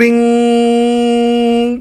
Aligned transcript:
Bring, 0.00 1.78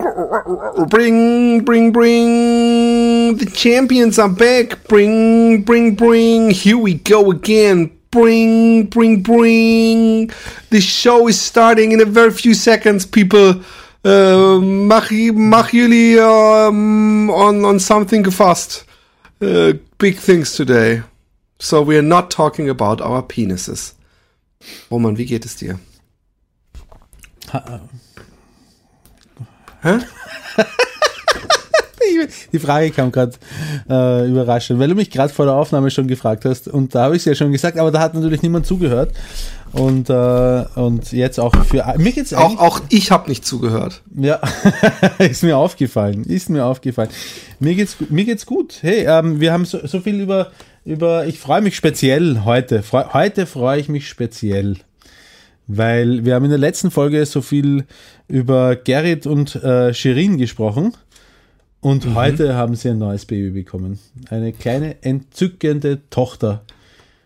bring, 0.89 1.63
bring. 1.63 1.91
Bring. 1.93 3.37
The 3.37 3.45
champions 3.45 4.19
are 4.19 4.27
back. 4.27 4.85
Bring, 4.89 5.61
bring, 5.61 5.95
bring. 5.95 6.49
Here 6.49 6.77
we 6.77 6.95
go 6.95 7.31
again. 7.31 7.97
Bring, 8.11 8.87
bring, 8.87 9.23
bring. 9.23 10.31
The 10.69 10.81
show 10.81 11.29
is 11.29 11.39
starting 11.39 11.93
in 11.93 12.01
a 12.01 12.05
very 12.05 12.31
few 12.31 12.53
seconds, 12.53 13.05
people. 13.05 13.63
Uh, 14.03 14.59
mach, 14.59 15.11
mach 15.11 15.73
um, 15.73 17.29
on, 17.29 17.63
on 17.63 17.79
something 17.79 18.29
fast. 18.29 18.83
Uh, 19.39 19.71
big 19.97 20.17
things 20.17 20.55
today. 20.55 21.03
So 21.59 21.81
we 21.81 21.97
are 21.97 22.01
not 22.01 22.31
talking 22.31 22.67
about 22.67 22.99
our 22.99 23.23
penises. 23.23 23.93
Roman, 24.91 25.15
wie 25.17 25.25
geht 25.25 25.45
es 25.45 25.55
dir? 25.55 25.79
Hä? 29.81 29.97
Die 32.51 32.59
Frage 32.59 32.91
kam 32.91 33.11
gerade 33.11 33.33
äh, 33.89 34.27
überraschend, 34.29 34.79
weil 34.79 34.89
du 34.89 34.95
mich 34.95 35.11
gerade 35.11 35.31
vor 35.31 35.45
der 35.45 35.53
Aufnahme 35.55 35.91
schon 35.91 36.07
gefragt 36.07 36.43
hast 36.45 36.67
und 36.67 36.95
da 36.95 37.03
habe 37.03 37.15
ich 37.15 37.21
es 37.21 37.25
ja 37.25 37.35
schon 37.35 37.51
gesagt, 37.51 37.77
aber 37.77 37.91
da 37.91 37.99
hat 37.99 38.13
natürlich 38.13 38.41
niemand 38.41 38.65
zugehört 38.65 39.13
und 39.71 40.09
äh, 40.09 40.65
und 40.75 41.11
jetzt 41.11 41.39
auch 41.39 41.53
für 41.65 41.85
mir 41.97 42.11
geht's 42.11 42.33
Auch, 42.33 42.57
auch 42.57 42.81
ich 42.89 43.11
habe 43.11 43.29
nicht 43.29 43.45
zugehört. 43.45 44.01
ja 44.15 44.39
ist 45.19 45.43
mir 45.43 45.57
aufgefallen, 45.57 46.23
ist 46.23 46.49
mir 46.49 46.65
aufgefallen. 46.65 47.09
Mir 47.59 47.75
geht's 47.75 47.97
mir 48.09 48.25
geht's 48.25 48.45
gut. 48.45 48.79
Hey, 48.81 49.05
ähm, 49.07 49.39
wir 49.39 49.53
haben 49.53 49.65
so, 49.65 49.85
so 49.85 49.99
viel 50.01 50.19
über 50.19 50.51
über 50.85 51.27
ich 51.27 51.39
freue 51.39 51.61
mich 51.61 51.75
speziell 51.75 52.41
heute. 52.45 52.81
Freu, 52.81 53.03
heute 53.13 53.45
freue 53.45 53.79
ich 53.79 53.89
mich 53.89 54.09
speziell. 54.09 54.77
Weil 55.71 56.25
wir 56.25 56.33
haben 56.33 56.45
in 56.45 56.49
der 56.49 56.57
letzten 56.59 56.89
Folge 56.89 57.23
so 57.27 57.41
viel 57.41 57.85
über 58.27 58.75
Gerrit 58.75 59.27
und 59.27 59.55
äh, 59.55 59.93
Shirin 59.93 60.37
gesprochen. 60.39 60.93
Und 61.79 62.05
Mhm. 62.07 62.15
heute 62.15 62.55
haben 62.55 62.75
sie 62.75 62.89
ein 62.89 62.97
neues 62.97 63.25
Baby 63.25 63.51
bekommen. 63.51 63.99
Eine 64.31 64.51
kleine, 64.51 64.95
entzückende 65.03 65.99
Tochter. 66.09 66.63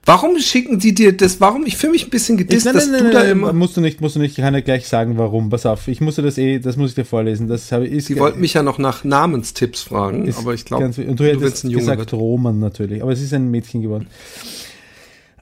Warum 0.06 0.38
schicken 0.40 0.80
die 0.80 0.94
dir 0.94 1.16
das? 1.16 1.40
Warum? 1.40 1.66
Ich 1.66 1.78
fühle 1.78 1.94
mich 1.94 2.06
ein 2.06 2.10
bisschen 2.10 2.36
gedisst, 2.36 2.66
dass 2.66 2.92
du 2.92 3.10
da 3.10 3.22
immer. 3.24 3.54
musst 3.54 3.78
du 3.78 3.82
nicht, 3.82 4.02
musst 4.02 4.18
du 4.18 4.20
nicht, 4.20 4.38
ich 4.38 4.44
kann 4.44 4.54
ja 4.54 4.60
gleich 4.60 4.86
sagen, 4.90 5.18
warum. 5.18 5.50
Pass 5.50 5.66
auf, 5.66 5.88
ich 5.88 6.02
musste 6.02 6.22
das 6.22 6.38
eh, 6.38 6.60
das 6.60 6.76
muss 6.76 6.90
ich 6.90 6.96
dir 6.96 7.06
vorlesen. 7.06 7.48
Das 7.48 7.72
habe 7.72 7.88
ich. 7.88 8.06
Die 8.08 8.20
wollten 8.20 8.42
mich 8.42 8.54
ja 8.54 8.64
noch 8.64 8.78
nach 8.78 9.06
Namenstipps 9.06 9.84
fragen, 9.84 10.34
aber 10.38 10.54
ich 10.54 10.66
glaube, 10.66 10.90
du, 10.90 11.16
du 11.16 11.24
hättest 11.24 11.64
gesagt 11.70 12.00
wird. 12.00 12.14
Roman 12.14 12.60
natürlich, 12.60 13.02
aber 13.02 13.14
es 13.14 13.22
ist 13.22 13.34
ein 13.34 13.50
Mädchen 13.50 13.82
geworden. 13.82 14.08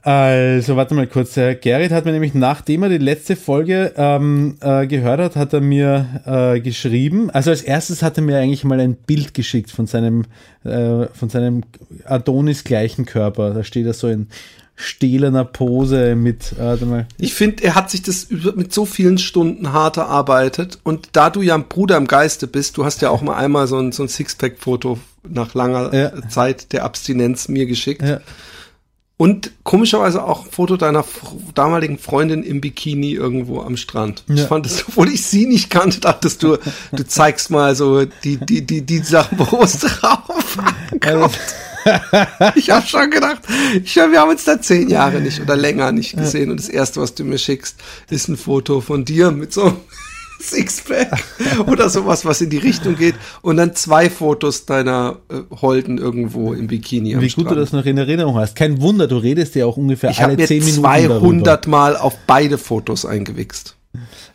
Also, 0.02 0.74
warte 0.74 0.94
mal 0.94 1.06
kurz. 1.06 1.36
Herr 1.36 1.54
Gerrit 1.54 1.92
hat 1.92 2.04
mir 2.04 2.12
nämlich, 2.12 2.34
nachdem 2.34 2.82
er 2.82 2.88
die 2.88 2.98
letzte 2.98 3.36
Folge 3.36 3.92
ähm, 3.96 4.56
äh, 4.60 4.86
gehört 4.88 5.20
hat, 5.20 5.36
hat 5.36 5.52
er 5.52 5.60
mir 5.60 6.22
äh, 6.26 6.60
geschrieben. 6.60 7.30
Also 7.30 7.50
als 7.50 7.62
erstes 7.62 8.02
hat 8.02 8.16
er 8.16 8.24
mir 8.24 8.38
eigentlich 8.38 8.64
mal 8.64 8.80
ein 8.80 8.94
Bild 8.94 9.32
geschickt 9.32 9.70
von 9.70 9.86
seinem, 9.86 10.24
äh, 10.64 11.06
von 11.14 11.28
seinem 11.28 11.62
Adonis-gleichen 12.04 13.06
Körper. 13.06 13.54
Da 13.54 13.62
steht 13.62 13.86
er 13.86 13.94
so 13.94 14.08
in 14.08 14.26
stählerner 14.74 15.44
Pose 15.44 16.16
mit, 16.16 16.52
äh, 16.54 16.64
warte 16.64 16.86
mal, 16.86 17.06
Ich 17.18 17.34
finde, 17.34 17.62
er 17.62 17.76
hat 17.76 17.90
sich 17.90 18.02
das 18.02 18.28
mit 18.30 18.72
so 18.72 18.84
vielen 18.84 19.18
Stunden 19.18 19.72
hart 19.72 19.98
erarbeitet 19.98 20.80
und 20.82 21.10
da 21.12 21.30
du 21.30 21.42
ja 21.42 21.54
ein 21.54 21.68
Bruder 21.68 21.96
im 21.96 22.08
Geiste 22.08 22.48
bist, 22.48 22.76
du 22.76 22.84
hast 22.84 23.02
ja 23.02 23.10
auch 23.10 23.22
mal 23.22 23.36
einmal 23.36 23.68
so 23.68 23.78
ein, 23.78 23.92
so 23.92 24.02
ein 24.02 24.08
Sixpack-Foto 24.08 24.98
nach 25.28 25.54
langer 25.54 25.94
Ja. 25.94 26.28
Zeit 26.28 26.72
der 26.72 26.84
Abstinenz 26.84 27.48
mir 27.48 27.66
geschickt. 27.66 28.02
Ja. 28.02 28.20
Und 29.18 29.52
komischerweise 29.62 30.24
auch 30.24 30.46
ein 30.46 30.50
Foto 30.50 30.76
deiner 30.76 31.04
damaligen 31.54 31.98
Freundin 31.98 32.42
im 32.42 32.60
Bikini 32.60 33.12
irgendwo 33.12 33.60
am 33.60 33.76
Strand. 33.76 34.24
Ich 34.28 34.40
Ja. 34.40 34.46
fand 34.46 34.66
es, 34.66 34.84
obwohl 34.88 35.08
ich 35.10 35.24
sie 35.24 35.46
nicht 35.46 35.70
kannte, 35.70 36.00
dachtest 36.00 36.42
du, 36.42 36.56
du 36.90 37.06
zeigst 37.06 37.50
mal 37.50 37.76
so 37.76 38.04
die, 38.04 38.36
die, 38.38 38.62
die, 38.66 38.82
die 38.82 38.98
Sachen, 38.98 39.38
wo 39.38 39.62
es 39.62 39.78
drauf 39.78 40.58
ankommt. 40.90 41.38
Ich 42.54 42.70
habe 42.70 42.86
schon 42.86 43.10
gedacht, 43.10 43.42
ich, 43.82 43.96
wir 43.96 44.20
haben 44.20 44.30
uns 44.30 44.44
da 44.44 44.60
zehn 44.60 44.88
Jahre 44.88 45.20
nicht 45.20 45.40
oder 45.40 45.56
länger 45.56 45.90
nicht 45.92 46.16
gesehen 46.16 46.50
und 46.50 46.58
das 46.60 46.68
erste, 46.68 47.00
was 47.00 47.14
du 47.14 47.24
mir 47.24 47.38
schickst, 47.38 47.76
ist 48.08 48.28
ein 48.28 48.36
Foto 48.36 48.80
von 48.80 49.04
dir 49.04 49.30
mit 49.32 49.52
so 49.52 49.72
Sixpack 50.42 51.22
oder 51.66 51.88
sowas, 51.88 52.24
was 52.24 52.40
in 52.40 52.50
die 52.50 52.58
Richtung 52.58 52.96
geht 52.96 53.14
und 53.42 53.56
dann 53.56 53.74
zwei 53.74 54.10
Fotos 54.10 54.66
deiner 54.66 55.18
äh, 55.30 55.40
Holden 55.60 55.98
irgendwo 55.98 56.52
im 56.52 56.66
Bikini 56.66 57.20
wie 57.20 57.28
gut 57.28 57.50
du 57.50 57.54
das 57.54 57.72
noch 57.72 57.86
in 57.86 57.96
Erinnerung 57.96 58.36
hast. 58.36 58.56
Kein 58.56 58.80
Wunder, 58.80 59.06
du 59.06 59.16
redest 59.16 59.54
ja 59.54 59.66
auch 59.66 59.76
ungefähr 59.76 60.10
Ich 60.10 60.20
habe 60.20 60.32
alle 60.32 60.36
mir 60.36 60.46
zehn 60.46 60.64
Minuten 60.64 60.82
200 60.82 61.66
Mal 61.66 61.96
auf 61.96 62.16
beide 62.26 62.58
Fotos 62.58 63.06
eingewichst. 63.06 63.76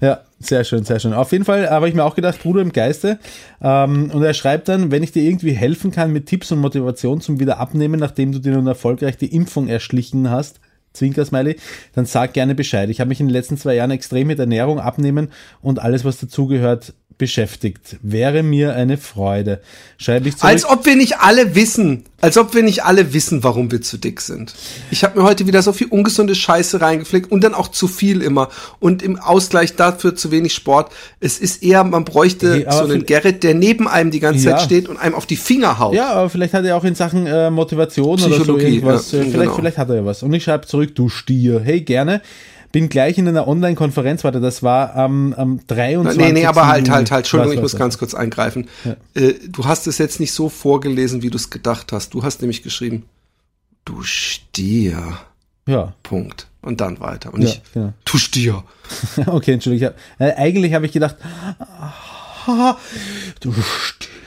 Ja, 0.01 0.21
sehr 0.39 0.63
schön, 0.63 0.83
sehr 0.83 0.99
schön. 0.99 1.13
Auf 1.13 1.31
jeden 1.31 1.45
Fall 1.45 1.69
habe 1.69 1.89
ich 1.89 1.95
mir 1.95 2.03
auch 2.03 2.15
gedacht, 2.15 2.41
Bruder 2.43 2.61
im 2.61 2.71
Geiste. 2.71 3.17
Ähm, 3.61 4.11
und 4.13 4.21
er 4.21 4.35
schreibt 4.35 4.67
dann, 4.67 4.91
wenn 4.91 5.01
ich 5.01 5.11
dir 5.11 5.23
irgendwie 5.23 5.53
helfen 5.53 5.91
kann 5.91 6.13
mit 6.13 6.27
Tipps 6.27 6.51
und 6.51 6.59
Motivation 6.59 7.21
zum 7.21 7.39
Wiederabnehmen, 7.39 7.99
nachdem 7.99 8.31
du 8.31 8.39
dir 8.39 8.53
nun 8.53 8.67
erfolgreich 8.67 9.17
die 9.17 9.33
Impfung 9.33 9.67
erschlichen 9.67 10.29
hast, 10.29 10.59
Zwinker-Smiley, 10.97 11.57
dann 11.93 12.05
sag 12.05 12.33
gerne 12.33 12.55
Bescheid. 12.55 12.89
Ich 12.89 12.99
habe 12.99 13.09
mich 13.09 13.19
in 13.19 13.27
den 13.27 13.33
letzten 13.33 13.57
zwei 13.57 13.75
Jahren 13.75 13.91
extrem 13.91 14.27
mit 14.27 14.39
Ernährung, 14.39 14.79
Abnehmen 14.79 15.29
und 15.61 15.79
alles, 15.79 16.05
was 16.05 16.19
dazugehört, 16.19 16.93
beschäftigt. 17.17 17.97
Wäre 18.01 18.43
mir 18.43 18.75
eine 18.75 18.97
Freude. 18.97 19.61
Schreibe 19.97 20.29
ich 20.29 20.37
zurück. 20.37 20.49
Als 20.49 20.65
ob 20.65 20.85
wir 20.85 20.95
nicht 20.95 21.19
alle 21.19 21.55
wissen, 21.55 22.03
als 22.21 22.37
ob 22.37 22.53
wir 22.55 22.63
nicht 22.63 22.83
alle 22.83 23.13
wissen, 23.13 23.43
warum 23.43 23.71
wir 23.71 23.81
zu 23.81 23.97
dick 23.97 24.21
sind. 24.21 24.53
Ich 24.91 25.03
habe 25.03 25.19
mir 25.19 25.25
heute 25.25 25.45
wieder 25.47 25.61
so 25.61 25.71
viel 25.71 25.87
ungesunde 25.87 26.35
Scheiße 26.35 26.81
reingeflickt 26.81 27.31
und 27.31 27.43
dann 27.43 27.53
auch 27.53 27.67
zu 27.67 27.87
viel 27.87 28.21
immer 28.21 28.49
und 28.79 29.03
im 29.03 29.19
Ausgleich 29.19 29.75
dafür 29.75 30.15
zu 30.15 30.31
wenig 30.31 30.53
Sport. 30.53 30.91
Es 31.19 31.39
ist 31.39 31.63
eher, 31.63 31.83
man 31.83 32.05
bräuchte 32.05 32.65
Hey, 32.65 32.65
so 32.71 32.83
einen 32.83 33.05
Gerrit, 33.05 33.43
der 33.43 33.53
neben 33.53 33.87
einem 33.87 34.11
die 34.11 34.19
ganze 34.19 34.45
Ja. 34.49 34.57
Zeit 34.57 34.65
steht 34.65 34.87
und 34.89 34.97
einem 34.97 35.15
auf 35.15 35.25
die 35.25 35.35
Finger 35.35 35.79
haut. 35.79 35.95
Ja, 35.95 36.11
aber 36.13 36.29
vielleicht 36.29 36.53
hat 36.53 36.65
er 36.65 36.77
auch 36.77 36.83
in 36.83 36.95
Sachen 36.95 37.27
äh, 37.27 37.49
Motivation 37.49 38.13
oder 38.13 38.21
so 38.21 38.29
Psychologie, 38.29 38.65
irgendwas. 38.75 39.11
ja, 39.11 39.19
äh, 39.19 39.21
vielleicht, 39.23 39.41
genau. 39.41 39.55
vielleicht 39.55 39.77
hat 39.77 39.89
er 39.89 39.95
ja 39.95 40.05
was. 40.05 40.23
Und 40.23 40.33
ich 40.33 40.43
schreibe 40.43 40.65
zurück, 40.65 40.95
du 40.95 41.09
Stier. 41.09 41.59
Hey, 41.63 41.81
gerne. 41.81 42.21
Bin 42.71 42.89
gleich 42.89 43.17
in 43.17 43.27
einer 43.27 43.47
Online-Konferenz, 43.47 44.23
warte, 44.23 44.41
das 44.41 44.61
war 44.61 44.95
am, 44.95 45.33
am 45.33 45.59
23. 45.67 46.21
Nee, 46.21 46.33
nee, 46.33 46.45
aber 46.45 46.67
halt, 46.67 46.89
halt, 46.89 47.11
halt. 47.11 47.25
Entschuldigung, 47.25 47.53
ich 47.53 47.61
muss 47.61 47.75
ganz 47.75 47.97
kurz 47.97 48.13
eingreifen. 48.13 48.67
Äh, 49.13 49.33
du 49.47 49.65
hast 49.65 49.87
es 49.87 49.97
jetzt 49.97 50.19
nicht 50.19 50.33
so 50.33 50.49
vorgelesen, 50.49 51.21
wie 51.21 51.29
du 51.29 51.37
es 51.37 51.49
gedacht 51.49 51.91
hast. 51.91 52.13
Du 52.13 52.23
hast 52.23 52.41
nämlich 52.41 52.63
geschrieben, 52.63 53.05
du 53.85 54.03
Stier. 54.03 55.17
Ja, 55.67 55.93
Punkt. 56.03 56.47
Und 56.61 56.81
dann 56.81 56.99
weiter. 56.99 57.33
Und 57.33 57.41
ja, 57.41 57.47
nicht, 57.47 57.73
genau. 57.73 57.93
du 58.03 58.17
Stier. 58.17 58.63
Okay, 59.25 59.53
Entschuldigung. 59.53 59.93
Ich 60.19 60.25
hab, 60.25 60.29
äh, 60.29 60.35
eigentlich 60.35 60.73
habe 60.73 60.85
ich 60.85 60.91
gedacht, 60.91 61.15
ah, 61.59 62.75
du 63.39 63.53
Stier. 63.53 64.17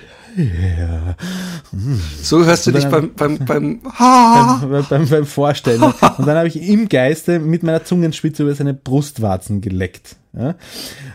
So 2.23 2.45
hörst 2.45 2.67
du 2.67 2.73
dich 2.73 2.87
beim, 2.87 3.15
beim, 3.15 3.39
beim, 3.47 3.81
beim, 3.81 4.87
beim, 4.89 5.09
beim 5.09 5.27
Vorstellen. 5.27 5.83
Und 5.83 6.27
dann 6.27 6.37
habe 6.37 6.49
ich 6.49 6.61
im 6.69 6.89
Geiste 6.89 7.39
mit 7.39 7.63
meiner 7.63 7.85
Zungenspitze 7.85 8.43
über 8.43 8.55
seine 8.55 8.75
Brustwarzen 8.75 9.61
geleckt. 9.61 10.17
Ja? 10.33 10.55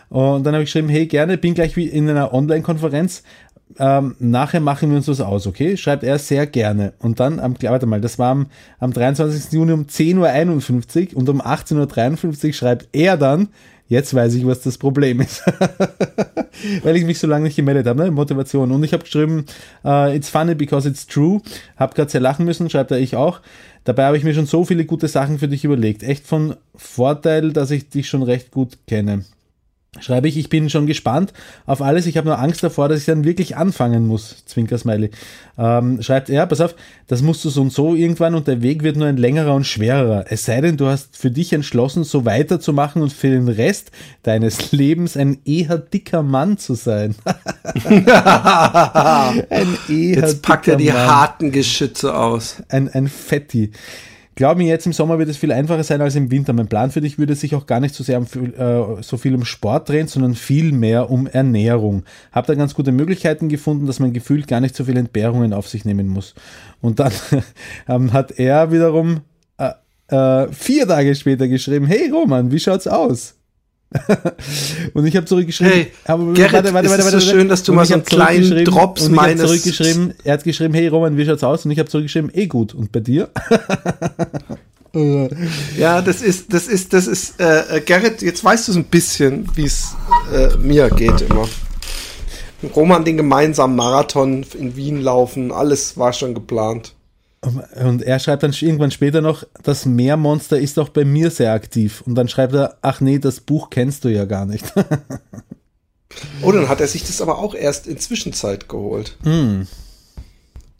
Und 0.10 0.44
dann 0.44 0.54
habe 0.54 0.63
ich 0.63 0.68
geschrieben, 0.68 0.89
hey, 0.89 1.07
gerne, 1.07 1.38
bin 1.38 1.54
gleich 1.54 1.75
wie 1.75 1.88
in 1.88 2.10
einer 2.10 2.33
Online-Konferenz. 2.33 3.24
Ähm, 3.77 4.16
nachher 4.19 4.62
machen 4.62 4.89
wir 4.89 4.98
uns 4.98 5.07
was 5.07 5.19
aus, 5.19 5.48
okay? 5.48 5.75
Schreibt 5.75 6.04
er 6.04 6.18
sehr 6.19 6.48
gerne. 6.48 6.94
Und 7.00 7.19
dann, 7.19 7.39
am, 7.39 7.56
warte 7.62 7.86
mal, 7.86 8.00
das 8.00 8.18
war 8.19 8.31
am, 8.31 8.48
am 8.80 8.94
23. 8.94 9.51
Juni 9.51 9.74
um 9.74 9.86
10.51 9.86 11.13
Uhr 11.13 11.18
und 11.18 11.30
um 11.30 11.42
18.53 11.42 12.48
Uhr 12.48 12.54
schreibt 12.54 12.88
er 12.94 13.18
dann, 13.18 13.50
jetzt 13.88 14.14
weiß 14.14 14.34
ich, 14.36 14.46
was 14.46 14.62
das 14.62 14.78
Problem 14.78 15.22
ist. 15.22 15.44
Weil 16.84 16.96
ich 16.96 17.06
mich 17.06 17.20
so 17.20 17.28
lange 17.28 17.46
nicht 17.46 17.56
gemeldet 17.56 17.88
habe, 17.88 18.04
ne? 18.04 18.12
Motivation. 18.12 18.72
Und 18.72 18.84
ich 18.84 18.94
habe 18.94 19.04
geschrieben, 19.04 19.46
uh, 19.84 20.08
it's 20.08 20.30
funny 20.30 20.56
because 20.56 20.88
it's 20.88 21.06
true. 21.06 21.42
Hab 21.78 21.96
gerade 21.96 22.10
sehr 22.10 22.22
lachen 22.22 22.46
müssen, 22.46 22.70
schreibt 22.70 22.92
er 22.92 23.00
ich 23.00 23.16
auch. 23.16 23.42
Dabei 23.84 24.06
habe 24.06 24.18
ich 24.18 24.24
mir 24.24 24.34
schon 24.34 24.48
so 24.48 24.66
viele 24.66 24.86
gute 24.86 25.08
Sachen 25.08 25.38
für 25.38 25.48
dich 25.48 25.64
überlegt. 25.64 26.02
Echt 26.02 26.26
von 26.26 26.56
Vorteil, 26.76 27.52
dass 27.52 27.72
ich 27.72 27.90
dich 27.90 28.08
schon 28.08 28.24
recht 28.24 28.52
gut 28.52 28.78
kenne 28.88 29.26
schreibe 30.00 30.28
ich, 30.28 30.38
ich 30.38 30.50
bin 30.50 30.70
schon 30.70 30.88
gespannt 30.88 31.34
auf 31.66 31.82
alles. 31.82 32.06
Ich 32.06 32.18
habe 32.18 32.28
nur 32.28 32.40
Angst 32.40 32.64
davor, 32.64 32.90
dass 32.90 33.00
ich 33.00 33.06
dann 33.06 33.24
wirklich 33.24 33.56
anfangen 33.58 34.08
muss. 34.08 34.44
Zwinker 34.46 34.78
Smiley. 34.78 35.10
Ähm, 35.58 36.02
schreibt 36.02 36.30
er, 36.30 36.46
pass 36.48 36.62
auf, 36.62 36.76
das 37.08 37.22
musst 37.22 37.46
du 37.46 37.50
so 37.50 37.62
und 37.62 37.72
so 37.72 37.96
irgendwann 37.96 38.36
und 38.36 38.48
der 38.48 38.62
Weg 38.62 38.84
wird 38.84 38.98
nur 38.98 39.08
ein 39.08 39.18
längerer 39.18 39.54
und 39.54 39.66
schwererer. 39.66 40.26
Es 40.30 40.46
sei 40.46 40.60
denn, 40.62 40.78
du 40.78 40.88
hast 40.88 41.16
für 41.16 41.32
dich 41.32 41.54
entschlossen, 41.54 42.04
so 42.04 42.26
weiterzumachen 42.26 43.02
und 43.02 43.14
für 43.14 43.30
den 43.30 43.48
Rest 43.48 43.92
deines 44.24 44.72
Lebens 44.74 45.16
ein 45.16 45.38
eher 45.46 45.78
dicker 45.78 46.24
Mann 46.24 46.58
zu 46.58 46.74
sein. 46.74 47.16
ein 47.86 49.78
eher 49.90 50.16
Jetzt 50.20 50.42
packt 50.42 50.68
er 50.68 50.76
die 50.76 50.88
Mann. 50.92 51.08
harten 51.08 51.52
Geschütze 51.52 52.16
aus. 52.16 52.64
Ein, 52.70 52.90
ein 52.90 53.08
Fetti. 53.08 53.72
Glaub 54.36 54.58
mir, 54.58 54.68
jetzt 54.68 54.86
im 54.86 54.92
Sommer 54.92 55.18
wird 55.18 55.30
es 55.30 55.38
viel 55.38 55.54
einfacher 55.54 55.84
sein 55.84 56.02
als 56.02 56.16
im 56.16 56.30
Winter. 56.30 56.52
Mein 56.52 56.68
Plan 56.68 56.92
für 56.92 57.00
dich 57.00 57.18
würde 57.18 57.36
sich 57.36 57.56
auch 57.56 57.66
gar 57.66 57.80
nicht 57.80 57.96
so 57.96 58.04
sehr 58.04 58.20
um, 58.20 58.26
äh, 58.26 59.02
so 59.02 59.16
viel 59.16 59.34
um 59.34 59.46
Sport 59.46 59.88
drehen, 59.88 60.08
sondern 60.08 60.36
viel 60.36 60.74
mehr 60.74 61.10
um 61.10 61.26
Ernährung. 61.26 62.04
Hab 62.34 62.46
da 62.46 62.56
ganz 62.56 62.74
gute 62.74 62.92
Möglichkeiten 62.92 63.48
gefunden, 63.48 63.88
dass 63.88 64.02
man 64.02 64.12
gefühlt 64.12 64.48
gar 64.48 64.60
nicht 64.60 64.76
so 64.76 64.84
viele 64.84 65.00
Entbehrungen 65.00 65.54
auf 65.54 65.70
sich 65.70 65.86
nehmen 65.86 66.10
muss. 66.10 66.36
Und 66.82 67.00
dann 67.00 67.14
ähm, 67.88 68.12
hat 68.12 68.38
er 68.38 68.74
wiederum 68.74 69.22
äh, 69.58 69.72
äh, 70.14 70.52
vier 70.52 70.86
Tage 70.86 71.16
später 71.16 71.48
geschrieben, 71.48 71.86
hey 71.86 72.10
Roman, 72.10 72.52
wie 72.52 72.60
schaut's 72.60 72.88
aus? 72.88 73.35
Und 74.94 75.06
ich 75.06 75.16
habe 75.16 75.26
zurückgeschrieben, 75.26 75.74
hey, 75.74 75.92
aber, 76.06 76.34
Gerrit, 76.34 76.54
warte, 76.54 76.74
warte, 76.74 76.90
warte, 76.90 77.04
warte, 77.06 77.20
so 77.20 77.32
schön, 77.32 77.50
dass 77.50 77.64
du 77.64 77.74
mal 77.74 77.86
so 77.86 77.96
einen 77.96 78.04
kleinen 78.04 78.66
Drops 78.66 79.10
meines... 79.10 79.42
zurückgeschrieben, 79.42 80.14
er 80.24 80.34
hat 80.34 80.44
geschrieben, 80.44 80.74
hey 80.74 80.88
Roman, 80.88 81.18
wie 81.18 81.26
schaut's 81.26 81.44
aus? 81.44 81.66
Und 81.66 81.72
ich 81.72 81.80
habe 81.80 81.90
zurückgeschrieben, 81.90 82.32
eh 82.34 82.48
gut. 82.48 82.74
Und 82.74 82.92
bei 82.92 83.00
dir? 83.00 83.30
ja, 85.78 86.02
das 86.02 86.22
ist, 86.22 86.54
das 86.54 86.68
ist, 86.68 86.94
das 86.94 87.08
ist, 87.08 87.40
äh, 87.40 87.82
Gerrit, 87.86 88.22
jetzt 88.22 88.44
weißt 88.44 88.68
du 88.68 88.72
so 88.74 88.80
ein 88.80 88.86
bisschen, 88.86 89.48
wie 89.56 89.66
es 89.66 89.96
äh, 90.34 90.56
mir 90.58 90.90
geht 90.90 91.22
immer. 91.22 91.48
Roman 92.76 93.04
den 93.04 93.18
gemeinsamen 93.18 93.76
Marathon 93.76 94.46
in 94.58 94.76
Wien 94.76 95.02
laufen, 95.02 95.52
alles 95.52 95.98
war 95.98 96.14
schon 96.14 96.34
geplant. 96.34 96.96
Und 97.84 98.02
er 98.02 98.20
schreibt 98.20 98.44
dann 98.44 98.54
irgendwann 98.54 98.92
später 98.92 99.22
noch, 99.22 99.44
das 99.64 99.86
Meermonster 99.86 100.60
ist 100.60 100.80
auch 100.80 100.90
bei 100.90 101.06
mir 101.06 101.30
sehr 101.32 101.54
aktiv. 101.54 102.02
Und 102.06 102.16
dann 102.16 102.28
schreibt 102.28 102.54
er, 102.54 102.78
ach 102.82 103.02
nee, 103.02 103.20
das 103.20 103.40
Buch 103.40 103.70
kennst 103.70 104.04
du 104.04 104.10
ja 104.10 104.26
gar 104.26 104.46
nicht. 104.46 104.66
oh, 106.42 106.52
dann 106.52 106.70
hat 106.70 106.82
er 106.82 106.88
sich 106.88 107.04
das 107.04 107.22
aber 107.22 107.40
auch 107.40 107.56
erst 107.56 107.88
in 107.88 107.98
Zwischenzeit 107.98 108.70
geholt. 108.70 109.18
Mm. 109.24 109.64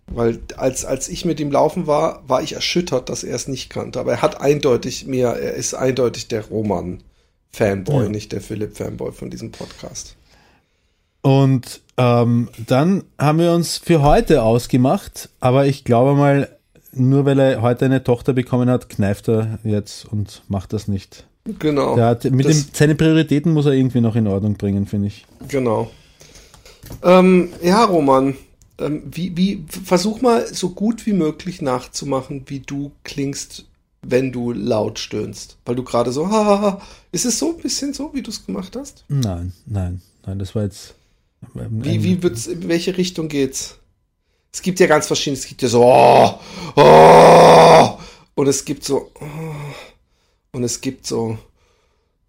Weil 0.08 0.40
als, 0.58 0.86
als 0.86 1.10
ich 1.10 1.26
mit 1.26 1.40
ihm 1.40 1.52
laufen 1.52 1.88
war, 1.88 2.24
war 2.28 2.42
ich 2.42 2.54
erschüttert, 2.54 3.10
dass 3.10 3.24
er 3.24 3.36
es 3.36 3.48
nicht 3.48 3.70
kannte. 3.70 4.00
Aber 4.00 4.14
er 4.14 4.22
hat 4.22 4.40
eindeutig 4.40 5.08
mehr, 5.08 5.34
er 5.34 5.54
ist 5.54 5.74
eindeutig 5.74 6.28
der 6.28 6.46
Roman-Fanboy, 6.46 8.04
ja. 8.04 8.10
nicht 8.10 8.32
der 8.32 8.42
Philipp-Fanboy 8.42 9.12
von 9.12 9.30
diesem 9.30 9.52
Podcast. 9.52 10.16
Und 11.22 11.82
ähm, 11.98 12.50
dann 12.68 13.04
haben 13.18 13.40
wir 13.40 13.52
uns 13.52 13.80
für 13.80 14.04
heute 14.04 14.44
ausgemacht, 14.44 15.30
aber 15.40 15.66
ich 15.66 15.84
glaube 15.84 16.14
mal, 16.14 16.55
nur 16.96 17.26
weil 17.26 17.40
er 17.40 17.62
heute 17.62 17.86
eine 17.86 18.04
Tochter 18.04 18.34
bekommen 18.34 18.70
hat, 18.70 18.90
kneift 18.90 19.30
er 19.30 19.60
jetzt 19.64 20.06
und 20.06 20.44
macht 20.48 20.74
das 20.74 20.88
nicht. 20.88 21.26
Genau. 21.60 21.98
Hat, 21.98 22.24
mit 22.26 22.48
dem, 22.48 22.66
seine 22.74 22.96
Prioritäten 22.96 23.54
muss 23.54 23.68
er 23.68 23.74
irgendwie 23.74 24.02
noch 24.02 24.16
in 24.16 24.28
Ordnung 24.28 24.56
bringen, 24.56 24.88
finde 24.88 25.08
ich. 25.08 25.26
Genau. 25.48 25.92
Ähm, 27.04 27.50
ja, 27.62 27.84
Roman, 27.84 28.36
ähm, 28.80 29.04
wie, 29.06 29.36
wie, 29.38 29.64
versuch 29.68 30.22
mal 30.22 30.48
so 30.54 30.70
gut 30.70 31.06
wie 31.06 31.14
möglich 31.14 31.62
nachzumachen, 31.62 32.44
wie 32.48 32.60
du 32.60 32.92
klingst, 33.04 33.66
wenn 34.02 34.32
du 34.32 34.52
laut 34.52 35.00
stöhnst. 35.00 35.58
Weil 35.66 35.76
du 35.76 35.84
gerade 35.84 36.12
so, 36.12 36.30
hahaha, 36.30 36.82
ist 37.12 37.26
es 37.26 37.38
so 37.38 37.56
ein 37.56 37.62
bisschen 37.62 37.94
so, 37.94 38.14
wie 38.14 38.22
du 38.22 38.32
es 38.32 38.46
gemacht 38.46 38.76
hast? 38.76 39.06
Nein, 39.08 39.54
nein, 39.66 40.02
nein, 40.26 40.40
das 40.40 40.56
war 40.56 40.64
jetzt. 40.64 40.96
Wie, 41.54 42.04
wie 42.04 42.24
wird's, 42.24 42.48
in 42.48 42.68
welche 42.68 42.98
Richtung 42.98 43.28
geht's? 43.28 43.78
Es 44.56 44.62
gibt 44.62 44.80
ja 44.80 44.88
ganz 44.88 45.06
verschiedene, 45.06 45.38
es 45.38 45.46
gibt 45.46 45.62
ja 45.64 45.68
so, 45.68 45.84
oh, 45.84 46.40
oh, 46.78 47.98
und 48.36 48.48
es 48.48 48.64
gibt 48.64 48.86
so, 48.86 49.12
oh, 49.20 50.54
und 50.54 50.64
es 50.64 50.80
gibt 50.80 51.06
so, 51.06 51.38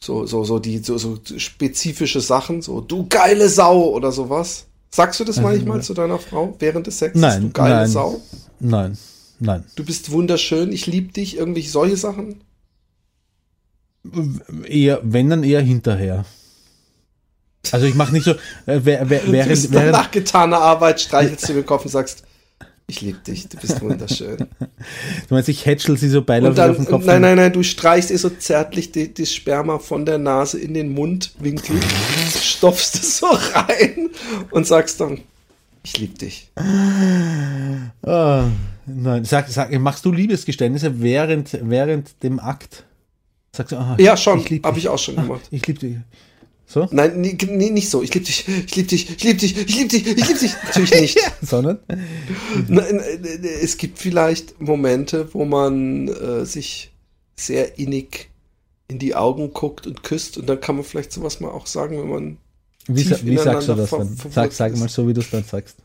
so, 0.00 0.26
so, 0.26 0.43
so 0.43 0.58
die, 0.58 0.78
so, 0.78 0.99
so 0.99 1.20
spezifische 1.37 2.20
Sachen, 2.20 2.62
so, 2.62 2.81
du 2.81 3.06
geile 3.08 3.49
Sau 3.49 3.90
oder 3.90 4.11
sowas. 4.11 4.64
Sagst 4.90 5.20
du 5.20 5.25
das 5.25 5.40
manchmal 5.40 5.84
zu 5.84 5.94
deiner 5.94 6.19
Frau 6.19 6.56
während 6.58 6.88
des 6.88 6.99
Sexes? 6.99 7.20
Nein, 7.20 7.43
du 7.43 7.50
geile 7.50 7.75
nein, 7.76 7.90
Sau? 7.90 8.20
Nein, 8.58 8.99
nein. 9.38 9.64
Du 9.76 9.84
bist 9.84 10.11
wunderschön, 10.11 10.73
ich 10.73 10.88
liebe 10.88 11.12
dich, 11.12 11.37
irgendwelche 11.37 11.70
solche 11.70 11.96
Sachen? 11.96 12.40
Eher, 14.64 15.00
wenn 15.05 15.31
dann 15.31 15.44
eher 15.44 15.62
hinterher. 15.62 16.25
Also 17.74 17.86
ich 17.86 17.94
mache 17.94 18.12
nicht 18.12 18.24
so, 18.24 18.32
äh, 18.66 18.80
während, 18.82 19.10
während, 19.10 19.72
während 19.72 19.92
nach 19.92 20.10
getaner 20.10 20.58
Arbeit 20.58 21.00
streichelst 21.00 21.48
du 21.48 21.54
den 21.54 21.66
Kopf 21.66 21.84
und 21.84 21.90
sagst, 21.90 22.24
ich 22.88 23.00
liebe 23.00 23.18
dich, 23.18 23.48
du 23.48 23.56
bist 23.56 23.80
wunderschön. 23.80 24.36
Du 24.38 25.34
meinst, 25.34 25.48
ich 25.48 25.66
hätschel 25.66 25.96
sie 25.96 26.08
so 26.08 26.22
beiläufig 26.22 26.60
auf 26.60 26.76
den 26.76 26.86
Kopf? 26.86 27.04
Nein, 27.04 27.22
nein, 27.22 27.36
nein, 27.36 27.52
du 27.52 27.64
streichst 27.64 28.10
ihr 28.10 28.18
so 28.18 28.30
zärtlich 28.30 28.92
die, 28.92 29.12
das 29.12 29.32
Sperma 29.32 29.80
von 29.80 30.06
der 30.06 30.18
Nase 30.18 30.60
in 30.60 30.74
den 30.74 30.92
Mundwinkel, 30.92 31.80
stopfst 32.40 32.94
es 32.94 33.18
so 33.18 33.26
rein 33.26 34.10
und 34.50 34.66
sagst 34.68 35.00
dann, 35.00 35.20
ich 35.82 35.98
liebe 35.98 36.16
dich. 36.16 36.50
Oh, 38.02 38.42
nein, 38.86 39.24
sag, 39.24 39.48
sag, 39.48 39.76
machst 39.80 40.04
du 40.04 40.12
Liebesgeständnisse 40.12 41.00
während, 41.00 41.58
während 41.62 42.22
dem 42.22 42.38
Akt? 42.38 42.84
Sagst 43.52 43.72
du, 43.72 43.76
oh, 43.76 43.96
ja, 43.98 44.16
schon, 44.16 44.44
habe 44.62 44.78
ich 44.78 44.88
auch 44.88 44.98
schon 44.98 45.16
gemacht. 45.16 45.42
Ah, 45.44 45.48
ich 45.50 45.66
liebe 45.66 45.80
dich. 45.80 45.96
So? 46.68 46.88
Nein, 46.90 47.20
nee, 47.20 47.38
nee, 47.48 47.70
nicht 47.70 47.88
so. 47.88 48.02
Ich 48.02 48.12
liebe 48.12 48.26
dich, 48.26 48.46
ich 48.48 48.74
liebe 48.74 48.88
dich, 48.88 49.08
ich 49.08 49.22
liebe 49.22 49.38
dich, 49.38 49.56
ich 49.56 49.76
liebe 49.76 49.88
dich, 49.88 50.06
ich 50.06 50.28
liebe 50.28 50.38
dich. 50.40 50.52
Natürlich 50.64 50.90
nicht. 51.00 51.18
Sondern? 51.40 51.78
Es 53.62 53.76
gibt 53.76 54.00
vielleicht 54.00 54.61
Momente, 54.61 55.32
wo 55.32 55.44
man 55.44 56.08
äh, 56.08 56.44
sich 56.44 56.90
sehr 57.37 57.78
innig 57.78 58.30
in 58.88 58.99
die 58.99 59.14
Augen 59.14 59.52
guckt 59.52 59.87
und 59.87 60.02
küsst 60.02 60.38
und 60.38 60.49
dann 60.49 60.61
kann 60.61 60.75
man 60.75 60.85
vielleicht 60.85 61.12
sowas 61.12 61.38
mal 61.38 61.50
auch 61.50 61.66
sagen, 61.66 62.00
wenn 62.00 62.08
man. 62.08 62.38
Wie, 62.88 63.08
wie 63.25 63.37
sagst 63.37 63.68
du 63.68 63.75
das 63.75 63.90
dann? 63.90 64.16
Sag, 64.30 64.52
sag 64.52 64.76
mal 64.76 64.88
so, 64.88 65.06
wie 65.06 65.14
du 65.14 65.20
es 65.20 65.30
dann 65.30 65.44
sagst. 65.44 65.76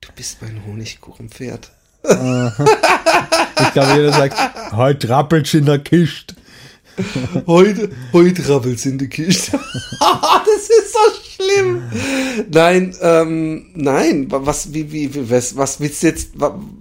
Du 0.00 0.08
bist 0.14 0.40
mein 0.42 0.64
Honigkuchenpferd. 0.64 1.70
ich 2.02 3.72
glaube, 3.72 3.94
jeder 3.94 4.12
sagt, 4.12 4.36
heute 4.72 5.08
rappelt's 5.08 5.54
in 5.54 5.66
der 5.66 5.80
Kiste 5.80 6.34
heute, 7.46 7.90
heute 8.12 8.48
rabbelt's 8.48 8.86
in 8.86 8.98
der 8.98 9.08
Kiste. 9.08 9.52
das 10.00 10.68
ist 10.68 10.92
so 10.92 10.98
schlimm. 11.36 11.82
Nein, 12.50 12.94
ähm, 13.00 13.66
nein, 13.74 14.26
was, 14.30 14.72
wie, 14.72 14.92
wie, 14.92 15.30
was, 15.30 15.56
was 15.56 15.80
willst 15.80 16.02
du 16.02 16.06
jetzt, 16.08 16.30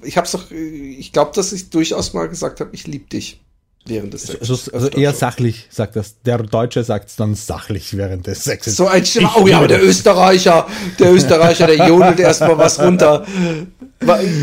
ich 0.04 0.18
hab's 0.18 0.32
doch, 0.32 0.52
ich 0.52 1.12
glaube, 1.12 1.32
dass 1.36 1.52
ich 1.52 1.70
durchaus 1.70 2.14
mal 2.14 2.28
gesagt 2.28 2.60
habe, 2.60 2.70
ich 2.74 2.88
lieb 2.88 3.10
dich 3.10 3.40
während 3.86 4.14
des 4.14 4.24
Sexes. 4.24 4.50
Also, 4.50 4.72
also 4.72 4.88
eher 4.90 5.14
sachlich 5.14 5.68
sagt 5.70 5.96
das. 5.96 6.16
Der 6.26 6.38
Deutsche 6.38 6.84
sagt 6.84 7.10
es 7.10 7.16
dann 7.16 7.36
sachlich 7.36 7.96
während 7.98 8.28
des 8.28 8.44
Sexes. 8.44 8.76
So 8.76 8.88
ein 8.88 9.06
Stimme. 9.06 9.30
Oh 9.36 9.48
ja, 9.48 9.58
aber 9.58 9.68
der 9.68 9.84
Österreicher, 9.84 10.68
der 11.00 11.14
Österreicher, 11.14 11.68
der 11.68 11.88
jodelt 11.88 12.20
erstmal 12.20 12.58
was 12.58 12.80
runter. 12.80 13.26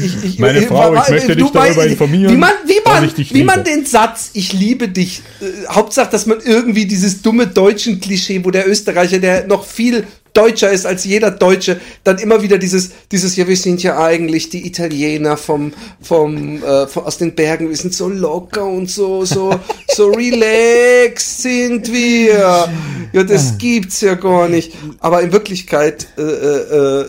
Ich, 0.03 0.25
ich, 0.25 0.39
Meine 0.39 0.59
ich, 0.59 0.67
Frau, 0.67 0.95
ich 0.95 1.09
möchte 1.09 1.35
dich 1.35 1.51
darüber 1.51 1.87
informieren. 1.87 2.33
Wie 2.33 2.37
man, 2.37 2.53
wie 2.67 2.81
man, 2.85 3.11
wie 3.17 3.43
man 3.43 3.65
den 3.65 3.87
Satz, 3.87 4.31
ich 4.35 4.53
liebe 4.53 4.89
dich, 4.89 5.23
äh, 5.41 5.67
Hauptsache, 5.69 6.11
dass 6.11 6.27
man 6.27 6.41
irgendwie 6.45 6.87
dieses 6.87 7.23
dumme 7.23 7.47
deutschen 7.47 8.01
Klischee, 8.01 8.45
wo 8.45 8.51
der 8.51 8.69
Österreicher, 8.69 9.19
der 9.19 9.47
noch 9.47 9.65
viel 9.65 10.07
deutscher 10.37 10.71
ist 10.71 10.87
als 10.87 11.05
jeder 11.05 11.31
Deutsche, 11.31 11.81
dann 12.05 12.19
immer 12.19 12.43
wieder 12.43 12.59
dieses, 12.59 12.91
dieses, 13.11 13.37
ja, 13.37 13.49
wir 13.49 13.57
sind 13.57 13.83
ja 13.83 13.99
eigentlich 13.99 14.49
die 14.51 14.67
Italiener 14.67 15.37
vom, 15.37 15.73
vom, 16.01 16.63
äh, 16.63 16.87
von, 16.87 17.05
aus 17.05 17.19
den 17.19 17.35
Bergen, 17.35 17.69
wir 17.69 17.77
sind 17.77 17.95
so 17.95 18.09
locker 18.09 18.67
und 18.67 18.91
so, 18.91 19.25
so, 19.25 19.59
so 19.89 20.09
relaxed 20.11 21.43
sind 21.43 21.93
wir. 21.93 22.69
Ja, 23.13 23.25
das 23.25 23.59
gibt's 23.59 24.01
ja 24.01 24.15
gar 24.15 24.49
nicht. 24.49 24.73
Aber 25.01 25.23
in 25.23 25.33
Wirklichkeit, 25.33 26.09
äh, 26.19 26.23
äh, 26.23 27.01
äh 27.03 27.09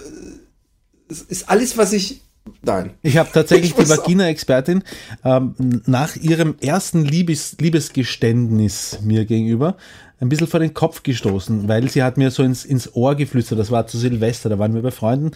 ist 1.29 1.49
alles, 1.49 1.77
was 1.77 1.93
ich 1.93 2.21
Nein. 2.61 2.91
Ich 3.01 3.17
habe 3.17 3.29
tatsächlich 3.31 3.73
die 3.73 3.89
Vagina-Expertin 3.89 4.83
ähm, 5.23 5.55
nach 5.85 6.15
ihrem 6.15 6.55
ersten 6.59 7.03
Liebes 7.03 7.57
Liebesgeständnis 7.59 8.99
mir 9.03 9.25
gegenüber 9.25 9.77
ein 10.19 10.29
bisschen 10.29 10.47
vor 10.47 10.59
den 10.59 10.73
Kopf 10.73 11.03
gestoßen, 11.03 11.67
weil 11.67 11.89
sie 11.89 12.01
hat 12.01 12.17
mir 12.17 12.31
so 12.31 12.41
ins, 12.41 12.65
ins 12.65 12.95
Ohr 12.95 13.15
geflüstert. 13.15 13.59
Das 13.59 13.69
war 13.69 13.85
zu 13.85 13.97
Silvester, 13.97 14.49
da 14.49 14.57
waren 14.57 14.73
wir 14.73 14.81
bei 14.81 14.91
Freunden, 14.91 15.31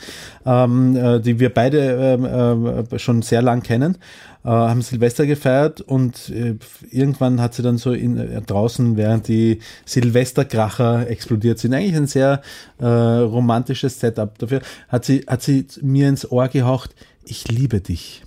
ähm, 0.46 0.96
äh, 0.96 1.20
die 1.20 1.40
wir 1.40 1.54
beide 1.54 2.18
ähm, 2.20 2.86
äh, 2.90 3.00
schon 3.00 3.22
sehr 3.22 3.44
lang 3.44 3.62
kennen, 3.62 3.98
äh, 4.44 4.50
haben 4.50 4.82
Silvester 4.82 5.28
gefeiert 5.28 5.82
und 5.82 6.30
äh, 6.30 6.56
irgendwann 6.90 7.40
hat 7.42 7.54
sie 7.54 7.62
dann 7.62 7.78
so 7.78 7.92
in, 7.92 8.18
äh, 8.18 8.42
draußen, 8.42 8.98
während 8.98 9.28
die 9.28 9.60
Silvesterkracher 9.86 11.08
explodiert 11.10 11.60
sind, 11.60 11.74
eigentlich 11.74 11.96
ein 11.96 12.08
sehr 12.08 12.42
äh, 12.80 12.86
romantisches 12.86 14.00
Setup 14.00 14.38
dafür, 14.40 14.62
hat 14.90 15.06
sie, 15.06 15.26
hat 15.28 15.44
sie 15.44 15.68
mir 15.82 16.10
ins 16.10 16.30
Ohr 16.32 16.48
gehaucht, 16.48 16.96
ich 17.24 17.48
liebe 17.50 17.82
dich. 17.82 18.24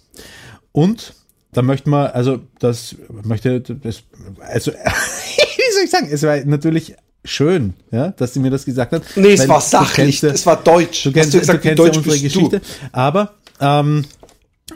Und 0.71 1.15
da 1.55 1.63
möchte 1.63 1.89
man, 1.89 2.09
also 2.09 2.41
das 2.59 2.97
möchte, 3.23 3.61
das, 3.61 4.03
also 4.41 4.71
wie 4.73 5.73
soll 5.75 5.85
ich 5.85 5.91
sagen, 5.91 6.09
es 6.11 6.23
war 6.23 6.37
natürlich 6.45 6.95
schön, 7.25 7.75
ja, 7.91 8.09
dass 8.11 8.35
sie 8.35 8.41
mir 8.41 8.51
das 8.51 8.65
gesagt 8.67 8.93
hat. 8.93 9.03
Nee, 9.17 9.33
es 9.33 9.49
war 9.49 9.61
sachlich, 9.61 10.21
kennst 10.21 10.25
es 10.25 10.45
war 10.47 10.63
deutsch. 10.63 11.05
Du 11.05 11.09
Hast 11.11 11.15
kennst, 11.15 11.35
du 11.35 11.39
gesagt, 11.41 11.59
du 11.59 11.63
kennst 11.69 11.79
deutsch 11.79 11.97
unsere 11.97 12.19
Geschichte. 12.19 12.61
du? 12.61 12.67
Aber 12.93 13.35
ähm, 13.61 14.05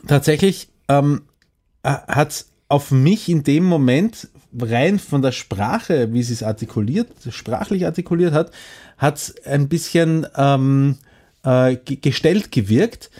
tatsächlich 0.06 0.68
ähm, 0.88 1.23
hat 1.85 2.47
auf 2.68 2.90
mich 2.90 3.28
in 3.28 3.42
dem 3.44 3.64
Moment 3.64 4.28
rein 4.58 4.99
von 4.99 5.23
der 5.23 5.32
Sprache, 5.32 6.12
wie 6.12 6.23
sie 6.23 6.32
es 6.32 6.42
artikuliert, 6.42 7.08
sprachlich 7.30 7.85
artikuliert 7.85 8.32
hat, 8.32 8.50
hat 8.97 9.16
es 9.16 9.35
ein 9.44 9.68
bisschen 9.68 10.26
ähm, 10.37 10.97
äh, 11.44 11.76
ge- 11.76 11.99
gestellt 12.00 12.50
gewirkt, 12.50 13.11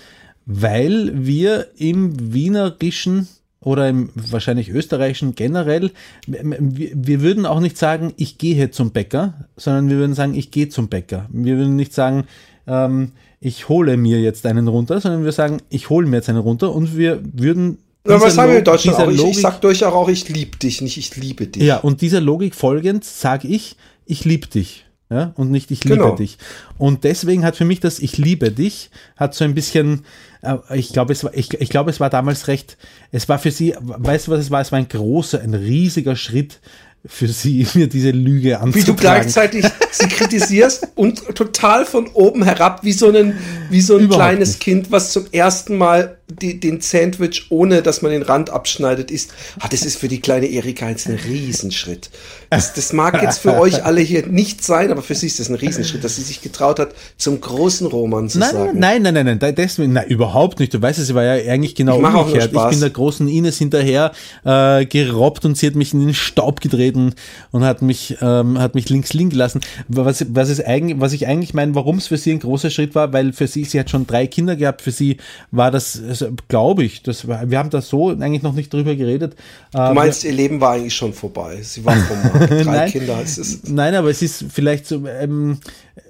weil 0.46 1.12
wir 1.14 1.68
im 1.76 2.32
Wienerischen 2.32 3.28
oder 3.60 3.88
im 3.88 4.10
wahrscheinlich 4.14 4.68
österreichischen 4.68 5.34
generell, 5.34 5.90
wir, 6.26 7.20
würden 7.20 7.44
auch 7.46 7.60
nicht 7.60 7.76
sagen, 7.76 8.12
ich 8.16 8.38
gehe 8.38 8.70
zum 8.70 8.92
Bäcker, 8.92 9.34
sondern 9.56 9.88
wir 9.90 9.96
würden 9.96 10.14
sagen, 10.14 10.34
ich 10.34 10.50
gehe 10.50 10.68
zum 10.68 10.88
Bäcker. 10.88 11.26
Wir 11.32 11.56
würden 11.56 11.74
nicht 11.76 11.92
sagen, 11.92 12.24
ähm, 12.66 13.12
ich 13.40 13.68
hole 13.68 13.96
mir 13.96 14.20
jetzt 14.20 14.46
einen 14.46 14.68
runter, 14.68 15.00
sondern 15.00 15.24
wir 15.24 15.32
sagen, 15.32 15.58
ich 15.70 15.90
hole 15.90 16.06
mir 16.06 16.16
jetzt 16.16 16.28
einen 16.28 16.38
runter 16.38 16.72
und 16.72 16.96
wir 16.96 17.20
würden 17.32 17.78
Ja, 18.06 18.20
was 18.20 18.34
sagen 18.34 18.52
wir 18.52 18.58
in 18.58 18.64
Deutschland 18.64 18.96
auch? 18.98 19.08
Ich, 19.08 19.14
ich 19.16 19.20
Logik- 19.22 19.40
sag 19.40 19.60
durchaus 19.60 19.92
auch, 19.92 20.08
ich 20.08 20.28
liebe 20.28 20.56
dich, 20.56 20.80
nicht 20.80 20.96
ich 20.96 21.16
liebe 21.16 21.46
dich. 21.46 21.62
ja, 21.62 21.78
und 21.78 22.00
dieser 22.00 22.20
Logik 22.20 22.54
folgend 22.54 23.04
sage 23.04 23.48
ich, 23.48 23.76
ich 24.06 24.24
liebe 24.24 24.46
dich. 24.46 24.84
Ja, 25.10 25.32
und 25.36 25.50
nicht 25.50 25.70
ich 25.70 25.84
liebe 25.84 25.96
Genau. 25.96 26.16
dich. 26.16 26.36
Und 26.76 27.04
deswegen 27.04 27.42
hat 27.44 27.56
für 27.56 27.64
mich 27.64 27.80
das 27.80 27.98
Ich 27.98 28.18
liebe 28.18 28.50
dich, 28.52 28.90
hat 29.16 29.34
so 29.34 29.42
ein 29.44 29.54
bisschen, 29.54 30.04
äh, 30.42 30.56
ich 30.74 30.92
glaube, 30.92 31.12
es 31.14 31.24
war, 31.24 31.32
ich, 31.34 31.54
ich 31.54 31.70
glaube, 31.70 31.90
es 31.90 31.98
war 31.98 32.10
damals 32.10 32.46
recht, 32.46 32.76
es 33.10 33.26
war 33.26 33.38
für 33.38 33.50
sie, 33.50 33.74
weißt 33.80 34.26
du, 34.26 34.32
was 34.32 34.40
es 34.40 34.50
war? 34.50 34.60
Es 34.60 34.70
war 34.70 34.78
ein 34.78 34.88
großer, 34.88 35.40
ein 35.40 35.54
riesiger 35.54 36.14
Schritt 36.14 36.60
für 37.06 37.28
sie, 37.28 37.66
mir 37.74 37.86
diese 37.88 38.10
Lüge 38.10 38.48
Wie 38.50 38.54
anzutragen. 38.54 38.86
du 38.86 38.94
gleichzeitig 39.00 39.64
sie 39.92 40.08
kritisierst 40.08 40.88
und 40.94 41.34
total 41.34 41.84
von 41.86 42.08
oben 42.08 42.42
herab, 42.44 42.84
wie 42.84 42.92
so 42.92 43.08
ein, 43.08 43.38
wie 43.70 43.80
so 43.80 43.96
ein 43.96 44.04
Überhaupt 44.04 44.22
kleines 44.24 44.48
nicht. 44.50 44.60
Kind, 44.60 44.90
was 44.90 45.12
zum 45.12 45.26
ersten 45.32 45.76
Mal 45.78 46.16
die, 46.30 46.60
den 46.60 46.82
Sandwich, 46.82 47.46
ohne 47.48 47.80
dass 47.80 48.02
man 48.02 48.10
den 48.12 48.20
Rand 48.20 48.50
abschneidet, 48.50 49.10
isst. 49.10 49.30
Ah, 49.60 49.68
das 49.70 49.80
ist 49.82 49.96
für 49.98 50.08
die 50.08 50.20
kleine 50.20 50.46
Erika 50.46 50.86
jetzt 50.90 51.06
ein 51.08 51.14
Riesenschritt. 51.14 52.10
Das, 52.50 52.74
das 52.74 52.92
mag 52.92 53.22
jetzt 53.22 53.38
für 53.38 53.54
euch 53.58 53.84
alle 53.84 54.02
hier 54.02 54.26
nicht 54.26 54.62
sein, 54.62 54.90
aber 54.90 55.00
für 55.00 55.14
sie 55.14 55.26
ist 55.26 55.40
das 55.40 55.48
ein 55.48 55.54
Riesenschritt, 55.54 56.04
dass 56.04 56.16
sie 56.16 56.22
sich 56.22 56.42
getraut 56.42 56.78
hat, 56.80 56.94
zum 57.16 57.40
großen 57.40 57.86
Roman 57.86 58.28
zu 58.28 58.40
Nein, 58.40 58.50
sagen. 58.52 58.78
nein, 58.78 59.02
nein, 59.02 59.14
nein, 59.14 59.24
nein, 59.26 59.38
da- 59.38 59.52
deswegen, 59.52 59.94
nein, 59.94 60.06
überhaupt 60.08 60.60
nicht. 60.60 60.74
Du 60.74 60.82
weißt, 60.82 60.98
es 60.98 61.14
war 61.14 61.24
ja 61.24 61.50
eigentlich 61.50 61.74
genau 61.74 61.98
Ich 61.98 62.04
umgekehrt. 62.04 62.52
Ich 62.54 62.68
bin 62.68 62.80
der 62.80 62.90
großen 62.90 63.26
Ines 63.26 63.56
hinterher 63.56 64.12
äh, 64.44 64.84
gerobbt 64.84 65.46
und 65.46 65.56
sie 65.56 65.66
hat 65.66 65.76
mich 65.76 65.94
in 65.94 66.00
den 66.00 66.12
Staub 66.14 66.60
getreten 66.88 67.14
und 67.50 67.64
hat 67.64 67.83
mich, 67.83 68.16
ähm, 68.21 68.59
hat 68.59 68.75
mich 68.75 68.88
links 68.88 69.12
liegen 69.12 69.30
gelassen. 69.30 69.61
Was, 69.88 70.25
was, 70.30 70.49
ist 70.49 70.64
eigentlich, 70.64 71.00
was 71.00 71.12
ich 71.12 71.26
eigentlich 71.26 71.54
meine, 71.54 71.75
warum 71.75 71.99
es 71.99 72.09
für 72.09 72.16
sie 72.16 72.33
ein 72.33 72.40
großer 72.40 72.71
Schritt 72.71 72.95
war, 72.95 73.12
weil 73.12 73.33
für 73.33 73.47
sie, 73.47 73.64
sie 73.64 73.78
hat 73.78 73.90
schon 73.90 74.07
drei 74.07 74.26
Kinder 74.26 74.57
gehabt, 74.57 74.83
für 74.83 74.90
sie 74.90 75.18
war 75.50 75.71
das, 75.71 76.00
also, 76.07 76.28
glaube 76.49 76.85
ich, 76.85 77.02
das 77.02 77.28
war, 77.28 77.50
wir 77.50 77.59
haben 77.59 77.71
da 77.71 77.80
so 77.80 78.11
eigentlich 78.11 78.42
noch 78.42 78.54
nicht 78.54 78.73
drüber 78.73 78.95
geredet. 78.95 79.37
Du 79.73 79.78
meinst, 79.78 80.25
ihr 80.25 80.33
Leben 80.33 80.61
war 80.61 80.73
eigentlich 80.73 80.95
schon 80.95 81.12
vorbei. 81.12 81.61
Sie 81.62 81.85
war 81.85 81.97
vorbei. 81.97 82.47
Drei 82.62 82.64
Nein. 82.64 82.90
Kinder. 82.90 83.18
Nein, 83.66 83.95
aber 83.95 84.11
es 84.11 84.23
ist 84.23 84.45
vielleicht 84.50 84.87
so, 84.87 85.07
ähm, 85.07 85.59
äh, 85.97 86.00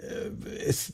es, 0.67 0.93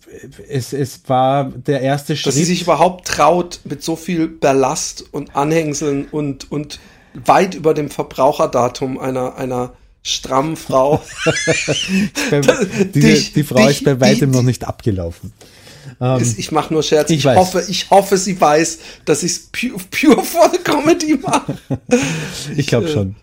es, 0.48 0.72
es 0.72 1.00
war 1.06 1.50
der 1.50 1.80
erste 1.80 2.16
Schritt. 2.16 2.28
dass 2.28 2.34
sie 2.34 2.44
sich 2.44 2.62
überhaupt 2.62 3.06
traut, 3.06 3.60
mit 3.64 3.82
so 3.82 3.96
viel 3.96 4.28
Ballast 4.28 5.04
und 5.12 5.34
Anhängseln 5.36 6.06
und, 6.10 6.50
und 6.50 6.78
weit 7.24 7.54
über 7.54 7.74
dem 7.74 7.90
Verbraucherdatum 7.90 8.98
einer, 8.98 9.36
einer 9.36 9.72
strammen 10.02 10.56
Frau. 10.56 11.02
bei, 12.30 12.40
diese, 12.40 13.08
dich- 13.08 13.32
die 13.32 13.42
Frau 13.42 13.56
dich- 13.66 13.78
ist 13.78 13.84
bei 13.84 14.00
weitem 14.00 14.30
die- 14.32 14.36
noch 14.38 14.44
nicht 14.44 14.64
abgelaufen. 14.64 15.32
ist, 16.20 16.38
ich 16.38 16.50
mache 16.50 16.72
nur 16.74 16.82
Scherz. 16.82 17.08
ich 17.10 17.18
Ich, 17.18 17.24
hoffe, 17.26 17.64
ich 17.68 17.88
hoffe, 17.90 18.16
sie 18.18 18.38
weiß, 18.40 18.78
dass 19.04 19.22
ich 19.22 19.32
es 19.32 19.38
pure, 19.52 19.78
pure 19.90 20.22
for 20.24 20.50
the 20.52 20.58
Comedy 20.58 21.16
mache. 21.22 21.56
Ich 22.56 22.66
glaube 22.66 22.88
schon. 22.88 23.14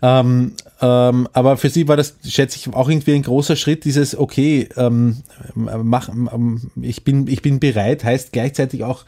Ähm, 0.00 0.52
ähm, 0.80 1.28
aber 1.32 1.56
für 1.58 1.68
sie 1.68 1.88
war 1.88 1.96
das, 1.96 2.14
schätze 2.26 2.56
ich, 2.56 2.72
auch 2.72 2.88
irgendwie 2.88 3.14
ein 3.14 3.22
großer 3.22 3.56
Schritt, 3.56 3.84
dieses, 3.84 4.16
okay, 4.16 4.68
ähm, 4.76 5.18
mach, 5.54 6.08
ähm, 6.08 6.70
ich, 6.80 7.04
bin, 7.04 7.26
ich 7.26 7.42
bin 7.42 7.60
bereit, 7.60 8.04
heißt 8.04 8.32
gleichzeitig 8.32 8.84
auch, 8.84 9.04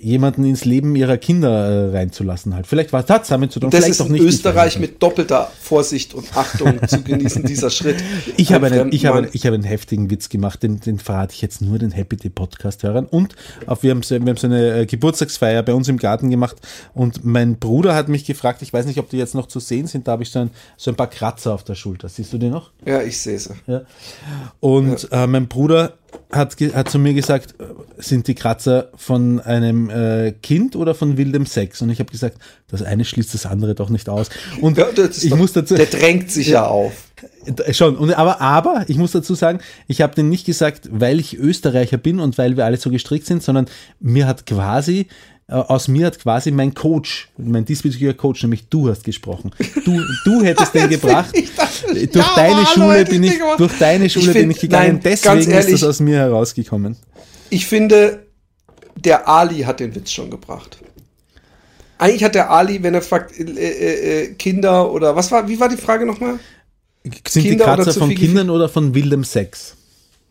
jemanden 0.00 0.44
ins 0.44 0.64
Leben 0.64 0.94
ihrer 0.96 1.16
Kinder 1.16 1.48
äh, 1.48 1.96
reinzulassen 1.96 2.54
halt. 2.54 2.66
Vielleicht 2.66 2.92
war 2.92 3.02
das 3.02 3.28
damit 3.28 3.52
zu 3.52 3.60
tun, 3.60 3.70
Das 3.70 3.88
ist 3.88 4.00
in 4.00 4.16
Österreich 4.16 4.78
mit 4.78 5.02
doppelter 5.02 5.50
Vorsicht 5.60 6.14
und 6.14 6.36
Achtung 6.36 6.80
zu 6.86 7.02
genießen, 7.02 7.44
dieser 7.44 7.70
Schritt. 7.70 7.96
Ich 8.36 8.52
habe, 8.52 8.66
einen, 8.66 8.92
ich, 8.92 9.06
habe, 9.06 9.28
ich 9.32 9.46
habe 9.46 9.54
einen 9.54 9.64
heftigen 9.64 10.10
Witz 10.10 10.28
gemacht, 10.28 10.62
den, 10.62 10.80
den 10.80 10.98
verrate 10.98 11.34
ich 11.34 11.42
jetzt 11.42 11.60
nur 11.60 11.78
den 11.78 11.90
Happy 11.90 12.16
Day 12.16 12.30
Podcast-Hörern. 12.30 13.06
Und 13.06 13.34
auf, 13.66 13.82
wir, 13.82 13.90
haben 13.90 14.02
so, 14.02 14.14
wir 14.20 14.28
haben 14.28 14.36
so 14.36 14.46
eine 14.46 14.80
äh, 14.80 14.86
Geburtstagsfeier 14.86 15.62
bei 15.62 15.74
uns 15.74 15.88
im 15.88 15.96
Garten 15.96 16.30
gemacht 16.30 16.56
und 16.94 17.24
mein 17.24 17.58
Bruder 17.58 17.94
hat 17.94 18.08
mich 18.08 18.24
gefragt, 18.24 18.62
ich 18.62 18.72
weiß 18.72 18.86
nicht, 18.86 18.98
ob 18.98 19.10
die 19.10 19.18
jetzt 19.18 19.34
noch 19.34 19.46
zu 19.46 19.60
sehen 19.60 19.86
sind, 19.86 20.06
da 20.08 20.12
habe 20.12 20.22
ich 20.22 20.30
so 20.30 20.40
ein, 20.40 20.50
so 20.76 20.90
ein 20.90 20.96
paar 20.96 21.08
Kratzer 21.08 21.52
auf 21.52 21.64
der 21.64 21.74
Schulter. 21.74 22.08
Siehst 22.08 22.32
du 22.32 22.38
die 22.38 22.50
noch? 22.50 22.70
Ja, 22.84 23.02
ich 23.02 23.18
sehe 23.18 23.38
sie. 23.38 23.54
Ja. 23.66 23.82
Und 24.60 25.08
äh, 25.10 25.26
mein 25.26 25.48
Bruder 25.48 25.94
hat, 26.30 26.56
hat 26.74 26.90
zu 26.90 26.98
mir 26.98 27.14
gesagt, 27.14 27.54
äh, 27.60 27.64
sind 27.98 28.26
die 28.28 28.34
Kratzer 28.34 28.90
von 28.96 29.40
einem 29.40 29.88
äh, 29.90 30.32
Kind 30.42 30.76
oder 30.76 30.94
von 30.94 31.16
wildem 31.16 31.46
Sex? 31.46 31.80
Und 31.82 31.90
ich 31.90 31.98
habe 32.00 32.10
gesagt, 32.10 32.38
das 32.68 32.82
eine 32.82 33.04
schließt 33.04 33.32
das 33.34 33.46
andere 33.46 33.74
doch 33.74 33.88
nicht 33.90 34.08
aus. 34.08 34.28
Und 34.60 34.76
Ja, 34.78 34.86
ich 34.90 35.30
doch- 35.30 35.36
muss 35.36 35.52
dazu, 35.52 35.74
Der 35.74 35.86
drängt 35.86 36.30
sich 36.30 36.48
ja 36.48 36.66
auf. 36.66 36.92
äh, 37.46 37.72
Schon, 37.72 37.96
und, 37.96 38.12
aber, 38.16 38.40
aber 38.40 38.84
ich 38.88 38.96
muss 38.98 39.12
dazu 39.12 39.34
sagen, 39.34 39.60
ich 39.86 40.00
habe 40.02 40.14
den 40.14 40.28
nicht 40.28 40.44
gesagt, 40.46 40.88
weil 40.92 41.18
ich 41.18 41.36
Österreicher 41.38 41.96
bin 41.98 42.20
und 42.20 42.36
weil 42.38 42.56
wir 42.56 42.64
alle 42.66 42.76
so 42.76 42.90
gestrickt 42.90 43.26
sind, 43.26 43.42
sondern 43.42 43.66
mir 44.00 44.26
hat 44.26 44.44
quasi, 44.46 45.06
aus 45.48 45.88
mir 45.88 46.06
hat 46.06 46.18
quasi 46.18 46.50
mein 46.50 46.74
Coach, 46.74 47.28
mein 47.38 47.64
diesbezüglicher 47.64 48.14
Coach, 48.14 48.42
nämlich 48.42 48.68
du 48.68 48.88
hast 48.90 49.02
gesprochen. 49.04 49.50
Du, 49.84 49.98
du 50.24 50.42
hättest 50.42 50.74
den 50.74 50.88
gebracht. 50.90 51.30
Ich 51.34 51.54
dachte, 51.54 51.94
durch 52.06 52.14
ja, 52.26 52.32
deine 52.36 52.66
Schule 52.66 53.04
bin 53.06 53.22
ich 53.22 53.38
gemacht. 53.38 53.58
durch 53.58 53.78
deine 53.78 54.10
Schule 54.10 54.26
Ich 54.26 54.32
bin 54.34 54.42
find- 54.42 54.52
ich 54.56 54.60
gegangen. 54.60 54.86
nein, 54.94 55.00
Deswegen 55.02 55.38
ist 55.38 55.46
ehrlich, 55.48 55.70
das 55.80 55.84
aus 55.84 56.00
mir 56.00 56.18
herausgekommen. 56.18 56.96
Ich 57.48 57.66
finde, 57.66 58.26
der 58.96 59.26
Ali 59.26 59.60
hat 59.60 59.80
den 59.80 59.94
Witz 59.94 60.10
schon 60.12 60.30
gebracht. 60.30 60.78
Eigentlich 61.96 62.22
hat 62.24 62.34
der 62.34 62.50
Ali, 62.50 62.82
wenn 62.82 62.92
er 62.94 63.02
fragt, 63.02 63.38
äh, 63.38 63.42
äh, 63.44 64.22
äh, 64.24 64.34
Kinder 64.34 64.92
oder 64.92 65.16
was 65.16 65.32
war, 65.32 65.48
wie 65.48 65.58
war 65.58 65.70
die 65.70 65.76
Frage 65.78 66.04
nochmal? 66.04 66.38
Sind 67.04 67.24
Kinder 67.24 67.48
die 67.48 67.54
oder 67.54 67.64
Kratzer 67.84 67.94
von 68.00 68.14
Kindern 68.14 68.50
oder 68.50 68.68
von 68.68 68.94
wildem 68.94 69.24
Sex? 69.24 69.76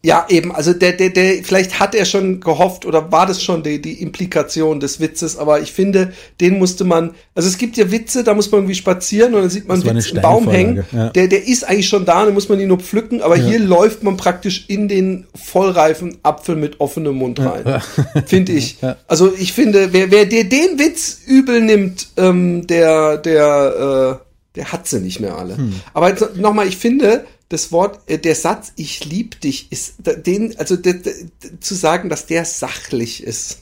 Ja, 0.03 0.27
eben, 0.29 0.53
also 0.53 0.73
der, 0.73 0.93
der, 0.93 1.09
der, 1.09 1.43
vielleicht 1.43 1.79
hat 1.79 1.95
er 1.95 2.05
schon 2.05 2.39
gehofft 2.39 2.85
oder 2.85 3.11
war 3.11 3.25
das 3.25 3.43
schon 3.43 3.63
die, 3.63 3.81
die 3.81 4.01
Implikation 4.01 4.79
des 4.79 4.99
Witzes, 4.99 5.37
aber 5.37 5.59
ich 5.59 5.73
finde, 5.73 6.13
den 6.39 6.59
musste 6.59 6.83
man, 6.83 7.15
also 7.33 7.49
es 7.49 7.57
gibt 7.57 7.77
ja 7.77 7.91
Witze, 7.91 8.23
da 8.23 8.35
muss 8.35 8.51
man 8.51 8.59
irgendwie 8.59 8.75
spazieren 8.75 9.33
und 9.33 9.41
dann 9.41 9.49
sieht 9.49 9.67
man 9.67 9.81
einen 9.81 9.89
eine 9.89 9.99
Witz 9.99 10.11
im 10.11 10.21
Baum 10.21 10.49
hängen, 10.49 10.85
ja. 10.91 11.09
der, 11.09 11.27
der 11.27 11.47
ist 11.47 11.67
eigentlich 11.67 11.89
schon 11.89 12.05
da, 12.05 12.23
dann 12.25 12.35
muss 12.35 12.47
man 12.47 12.59
ihn 12.59 12.67
nur 12.67 12.79
pflücken, 12.79 13.21
aber 13.21 13.35
hier 13.37 13.59
läuft 13.59 14.03
man 14.03 14.17
praktisch 14.17 14.65
in 14.67 14.87
den 14.87 15.25
vollreifen 15.33 16.17
Apfel 16.21 16.55
mit 16.55 16.79
offenem 16.79 17.15
Mund 17.15 17.39
rein, 17.39 17.81
finde 18.27 18.51
ich. 18.51 18.77
Also 19.07 19.33
ich 19.37 19.51
finde, 19.51 19.93
wer, 19.93 20.11
wer 20.11 20.25
dir 20.25 20.47
den 20.47 20.77
Witz 20.77 21.21
übel 21.25 21.59
nimmt, 21.59 22.07
ähm, 22.17 22.67
der, 22.67 23.17
der, 23.17 24.19
äh, 24.21 24.27
der 24.55 24.71
hat 24.71 24.87
sie 24.87 24.99
nicht 24.99 25.19
mehr 25.19 25.37
alle. 25.37 25.57
Hm. 25.57 25.73
Aber 25.93 26.09
jetzt 26.09 26.35
nochmal, 26.37 26.67
ich 26.67 26.77
finde, 26.77 27.25
das 27.49 27.71
Wort, 27.71 27.99
äh, 28.09 28.17
der 28.19 28.35
Satz, 28.35 28.73
ich 28.75 29.05
lieb 29.05 29.39
dich, 29.41 29.71
ist 29.71 29.95
den, 29.99 30.57
also 30.59 30.75
d- 30.75 30.93
d- 30.93 31.13
d- 31.43 31.59
zu 31.59 31.75
sagen, 31.75 32.09
dass 32.09 32.25
der 32.25 32.43
sachlich 32.45 33.23
ist. 33.23 33.59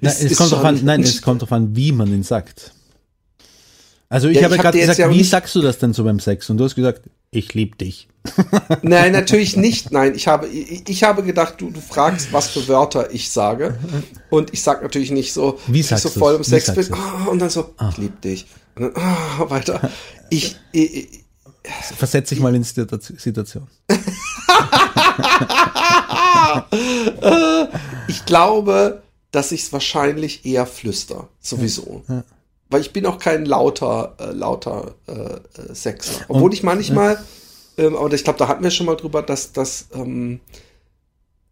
Na, 0.00 0.10
ist- 0.10 0.22
es 0.22 0.32
ist 0.32 0.38
kommt 0.38 0.52
drauf 0.52 0.64
an, 0.64 0.80
nein, 0.84 1.02
es 1.02 1.22
kommt 1.22 1.42
darauf 1.42 1.52
an, 1.52 1.74
wie 1.74 1.92
man 1.92 2.08
ihn 2.12 2.22
sagt. 2.22 2.72
Also 4.08 4.28
ich 4.28 4.36
Ja, 4.36 4.44
habe 4.44 4.54
ich 4.54 4.58
hab 4.58 4.64
gerade 4.66 4.78
gesagt, 4.78 4.98
ja 4.98 5.10
wie 5.10 5.24
sagst 5.24 5.54
du 5.54 5.62
das 5.62 5.78
denn 5.78 5.92
so 5.92 6.04
beim 6.04 6.20
Sex? 6.20 6.48
Und 6.50 6.58
du 6.58 6.64
hast 6.64 6.74
gesagt, 6.74 7.02
ich 7.30 7.52
lieb 7.54 7.78
dich. 7.78 8.06
Nein, 8.82 9.12
natürlich 9.12 9.56
nicht. 9.56 9.90
Nein, 9.90 10.14
ich 10.14 10.28
habe, 10.28 10.46
ich, 10.46 10.88
ich 10.88 11.02
habe 11.02 11.22
gedacht, 11.24 11.54
du, 11.58 11.70
du 11.70 11.80
fragst, 11.80 12.32
was 12.32 12.48
für 12.48 12.68
Wörter 12.68 13.12
ich 13.12 13.30
sage. 13.30 13.76
Und 14.30 14.52
ich 14.52 14.62
sag 14.62 14.82
natürlich 14.82 15.10
nicht 15.10 15.32
so, 15.32 15.58
Wie 15.66 15.80
ich 15.80 15.88
so 15.88 16.08
voll 16.10 16.36
im 16.36 16.44
Sex 16.44 16.72
bin, 16.74 16.92
ah, 16.92 17.26
und 17.28 17.40
dann 17.40 17.50
so, 17.50 17.74
ich 17.90 17.96
lieb 17.98 18.20
dich. 18.20 18.46
Dann, 18.76 18.92
ah, 18.94 19.50
weiter. 19.50 19.90
Ich, 20.30 20.56
ich, 20.72 21.23
Versetz 21.96 22.28
dich 22.28 22.40
mal 22.40 22.54
in 22.54 22.62
die 22.62 22.68
Situa- 22.68 23.00
Situation. 23.18 23.66
Ich 28.08 28.24
glaube, 28.26 29.02
dass 29.30 29.52
ich 29.52 29.62
es 29.64 29.72
wahrscheinlich 29.72 30.44
eher 30.46 30.66
flüster, 30.66 31.28
sowieso. 31.40 32.02
Weil 32.70 32.80
ich 32.80 32.92
bin 32.92 33.06
auch 33.06 33.18
kein 33.18 33.44
lauter, 33.46 34.14
äh, 34.18 34.32
lauter 34.32 34.94
äh, 35.06 35.12
äh, 35.12 35.38
Sechser. 35.74 36.24
Obwohl 36.28 36.52
ich 36.52 36.62
manchmal, 36.62 37.18
ähm, 37.76 37.96
aber 37.96 38.12
ich 38.12 38.24
glaube, 38.24 38.38
da 38.38 38.48
hatten 38.48 38.62
wir 38.62 38.70
schon 38.70 38.86
mal 38.86 38.96
drüber, 38.96 39.22
dass 39.22 39.52
das 39.52 39.86
ähm, 39.94 40.40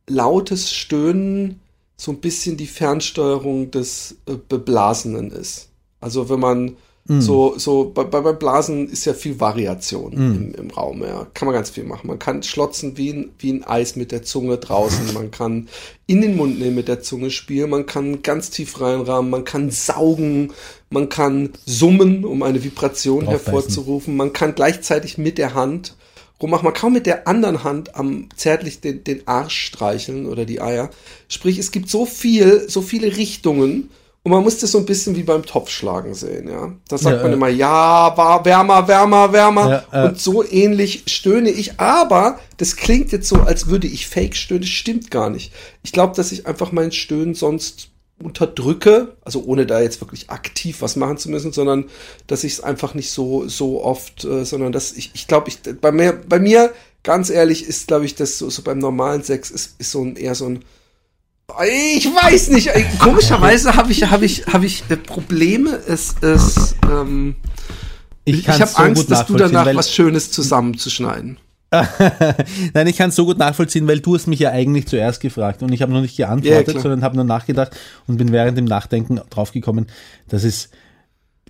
lautes 0.09 0.73
Stöhnen 0.73 1.61
so 1.97 2.13
ein 2.13 2.21
bisschen 2.21 2.57
die 2.57 2.67
Fernsteuerung 2.67 3.71
des 3.71 4.17
äh, 4.27 4.35
Beblasenen 4.35 5.31
ist. 5.31 5.69
Also 6.01 6.29
wenn 6.29 6.41
man 6.41 6.77
so, 7.09 7.59
so 7.59 7.91
bei, 7.93 8.05
bei, 8.05 8.21
beim 8.21 8.39
Blasen 8.39 8.89
ist 8.89 9.07
ja 9.07 9.13
viel 9.13 9.41
Variation 9.41 10.13
im, 10.13 10.55
im 10.55 10.71
Raum, 10.71 11.03
ja. 11.03 11.27
Kann 11.35 11.47
man 11.47 11.55
ganz 11.55 11.71
viel 11.71 11.83
machen. 11.83 12.07
Man 12.07 12.21
kann 12.21 12.45
schlotzen 12.45 12.97
wie 12.97 13.11
ein, 13.11 13.31
wie 13.41 13.53
ein 13.53 13.65
Eis 13.65 13.97
mit 13.97 14.13
der 14.13 14.23
Zunge 14.23 14.57
draußen. 14.57 15.13
Man 15.13 15.33
kann 15.33 15.69
in 16.07 16.21
den 16.21 16.37
Mund 16.37 16.61
nehmen 16.61 16.77
mit 16.77 16.87
der 16.87 17.03
Zunge 17.03 17.31
spielen. 17.31 17.71
Man 17.71 17.87
kann 17.87 18.23
ganz 18.23 18.51
tief 18.51 18.81
reinrahmen. 18.81 19.33
Man 19.33 19.45
kann 19.45 19.71
saugen. 19.71 20.53
Man 20.91 21.09
kann 21.09 21.51
summen, 21.67 22.25
um 22.25 22.45
eine 22.45 22.63
Vibration 22.63 23.25
Draufbeißen. 23.25 23.53
hervorzurufen. 23.53 24.17
Man 24.17 24.33
kann 24.33 24.55
gleichzeitig 24.55 25.19
mit 25.19 25.39
der 25.39 25.55
Hand 25.55 25.97
rummachen. 26.41 26.65
Man 26.65 26.75
kann 26.75 26.93
mit 26.93 27.07
der 27.07 27.27
anderen 27.27 27.65
Hand 27.65 27.97
am 27.97 28.29
zärtlich 28.37 28.81
den, 28.81 29.03
den 29.03 29.27
Arsch 29.27 29.67
streicheln 29.67 30.27
oder 30.27 30.45
die 30.45 30.61
Eier. 30.61 30.91
Sprich, 31.27 31.59
es 31.59 31.73
gibt 31.73 31.91
so 31.91 32.07
viel, 32.07 32.69
so 32.69 32.81
viele 32.81 33.17
Richtungen. 33.17 33.91
Und 34.25 34.31
man 34.31 34.45
muss 34.45 34.59
das 34.59 34.71
so 34.71 34.79
ein 34.79 34.87
bisschen 34.87 35.17
wie 35.17 35.25
beim 35.25 35.45
Topfschlagen 35.45 36.15
sehen, 36.15 36.49
ja. 36.49 36.73
Da 36.87 36.97
sagt 36.97 37.17
Ja, 37.17 37.23
man 37.23 37.33
äh. 37.33 37.35
immer, 37.35 37.49
ja, 37.49 38.17
war 38.17 38.45
wärmer, 38.45 38.87
wärmer, 38.87 39.33
wärmer. 39.33 39.85
Ja, 39.93 40.05
äh. 40.05 40.09
Und 40.09 40.21
so 40.21 40.45
ähnlich 40.49 41.05
stöhne 41.09 41.51
ich. 41.51 41.81
Aber 41.81 42.39
das 42.57 42.77
klingt 42.77 43.11
jetzt 43.11 43.29
so, 43.29 43.41
als 43.41 43.67
würde 43.67 43.89
ich 43.89 44.07
fake 44.07 44.37
stöhnen. 44.37 44.63
Das 44.63 44.71
stimmt 44.71 45.11
gar 45.11 45.29
nicht. 45.29 45.53
Ich 45.83 45.91
glaube, 45.91 46.15
dass 46.15 46.31
ich 46.31 46.47
einfach 46.47 46.71
mein 46.71 46.93
Stöhnen 46.93 47.35
sonst 47.35 47.89
unterdrücke, 48.23 49.17
also 49.25 49.43
ohne 49.45 49.67
da 49.67 49.81
jetzt 49.81 50.01
wirklich 50.01 50.31
aktiv 50.31 50.81
was 50.81 50.95
machen 50.95 51.17
zu 51.19 51.29
müssen, 51.29 51.53
sondern 51.53 51.87
dass 52.29 52.45
ich 52.45 52.53
es 52.53 52.61
einfach 52.61 52.95
nicht 52.95 53.11
so 53.11 53.49
so 53.49 53.83
oft, 53.83 54.25
äh, 54.25 54.45
sondern 54.45 54.71
dass 54.71 54.93
ich, 54.93 55.11
ich 55.15 55.27
glaube, 55.27 55.49
ich 55.49 55.59
bei 55.81 55.91
mir, 55.91 56.13
bei 56.13 56.39
mir 56.39 56.73
ganz 57.03 57.31
ehrlich 57.31 57.67
ist, 57.67 57.89
glaube 57.89 58.05
ich, 58.05 58.15
das 58.15 58.39
so, 58.39 58.49
so 58.49 58.63
beim 58.63 58.79
normalen 58.79 59.25
Sex 59.25 59.51
ist, 59.51 59.75
ist 59.81 59.91
so 59.91 60.03
ein 60.05 60.15
eher 60.15 60.37
so 60.37 60.47
ein 60.47 60.65
ich 61.97 62.07
weiß 62.07 62.51
nicht. 62.51 62.69
ey, 62.69 62.85
Komischerweise 62.99 63.75
habe 63.77 63.93
ich 63.93 64.05
habe 64.11 64.25
ich 64.25 64.47
habe 64.47 64.67
ich 64.67 64.85
äh, 64.89 64.97
Probleme. 64.97 65.79
Es 65.87 66.15
es 66.21 66.75
ähm, 66.91 67.37
ich, 68.25 68.45
kann's 68.45 68.61
habe 68.61 68.71
so 68.71 68.77
Angst, 68.79 69.11
dass 69.11 69.27
du 69.27 69.37
danach 69.37 69.75
was 69.75 69.93
Schönes 69.93 70.31
zusammenzuschneiden. 70.31 71.39
Nein, 72.75 72.87
ich 72.87 72.99
kann 72.99 73.09
es 73.09 73.17
so 73.17 73.25
gut 73.25 73.39
nachvollziehen, 73.39 73.89
weil 73.89 74.01
du 74.01 74.15
hast 74.15 74.27
mich 74.27 74.39
ja 74.39 74.51
eigentlich 74.51 74.87
zuerst 74.87 75.21
gefragt 75.21 75.63
und 75.63 75.73
ich 75.73 75.81
habe 75.81 75.91
noch 75.91 76.03
nicht 76.03 76.19
Ja, 76.19 76.27
geantwortet, 76.27 76.67
klar. 76.69 76.83
sondern 76.83 77.03
habe 77.03 77.17
nur 77.17 77.25
nachgedacht 77.25 77.75
und 78.07 78.19
bin 78.19 78.31
während 78.31 78.59
dem 78.59 78.67
Nachdenken 78.67 79.21
draufgekommen, 79.31 79.87
dass 80.29 80.45
es 80.45 80.69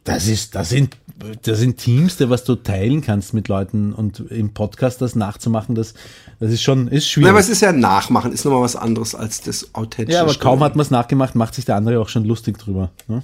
das 0.04 0.26
ist, 0.26 0.54
das 0.56 0.68
sind, 0.70 0.96
das 1.42 1.58
sind 1.60 1.76
Teams, 1.78 2.16
der 2.16 2.28
was 2.28 2.42
du 2.42 2.56
teilen 2.56 3.00
kannst 3.02 3.34
mit 3.34 3.46
Leuten 3.46 3.92
und 3.92 4.18
im 4.30 4.52
Podcast 4.52 5.00
das 5.00 5.14
nachzumachen, 5.14 5.74
das, 5.76 5.94
das 6.40 6.50
ist 6.50 6.62
schon, 6.62 6.88
ist 6.88 7.04
Ja, 7.04 7.10
schwierig. 7.12 7.30
aber 7.30 7.38
es 7.38 7.48
ist 7.48 7.60
ja 7.62 7.70
Nachmachen, 7.70 8.32
ist 8.32 8.44
nochmal 8.44 8.62
was 8.62 8.74
anderes 8.74 9.14
als 9.14 9.40
das 9.42 9.74
authentische. 9.74 10.16
ja, 10.16 10.22
aber 10.22 10.32
kaum 10.34 10.58
Stöhnen. 10.58 10.64
hat 10.64 10.76
man 10.76 10.84
es 10.84 10.90
nachgemacht, 10.90 11.34
macht 11.36 11.54
sich 11.54 11.64
der 11.66 11.76
andere 11.76 12.00
auch 12.00 12.08
schon 12.08 12.24
lustig 12.24 12.58
drüber. 12.58 12.90
Ne? 13.06 13.22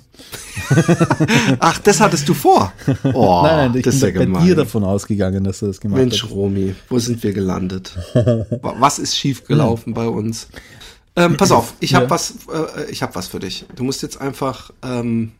Ach, 1.60 1.78
das 1.78 2.00
hattest 2.00 2.28
du 2.28 2.34
vor. 2.34 2.72
Oh, 3.12 3.40
nein, 3.42 3.70
nein, 3.72 3.74
ich 3.76 3.82
das 3.84 4.00
bin 4.00 4.08
ja 4.14 4.18
bei 4.20 4.24
gemein. 4.26 4.46
dir 4.46 4.54
davon 4.54 4.84
ausgegangen, 4.84 5.44
dass 5.44 5.58
du 5.60 5.66
das 5.66 5.80
gemacht 5.80 5.98
Mensch, 6.00 6.22
hast. 6.22 6.30
Romy, 6.30 6.74
wo 6.88 6.98
sind 6.98 7.22
wir 7.22 7.32
gelandet? 7.32 7.96
Wa- 8.14 8.74
Was 8.78 8.98
ist 8.98 9.16
schiefgelaufen 9.16 9.94
bei 9.94 10.06
uns? 10.06 10.48
Ähm, 11.16 11.36
pass 11.36 11.50
auf, 11.50 11.74
ich 11.80 11.94
habe 11.94 12.04
Ja. 12.04 12.10
was, 12.10 12.34
äh, 12.52 12.90
ich 12.90 13.02
habe 13.02 13.14
was 13.16 13.26
für 13.26 13.40
dich. 13.40 13.66
Du 13.74 13.82
musst 13.82 14.02
jetzt 14.02 14.20
einfach, 14.20 14.70
ähm, 14.84 15.32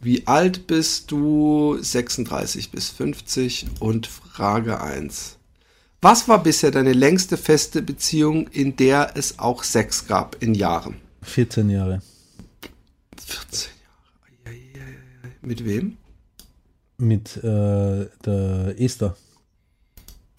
wie 0.00 0.26
alt 0.26 0.66
bist 0.66 1.10
du? 1.10 1.76
36 1.80 2.70
bis 2.70 2.88
50 2.90 3.66
und 3.80 4.06
Frage 4.06 4.80
1. 4.80 5.38
Was 6.00 6.28
war 6.28 6.42
bisher 6.42 6.70
deine 6.70 6.92
längste 6.92 7.36
feste 7.36 7.82
Beziehung, 7.82 8.46
in 8.48 8.76
der 8.76 9.16
es 9.16 9.40
auch 9.40 9.64
Sex 9.64 10.06
gab 10.06 10.40
in 10.40 10.54
Jahren? 10.54 10.96
14 11.22 11.70
Jahre. 11.70 12.00
14 13.26 13.70
Jahre. 14.44 14.56
Mit 15.42 15.64
wem? 15.64 15.96
Mit 16.98 17.36
äh, 17.38 18.06
der 18.24 18.74
Esther. 18.78 19.16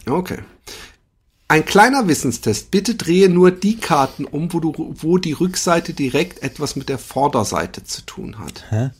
Okay. 0.06 0.40
Ein 1.50 1.66
kleiner 1.66 2.08
Wissenstest. 2.08 2.72
Bitte 2.72 2.96
drehe 2.96 3.28
nur 3.28 3.52
die 3.52 3.78
Karten 3.78 4.24
um, 4.26 4.54
wo, 4.54 4.60
du, 4.60 4.96
wo 5.00 5.18
die 5.18 5.34
Rückseite 5.34 5.94
direkt 5.94 6.44
etwas 6.44 6.76
mit 6.76 6.90
der 6.90 7.00
Vorderseite 7.00 7.84
zu 7.84 8.04
tun 8.04 8.40
hat. 8.40 8.66
Hä? 8.70 8.92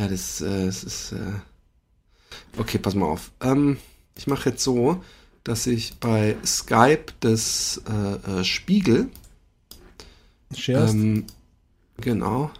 Ja, 0.00 0.08
das, 0.08 0.40
äh, 0.40 0.64
das 0.64 0.82
ist. 0.82 1.12
Äh 1.12 1.32
okay, 2.56 2.78
pass 2.78 2.94
mal 2.94 3.06
auf. 3.06 3.32
Ähm, 3.42 3.76
ich 4.16 4.26
mache 4.26 4.48
jetzt 4.48 4.64
so, 4.64 5.04
dass 5.44 5.66
ich 5.66 5.98
bei 5.98 6.36
Skype 6.44 7.06
das 7.20 7.82
äh, 7.86 8.40
äh, 8.40 8.44
Spiegel. 8.44 9.10
Scherst? 10.56 10.94
Ähm, 10.94 11.26
genau. 12.00 12.50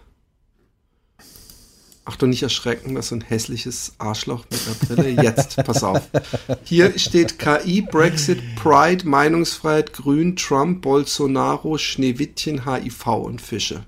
Achtung, 2.05 2.29
nicht 2.29 2.43
erschrecken, 2.43 2.93
das 2.93 3.05
ist 3.05 3.09
so 3.09 3.15
ein 3.15 3.21
hässliches 3.21 3.93
Arschloch 3.97 4.45
mit 4.51 4.61
einer 4.67 4.75
Brille. 4.75 5.23
Jetzt, 5.23 5.55
pass 5.65 5.83
auf. 5.83 6.01
Hier 6.63 6.97
steht 6.99 7.39
KI, 7.39 7.81
Brexit, 7.81 8.39
Pride, 8.55 9.07
Meinungsfreiheit, 9.07 9.93
Grün, 9.93 10.35
Trump, 10.35 10.83
Bolsonaro, 10.83 11.79
Schneewittchen, 11.79 12.65
HIV 12.65 13.07
und 13.07 13.41
Fische. 13.41 13.85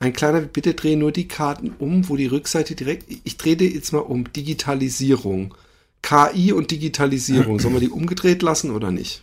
Ein 0.00 0.14
kleiner, 0.14 0.40
bitte 0.40 0.72
dreh 0.72 0.96
nur 0.96 1.12
die 1.12 1.28
Karten 1.28 1.74
um, 1.78 2.08
wo 2.08 2.16
die 2.16 2.26
Rückseite 2.26 2.74
direkt, 2.74 3.04
ich 3.22 3.36
drehe 3.36 3.56
jetzt 3.56 3.92
mal 3.92 3.98
um, 3.98 4.32
Digitalisierung. 4.32 5.54
KI 6.00 6.52
und 6.52 6.70
Digitalisierung, 6.70 7.60
sollen 7.60 7.74
wir 7.74 7.80
die 7.80 7.90
umgedreht 7.90 8.40
lassen 8.40 8.70
oder 8.70 8.90
nicht? 8.90 9.22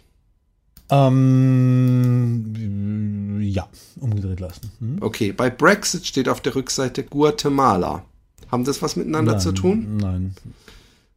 Ähm, 0.90 2.54
ja, 3.42 3.68
umgedreht 4.00 4.40
lassen. 4.40 4.72
Hm? 4.80 4.98
Okay, 5.02 5.32
bei 5.32 5.50
Brexit 5.50 6.06
steht 6.06 6.30
auf 6.30 6.42
der 6.42 6.54
Rückseite 6.54 7.04
Guatemala. 7.04 8.06
Haben 8.52 8.64
das 8.64 8.84
was 8.84 8.96
miteinander 8.96 9.32
Nein, 9.34 9.42
zu 9.42 9.52
tun? 9.54 9.98
Nein. 9.98 10.36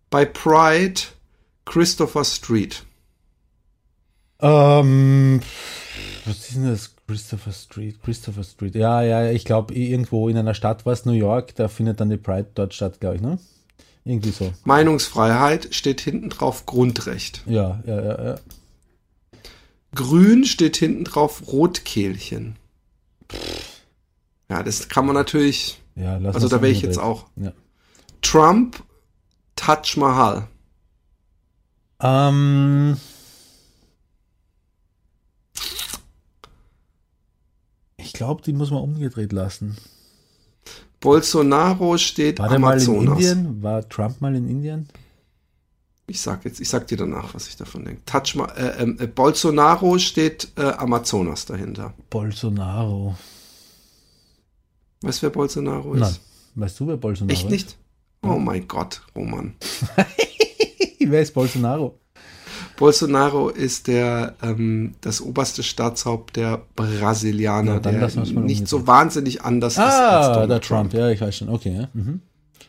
Bei 0.08 0.24
Pride 0.24 1.02
Christopher 1.66 2.24
Street. 2.24 2.82
Ähm, 4.40 5.40
was 6.24 6.38
ist 6.38 6.54
denn 6.54 6.64
das? 6.64 6.94
Christopher 7.10 7.52
Street, 7.52 8.00
Christopher 8.04 8.44
Street. 8.44 8.76
Ja, 8.76 9.02
ja, 9.02 9.32
ich 9.32 9.44
glaube, 9.44 9.74
irgendwo 9.74 10.28
in 10.28 10.36
einer 10.36 10.54
Stadt 10.54 10.86
war 10.86 10.92
es 10.92 11.06
New 11.06 11.12
York, 11.12 11.56
da 11.56 11.66
findet 11.66 11.98
dann 11.98 12.08
die 12.08 12.16
Pride 12.16 12.46
dort 12.54 12.72
statt, 12.72 13.00
glaube 13.00 13.16
ich, 13.16 13.20
ne? 13.20 13.36
Irgendwie 14.04 14.30
so. 14.30 14.52
Meinungsfreiheit 14.62 15.74
steht 15.74 16.00
hinten 16.00 16.30
drauf 16.30 16.66
Grundrecht. 16.66 17.42
Ja, 17.46 17.82
ja, 17.84 18.00
ja, 18.00 18.24
ja. 18.24 18.34
Grün 19.92 20.44
steht 20.44 20.76
hinten 20.76 21.02
drauf 21.02 21.48
Rotkehlchen. 21.48 22.54
Ja, 24.48 24.62
das 24.62 24.88
kann 24.88 25.04
man 25.04 25.16
natürlich. 25.16 25.80
ja 25.96 26.16
lass 26.18 26.36
Also 26.36 26.48
da 26.48 26.62
wäre 26.62 26.70
ich 26.70 26.80
jetzt 26.80 26.98
auch. 26.98 27.26
Ja. 27.34 27.52
Trump, 28.22 28.84
Taj 29.56 29.96
Mahal. 29.96 30.46
Ähm, 32.00 32.96
ich 32.96 33.09
glaube, 38.20 38.42
die 38.42 38.52
muss 38.52 38.70
man 38.70 38.82
umgedreht 38.82 39.32
lassen. 39.32 39.78
Bolsonaro 41.00 41.96
steht 41.96 42.38
War 42.38 42.50
der 42.50 42.58
mal 42.58 42.78
in 42.78 42.86
Amazonas. 42.86 43.18
Indien? 43.18 43.62
War 43.62 43.88
Trump 43.88 44.20
mal 44.20 44.36
in 44.36 44.46
Indien? 44.46 44.88
Ich 46.06 46.20
sag 46.20 46.44
jetzt, 46.44 46.60
ich 46.60 46.68
sag 46.68 46.86
dir 46.86 46.98
danach, 46.98 47.32
was 47.34 47.48
ich 47.48 47.56
davon 47.56 47.86
denke. 47.86 48.02
Taj 48.04 48.34
Ma 48.34 48.44
äh, 48.56 48.82
ähm, 48.82 48.98
äh, 49.00 49.06
Bolsonaro 49.06 49.98
steht 49.98 50.52
äh, 50.56 50.64
Amazonas 50.64 51.46
dahinter. 51.46 51.94
Bolsonaro. 52.10 53.16
Weißt 55.00 55.22
du, 55.22 55.22
wer 55.22 55.30
Bolsonaro 55.30 55.94
ist? 55.94 56.00
Nein. 56.00 56.16
Weißt 56.56 56.78
du, 56.78 56.88
wer 56.88 56.98
Bolsonaro 56.98 57.32
Echt 57.32 57.48
nicht? 57.48 57.78
Oh 58.20 58.38
mein 58.38 58.68
Gott, 58.68 59.00
Roman. 59.16 59.54
ist? 59.60 59.86
Wer 61.10 61.22
ist 61.22 61.32
Bolsonaro? 61.32 61.98
Bolsonaro 62.80 63.50
ist 63.50 63.86
der 63.88 64.34
ähm, 64.42 64.94
das 65.02 65.20
oberste 65.20 65.62
Staatshaupt 65.62 66.34
der 66.36 66.62
Brasilianer, 66.74 67.78
dann 67.78 68.00
der 68.00 68.06
nicht 68.08 68.34
umgedreht. 68.34 68.66
so 68.68 68.86
wahnsinnig 68.86 69.42
anders 69.42 69.74
ist 69.74 69.78
als 69.80 69.94
Ah, 69.94 70.32
Donald 70.32 70.50
der 70.50 70.60
Trump. 70.62 70.92
Ja, 70.94 71.10
ich 71.10 71.20
weiß 71.20 71.36
schon. 71.36 71.50
Okay, 71.50 71.76
ja. 71.76 71.88
Mhm. 71.92 72.22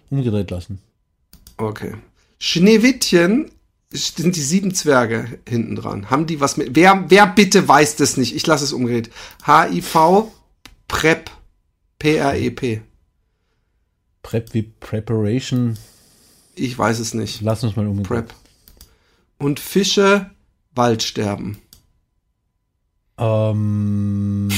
Umgedreht 0.09 0.51
lassen. 0.51 0.79
Okay. 1.55 1.93
Schneewittchen 2.39 3.51
sind 3.89 4.35
die 4.35 4.41
sieben 4.41 4.73
Zwerge 4.73 5.39
hinten 5.47 5.75
dran. 5.77 6.09
Haben 6.09 6.27
die 6.27 6.41
was 6.41 6.57
mit. 6.57 6.75
Wer, 6.75 7.05
wer 7.07 7.25
bitte 7.27 7.65
weiß 7.67 7.95
das 7.95 8.17
nicht? 8.17 8.35
Ich 8.35 8.45
lasse 8.45 8.65
es 8.65 8.73
umgedreht. 8.73 9.09
HIV, 9.45 10.25
PrEP. 10.87 11.31
P-R-E-P. 11.99 12.81
Prep 14.23 14.53
wie 14.53 14.63
Preparation. 14.63 15.77
Ich 16.55 16.77
weiß 16.77 16.99
es 16.99 17.13
nicht. 17.13 17.41
Lass 17.41 17.63
uns 17.63 17.75
mal 17.75 17.87
um. 17.87 18.03
Prep. 18.03 18.33
Und 19.41 19.59
Fische 19.59 20.29
Waldsterben. 20.75 21.57
Ähm, 23.17 24.47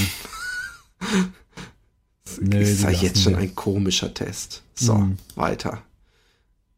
nö, 2.39 2.59
ist 2.59 2.83
ja 2.83 2.89
jetzt 2.89 3.23
schon 3.23 3.33
wir. 3.33 3.39
ein 3.39 3.55
komischer 3.55 4.13
Test. 4.13 4.61
So, 4.75 4.95
Mhm. 4.95 5.17
weiter. 5.35 5.81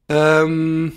Ähm, 0.08 0.94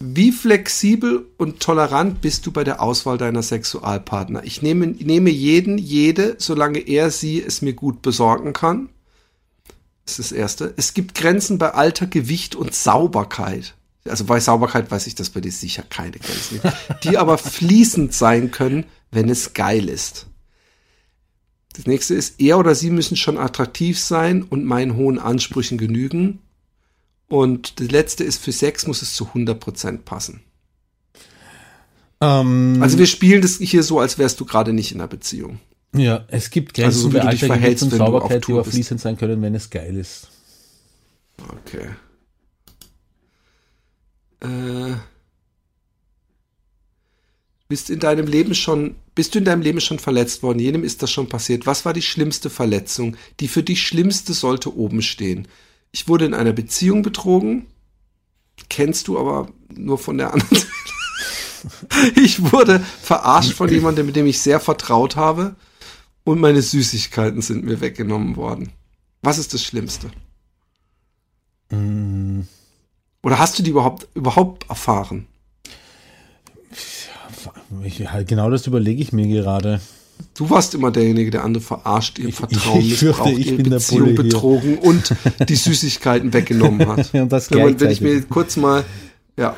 wie 0.00 0.32
flexibel 0.32 1.26
und 1.36 1.60
tolerant 1.60 2.20
bist 2.22 2.46
du 2.46 2.52
bei 2.52 2.64
der 2.64 2.80
Auswahl 2.82 3.18
deiner 3.18 3.42
Sexualpartner? 3.42 4.42
Ich 4.44 4.62
nehme, 4.62 4.86
nehme 4.86 5.30
jeden, 5.30 5.78
jede, 5.78 6.36
solange 6.38 6.78
er 6.80 7.10
sie 7.10 7.40
es 7.42 7.62
mir 7.62 7.74
gut 7.74 8.02
besorgen 8.02 8.52
kann. 8.52 8.88
Das 10.06 10.18
ist 10.18 10.32
das 10.32 10.36
Erste. 10.36 10.74
Es 10.76 10.94
gibt 10.94 11.14
Grenzen 11.14 11.58
bei 11.58 11.72
Alter, 11.74 12.06
Gewicht 12.06 12.56
und 12.56 12.74
Sauberkeit. 12.74 13.74
Also 14.08 14.24
bei 14.24 14.40
Sauberkeit 14.40 14.90
weiß 14.90 15.06
ich, 15.06 15.14
dass 15.14 15.30
bei 15.30 15.40
dir 15.40 15.52
sicher 15.52 15.82
keine 15.88 16.18
Grenzen 16.18 16.60
gibt. 16.60 17.04
Die 17.04 17.18
aber 17.18 17.38
fließend 17.38 18.12
sein 18.12 18.50
können, 18.50 18.84
wenn 19.10 19.28
es 19.28 19.54
geil 19.54 19.88
ist. 19.88 20.26
Das 21.74 21.86
nächste 21.86 22.14
ist, 22.14 22.40
er 22.40 22.58
oder 22.58 22.74
sie 22.74 22.90
müssen 22.90 23.16
schon 23.16 23.38
attraktiv 23.38 23.98
sein 23.98 24.42
und 24.42 24.64
meinen 24.64 24.96
hohen 24.96 25.18
Ansprüchen 25.18 25.78
genügen. 25.78 26.40
Und 27.28 27.80
das 27.80 27.90
letzte 27.90 28.24
ist, 28.24 28.42
für 28.42 28.52
Sex 28.52 28.86
muss 28.86 29.00
es 29.02 29.14
zu 29.14 29.26
100% 29.28 29.98
passen. 29.98 30.42
Ähm, 32.20 32.78
Also 32.82 32.98
wir 32.98 33.06
spielen 33.06 33.40
das 33.42 33.56
hier 33.58 33.82
so, 33.82 34.00
als 34.00 34.18
wärst 34.18 34.38
du 34.40 34.44
gerade 34.44 34.72
nicht 34.72 34.92
in 34.92 35.00
einer 35.00 35.08
Beziehung. 35.08 35.60
ja, 35.94 36.24
es 36.28 36.50
gibt 36.50 36.74
Grenzen 36.74 36.86
Also 36.86 37.00
so 37.08 37.14
wie 37.14 37.20
du 37.20 37.28
dich 37.28 37.44
verhältst, 37.44 37.90
wenn 37.90 37.98
du 37.98 38.04
auf 38.04 38.10
Sauberkeit, 38.12 38.36
die 38.38 38.40
Tour 38.46 38.54
aber 38.56 38.64
bist. 38.64 38.74
fließend 38.74 39.00
sein 39.00 39.16
können, 39.16 39.40
wenn 39.42 39.54
es 39.54 39.70
geil 39.70 39.96
ist. 39.96 40.28
Okay. 41.48 41.88
Äh, 44.42 44.96
bist 47.68 47.88
in 47.88 48.00
deinem 48.00 48.26
Leben 48.26 48.54
schon, 48.54 48.96
bist 49.14 49.34
du 49.34 49.38
in 49.38 49.46
deinem 49.46 49.62
Leben 49.62 49.80
schon 49.80 49.98
verletzt 49.98 50.42
worden? 50.42 50.58
Jedem 50.58 50.84
ist 50.84 51.02
das 51.02 51.10
schon 51.10 51.28
passiert. 51.28 51.64
Was 51.64 51.84
war 51.86 51.94
die 51.94 52.02
schlimmste 52.02 52.50
Verletzung? 52.50 53.16
Die 53.40 53.48
für 53.48 53.62
dich 53.62 53.82
schlimmste 53.82 54.34
sollte 54.34 54.76
oben 54.76 55.00
stehen. 55.00 55.48
Ich 55.90 56.06
wurde 56.06 56.26
in 56.26 56.34
einer 56.34 56.52
Beziehung 56.52 57.02
betrogen. 57.02 57.66
Kennst 58.68 59.08
du 59.08 59.18
aber 59.18 59.48
nur 59.74 59.96
von 59.96 60.18
der 60.18 60.34
anderen 60.34 60.56
Seite. 60.58 62.20
Ich 62.20 62.52
wurde 62.52 62.84
verarscht 63.00 63.52
von 63.52 63.70
jemandem, 63.70 64.06
mit 64.06 64.16
dem 64.16 64.26
ich 64.26 64.40
sehr 64.40 64.60
vertraut 64.60 65.16
habe. 65.16 65.54
Und 66.24 66.40
meine 66.40 66.60
Süßigkeiten 66.60 67.40
sind 67.40 67.64
mir 67.64 67.80
weggenommen 67.80 68.36
worden. 68.36 68.72
Was 69.22 69.38
ist 69.38 69.54
das 69.54 69.64
Schlimmste? 69.64 70.10
Oder 73.24 73.38
hast 73.38 73.58
du 73.58 73.62
die 73.62 73.70
überhaupt, 73.70 74.08
überhaupt 74.14 74.68
erfahren? 74.68 75.26
Ich, 77.84 78.08
halt 78.10 78.28
genau 78.28 78.50
das 78.50 78.66
überlege 78.66 79.02
ich 79.02 79.12
mir 79.12 79.26
gerade. 79.26 79.80
Du 80.36 80.48
warst 80.50 80.74
immer 80.74 80.90
derjenige, 80.90 81.30
der 81.30 81.44
andere 81.44 81.62
verarscht, 81.62 82.18
ihr 82.18 82.28
Ich- 82.28 82.34
Vertrauen 82.36 82.80
ich 82.84 82.96
fürchte, 82.96 83.06
missbraucht, 83.24 83.38
ich 83.38 83.46
ihre 83.46 83.56
bin 83.56 83.64
der 83.70 83.76
Beziehung 83.76 84.06
hier. 84.08 84.14
betrogen 84.16 84.78
und 84.78 85.14
die 85.48 85.54
Süßigkeiten 85.56 86.32
weggenommen 86.32 86.86
hat. 86.88 87.12
Und 87.14 87.30
das 87.32 87.50
wenn, 87.50 87.78
wenn 87.80 87.90
ich 87.90 88.00
mir 88.00 88.20
kurz 88.22 88.56
mal, 88.56 88.84
ja, 89.36 89.56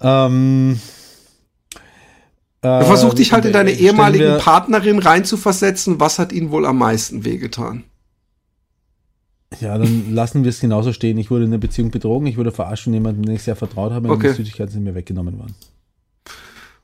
Ähm, 0.00 0.78
äh, 2.62 2.84
versuch 2.84 3.14
dich 3.14 3.32
halt 3.32 3.46
in 3.46 3.52
deine 3.52 3.70
stellen 3.70 3.86
ehemalige 3.86 4.24
wir- 4.24 4.38
Partnerin 4.38 4.98
reinzuversetzen. 4.98 5.98
Was 6.00 6.18
hat 6.18 6.32
ihnen 6.32 6.50
wohl 6.50 6.66
am 6.66 6.78
meisten 6.78 7.24
wehgetan? 7.24 7.84
Ja, 9.60 9.78
dann 9.78 10.12
lassen 10.12 10.42
wir 10.44 10.50
es 10.50 10.60
genauso 10.60 10.92
stehen. 10.92 11.18
Ich 11.18 11.30
wurde 11.30 11.44
in 11.44 11.50
einer 11.50 11.58
Beziehung 11.58 11.90
betrogen, 11.90 12.26
ich 12.26 12.36
wurde 12.36 12.52
verarscht 12.52 12.84
von 12.84 12.94
jemandem, 12.94 13.24
den 13.24 13.36
ich 13.36 13.42
sehr 13.42 13.56
vertraut 13.56 13.92
habe, 13.92 14.08
und 14.08 14.14
Okay. 14.14 14.30
die 14.30 14.36
Süßigkeiten 14.36 14.72
sind 14.72 14.84
mir 14.84 14.94
weggenommen 14.94 15.38
worden. 15.38 15.54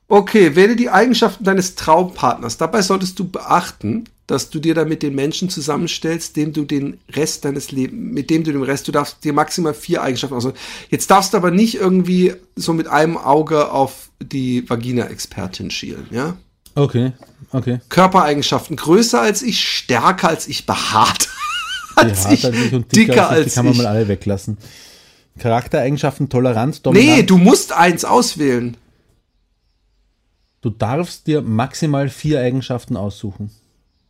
Okay, 0.07 0.55
wähle 0.55 0.75
die 0.75 0.89
Eigenschaften 0.89 1.43
deines 1.43 1.75
Traumpartners. 1.75 2.57
Dabei 2.57 2.81
solltest 2.81 3.17
du 3.19 3.27
beachten, 3.27 4.03
dass 4.27 4.49
du 4.49 4.59
dir 4.59 4.75
damit 4.75 5.01
den 5.01 5.15
Menschen 5.15 5.49
zusammenstellst, 5.49 6.35
dem 6.35 6.53
du 6.53 6.65
den 6.65 6.97
Rest 7.09 7.45
deines 7.45 7.71
Lebens, 7.71 8.13
mit 8.13 8.29
dem 8.29 8.43
du 8.43 8.51
den 8.51 8.63
Rest, 8.63 8.87
du 8.87 8.91
darfst 8.91 9.23
dir 9.23 9.33
maximal 9.33 9.73
vier 9.73 10.01
Eigenschaften 10.01 10.35
aussuchen. 10.35 10.55
Jetzt 10.89 11.09
darfst 11.09 11.33
du 11.33 11.37
aber 11.37 11.51
nicht 11.51 11.75
irgendwie 11.75 12.33
so 12.55 12.73
mit 12.73 12.87
einem 12.87 13.17
Auge 13.17 13.71
auf 13.71 14.09
die 14.21 14.69
Vagina-Expertin 14.69 15.71
schielen, 15.71 16.07
ja? 16.11 16.37
Okay, 16.75 17.11
okay. 17.51 17.79
Körpereigenschaften 17.89 18.75
größer 18.75 19.21
als 19.21 19.41
ich, 19.41 19.67
stärker 19.67 20.29
als 20.29 20.47
ich, 20.47 20.65
behaart 20.65 21.29
als 22.03 22.23
Behaart 22.23 22.33
ich, 22.33 22.45
als 22.45 22.55
ich 22.57 22.73
und 22.73 22.91
dicker 22.95 23.11
dicker 23.13 23.29
als 23.29 23.45
ich, 23.47 23.53
die 23.53 23.55
kann 23.55 23.65
man 23.65 23.73
ich. 23.73 23.77
mal 23.79 23.87
alle 23.87 24.07
weglassen. 24.07 24.57
Charaktereigenschaften, 25.39 26.29
tolerant, 26.29 26.85
dominant. 26.85 27.07
Nee, 27.17 27.23
du 27.23 27.37
musst 27.37 27.73
eins 27.73 28.05
auswählen. 28.05 28.77
Du 30.61 30.69
darfst 30.69 31.27
dir 31.27 31.41
maximal 31.41 32.07
vier 32.09 32.39
Eigenschaften 32.39 32.95
aussuchen. 32.95 33.49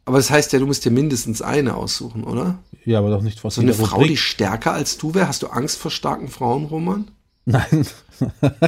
Aber 0.06 0.18
das 0.18 0.30
heißt 0.30 0.52
ja, 0.54 0.60
du 0.60 0.66
musst 0.68 0.84
dir 0.84 0.92
mindestens 0.92 1.42
eine 1.42 1.76
aussuchen, 1.76 2.26
oder? 2.26 2.60
Ja, 2.84 3.00
aber 3.00 3.10
doch 3.10 3.22
nicht 3.22 3.40
vor 3.40 3.52
So 3.52 3.62
eine 3.62 3.74
Frau, 3.74 3.98
die 4.00 4.02
Rubrik. 4.04 4.20
stärker 4.20 4.74
als 4.74 4.98
du 4.98 5.14
wäre? 5.14 5.28
Hast 5.30 5.42
du 5.44 5.48
Angst 5.48 5.78
vor 5.80 5.92
starken 5.92 6.28
Frauen, 6.28 6.66
Roman? 6.66 7.08
Nein, 7.46 7.86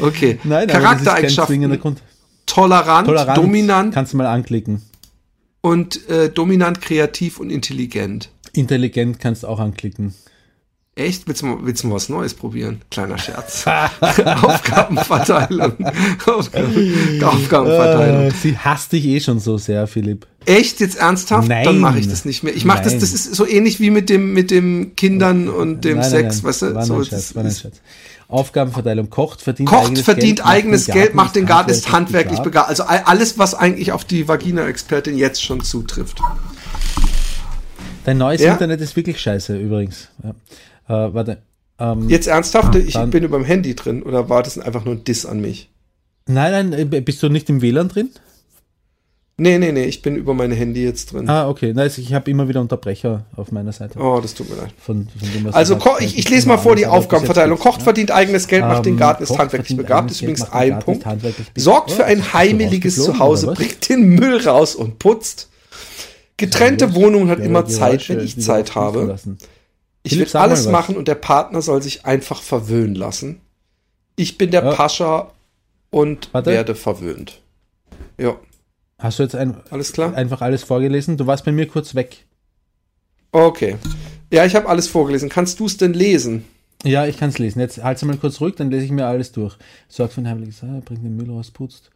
Okay. 0.00 0.38
nein, 0.44 0.68
Charaktereigenschaften. 0.68 1.80
Grund. 1.80 2.02
Tolerant, 2.46 3.06
Tolerant, 3.06 3.38
dominant 3.38 3.94
Kannst 3.94 4.12
du 4.12 4.16
mal 4.18 4.26
anklicken. 4.26 4.82
Und 5.62 6.06
äh, 6.10 6.28
dominant, 6.28 6.82
kreativ 6.82 7.40
und 7.40 7.48
intelligent. 7.50 8.28
Intelligent 8.52 9.18
kannst 9.18 9.44
du 9.44 9.46
auch 9.46 9.60
anklicken. 9.60 10.12
Echt? 10.94 11.26
Willst 11.26 11.40
du, 11.40 11.46
mal, 11.46 11.56
willst 11.62 11.82
du 11.82 11.86
mal 11.88 11.94
was 11.94 12.10
Neues 12.10 12.34
probieren? 12.34 12.82
Kleiner 12.90 13.16
Scherz. 13.16 13.64
Aufgabenverteilung. 13.66 15.72
Aufgaben, 16.26 17.24
Aufgabenverteilung. 17.24 18.26
Äh, 18.26 18.30
sie 18.32 18.58
hasst 18.58 18.92
dich 18.92 19.06
eh 19.06 19.18
schon 19.20 19.40
so 19.40 19.56
sehr, 19.56 19.86
Philipp. 19.86 20.26
Echt 20.44 20.80
jetzt 20.80 20.98
ernsthaft? 20.98 21.48
Nein. 21.48 21.64
Dann 21.64 21.78
mache 21.78 21.98
ich 21.98 22.08
das 22.08 22.26
nicht 22.26 22.42
mehr. 22.42 22.54
Ich 22.54 22.66
mache 22.66 22.82
das, 22.82 22.98
das 22.98 23.14
ist 23.14 23.34
so 23.34 23.46
ähnlich 23.46 23.80
wie 23.80 23.88
mit 23.90 24.10
dem 24.10 24.34
mit 24.34 24.50
dem 24.50 24.94
Kindern 24.96 25.48
und 25.48 25.82
dem 25.84 25.98
Nein, 25.98 26.10
Sex, 26.10 26.22
nein, 26.22 26.34
nein. 26.36 26.44
weißt 26.44 26.62
du? 26.62 26.74
War 26.74 26.84
So, 26.84 26.94
ein 26.94 26.98
das 27.00 27.08
Scherz, 27.08 27.34
war 27.36 27.44
ein 27.44 27.50
Scherz. 27.52 27.80
Aufgabenverteilung 28.32 29.10
kocht, 29.10 29.42
verdient 29.42 29.68
Kocht, 29.68 29.86
eigenes 29.86 30.02
verdient 30.04 30.36
Geld, 30.38 30.44
macht 30.46 30.54
eigenes 30.54 30.84
den 30.86 30.92
Geld, 30.94 31.04
Garten, 31.04 31.16
macht 31.16 31.36
den 31.36 31.46
Garten, 31.46 31.70
ist 31.70 31.92
handwerklich 31.92 32.40
begabt. 32.40 32.68
Also 32.68 32.84
all- 32.84 33.02
alles, 33.04 33.38
was 33.38 33.54
eigentlich 33.54 33.92
auf 33.92 34.04
die 34.04 34.26
Vagina-Expertin 34.28 35.16
jetzt 35.18 35.42
schon 35.42 35.60
zutrifft. 35.60 36.20
Dein 38.04 38.18
neues 38.18 38.40
Ja? 38.40 38.52
Internet 38.52 38.80
ist 38.80 38.96
wirklich 38.96 39.20
scheiße 39.20 39.56
übrigens. 39.56 40.08
Ja. 40.22 40.30
Äh, 41.06 41.14
warte. 41.14 41.38
Ähm, 41.78 42.08
Jetzt 42.08 42.26
ernsthaft, 42.26 42.74
ich 42.74 42.94
dann- 42.94 43.10
bin 43.10 43.24
über 43.24 43.38
dem 43.38 43.44
Handy 43.44 43.74
drin 43.74 44.02
oder 44.02 44.28
war 44.28 44.42
das 44.42 44.58
einfach 44.58 44.84
nur 44.84 44.94
ein 44.94 45.04
Diss 45.04 45.24
an 45.26 45.40
mich? 45.40 45.68
nein, 46.26 46.70
nein, 46.70 46.92
äh, 46.92 47.00
bist 47.00 47.22
du 47.22 47.28
nicht 47.28 47.48
im 47.50 47.62
WLAN 47.62 47.88
drin? 47.88 48.10
Nee, 49.38 49.58
nee, 49.58 49.72
nee, 49.72 49.84
ich 49.84 50.02
bin 50.02 50.14
über 50.16 50.34
mein 50.34 50.52
Handy 50.52 50.84
jetzt 50.84 51.12
drin. 51.12 51.28
Ah, 51.28 51.48
okay. 51.48 51.72
Nein, 51.74 51.90
ich 51.96 52.12
habe 52.12 52.30
immer 52.30 52.48
wieder 52.48 52.60
Unterbrecher 52.60 53.24
auf 53.34 53.50
meiner 53.50 53.72
Seite. 53.72 53.98
Oh, 53.98 54.20
das 54.20 54.34
tut 54.34 54.48
mir 54.50 54.56
leid. 54.56 54.74
Von, 54.78 55.08
von 55.18 55.32
dem, 55.32 55.54
Also 55.54 55.78
sagst. 55.80 56.02
ich, 56.02 56.18
ich 56.18 56.28
lese 56.28 56.46
mal 56.46 56.58
vor 56.58 56.76
die 56.76 56.86
Aufgabenverteilung. 56.86 57.56
geht's, 57.56 57.64
Kocht, 57.64 57.82
verdient 57.82 58.10
eigenes 58.10 58.46
Geld, 58.46 58.62
macht 58.62 58.84
den 58.84 58.92
Ähm, 58.94 58.98
Garten, 58.98 59.22
ist 59.22 59.36
handwerklich 59.36 59.76
begabt, 59.76 60.10
ist 60.10 60.20
übrigens 60.20 60.52
ein 60.52 60.78
Punkt. 60.80 61.06
Sorgt 61.56 61.90
für 61.92 62.04
ein 62.04 62.32
heimeliges 62.34 62.96
Zuhause, 63.02 63.48
bringt 63.54 63.88
den 63.88 64.10
Müll 64.10 64.46
raus 64.46 64.74
und 64.74 64.98
putzt. 64.98 65.48
Getrennte 66.36 66.86
Ja, 66.86 66.94
Wohnung 66.94 67.28
hat 67.28 67.38
ja, 67.38 67.44
immer 67.46 67.66
Zeit, 67.66 68.08
wenn 68.08 68.20
ich 68.20 68.38
Zeit 68.40 68.74
habe. 68.74 69.16
Ich 70.02 70.18
will 70.18 70.28
alles 70.36 70.68
machen 70.68 70.96
und 70.96 71.08
der 71.08 71.14
Partner 71.14 71.62
soll 71.62 71.82
sich 71.82 72.04
einfach 72.04 72.42
verwöhnen 72.42 72.94
lassen. 72.94 73.40
Ich 74.16 74.36
bin 74.36 74.50
der 74.50 74.64
Ja. 74.64 74.74
Pascha 74.74 75.30
und 75.90 76.28
werde 76.32 76.74
verwöhnt. 76.74 77.40
Ja, 78.18 78.36
Hast 79.02 79.18
du 79.18 79.24
jetzt 79.24 79.34
ein, 79.34 79.56
alles 79.70 79.92
klar? 79.92 80.14
einfach 80.14 80.42
alles 80.42 80.62
vorgelesen? 80.62 81.16
Du 81.16 81.26
warst 81.26 81.44
bei 81.44 81.50
mir 81.50 81.66
kurz 81.66 81.96
weg. 81.96 82.24
Okay. 83.32 83.76
Ja, 84.32 84.44
ich 84.44 84.54
habe 84.54 84.68
alles 84.68 84.86
vorgelesen. 84.86 85.28
Kannst 85.28 85.58
du 85.58 85.66
es 85.66 85.76
denn 85.76 85.92
lesen? 85.92 86.44
Ja, 86.84 87.06
ich 87.06 87.16
kann 87.16 87.30
es 87.30 87.38
lesen. 87.38 87.58
Jetzt 87.58 87.82
halt's 87.82 88.04
mal 88.04 88.16
kurz 88.16 88.40
ruhig, 88.40 88.54
dann 88.54 88.70
lese 88.70 88.84
ich 88.84 88.92
mir 88.92 89.06
alles 89.06 89.32
durch. 89.32 89.56
Sorgt 89.88 90.12
für 90.12 90.20
ein 90.20 90.28
heimliches 90.28 90.62
Haar, 90.62 90.80
bringt 90.82 91.04
den 91.04 91.16
Müll 91.16 91.30
raus, 91.30 91.50
putzt. 91.50 91.90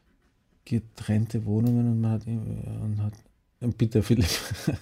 Getrennte 0.65 1.45
Wohnungen 1.45 1.87
und 1.93 2.01
man 2.01 2.11
hat. 2.11 2.27
Und 2.27 3.01
hat 3.01 3.13
bitte, 3.79 4.03
Philipp. 4.03 4.27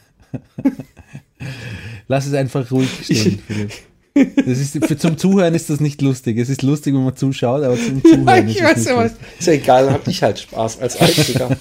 Lass 2.08 2.26
es 2.26 2.32
einfach 2.32 2.70
ruhig 2.70 2.90
stehen, 3.04 3.38
Philipp. 3.38 3.72
Das 4.14 4.59
ist, 4.59 4.72
für, 4.87 4.96
zum 4.96 5.18
Zuhören 5.18 5.55
ist 5.55 5.70
das 5.70 5.81
nicht 5.81 6.00
lustig. 6.00 6.38
Es 6.38 6.48
ist 6.48 6.62
lustig, 6.62 6.94
wenn 6.94 7.05
man 7.05 7.16
zuschaut, 7.16 7.64
aber 7.64 7.77
zum 7.77 8.03
Zuhören 8.05 8.48
ist 8.48 8.61
es 8.61 8.77
nicht 8.77 8.90
lustig. 8.90 9.27
Ist 9.38 9.46
ja 9.46 9.53
egal, 9.55 9.87
dann 9.87 9.94
hab 9.94 10.07
ich 10.07 10.22
halt 10.22 10.38
Spaß 10.38 10.81
als 10.81 10.96
Einziger. 10.96 11.57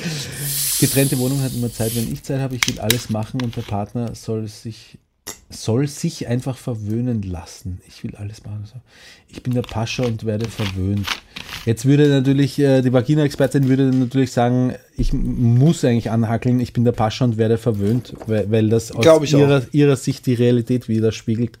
Getrennte 0.80 1.18
Wohnung 1.18 1.40
hat 1.42 1.54
immer 1.54 1.72
Zeit, 1.72 1.94
wenn 1.94 2.12
ich 2.12 2.22
Zeit 2.24 2.40
habe. 2.40 2.56
Ich 2.56 2.66
will 2.68 2.80
alles 2.80 3.08
machen 3.08 3.40
und 3.40 3.56
der 3.56 3.62
Partner 3.62 4.14
soll 4.14 4.48
sich, 4.48 4.98
soll 5.48 5.86
sich 5.86 6.26
einfach 6.26 6.58
verwöhnen 6.58 7.22
lassen. 7.22 7.80
Ich 7.86 8.02
will 8.02 8.16
alles 8.16 8.44
machen. 8.44 8.64
Ich 9.28 9.42
bin 9.42 9.54
der 9.54 9.62
Pascha 9.62 10.02
und 10.02 10.24
werde 10.26 10.48
verwöhnt. 10.48 11.06
Jetzt 11.64 11.84
würde 11.84 12.08
natürlich, 12.08 12.58
äh, 12.58 12.80
die 12.82 12.92
Vagina-Expertin 12.92 13.68
würde 13.68 13.84
natürlich 13.84 14.32
sagen, 14.32 14.74
ich 14.96 15.12
muss 15.12 15.84
eigentlich 15.84 16.10
anhackeln, 16.10 16.60
ich 16.60 16.72
bin 16.72 16.84
der 16.84 16.92
Pascha 16.92 17.24
und 17.24 17.36
werde 17.36 17.58
verwöhnt, 17.58 18.14
weil, 18.26 18.50
weil 18.50 18.68
das 18.68 18.92
aus 18.92 19.32
ihrer, 19.32 19.62
ihrer 19.72 19.96
Sicht 19.96 20.26
die 20.26 20.34
Realität 20.34 20.88
widerspiegelt. 20.88 21.58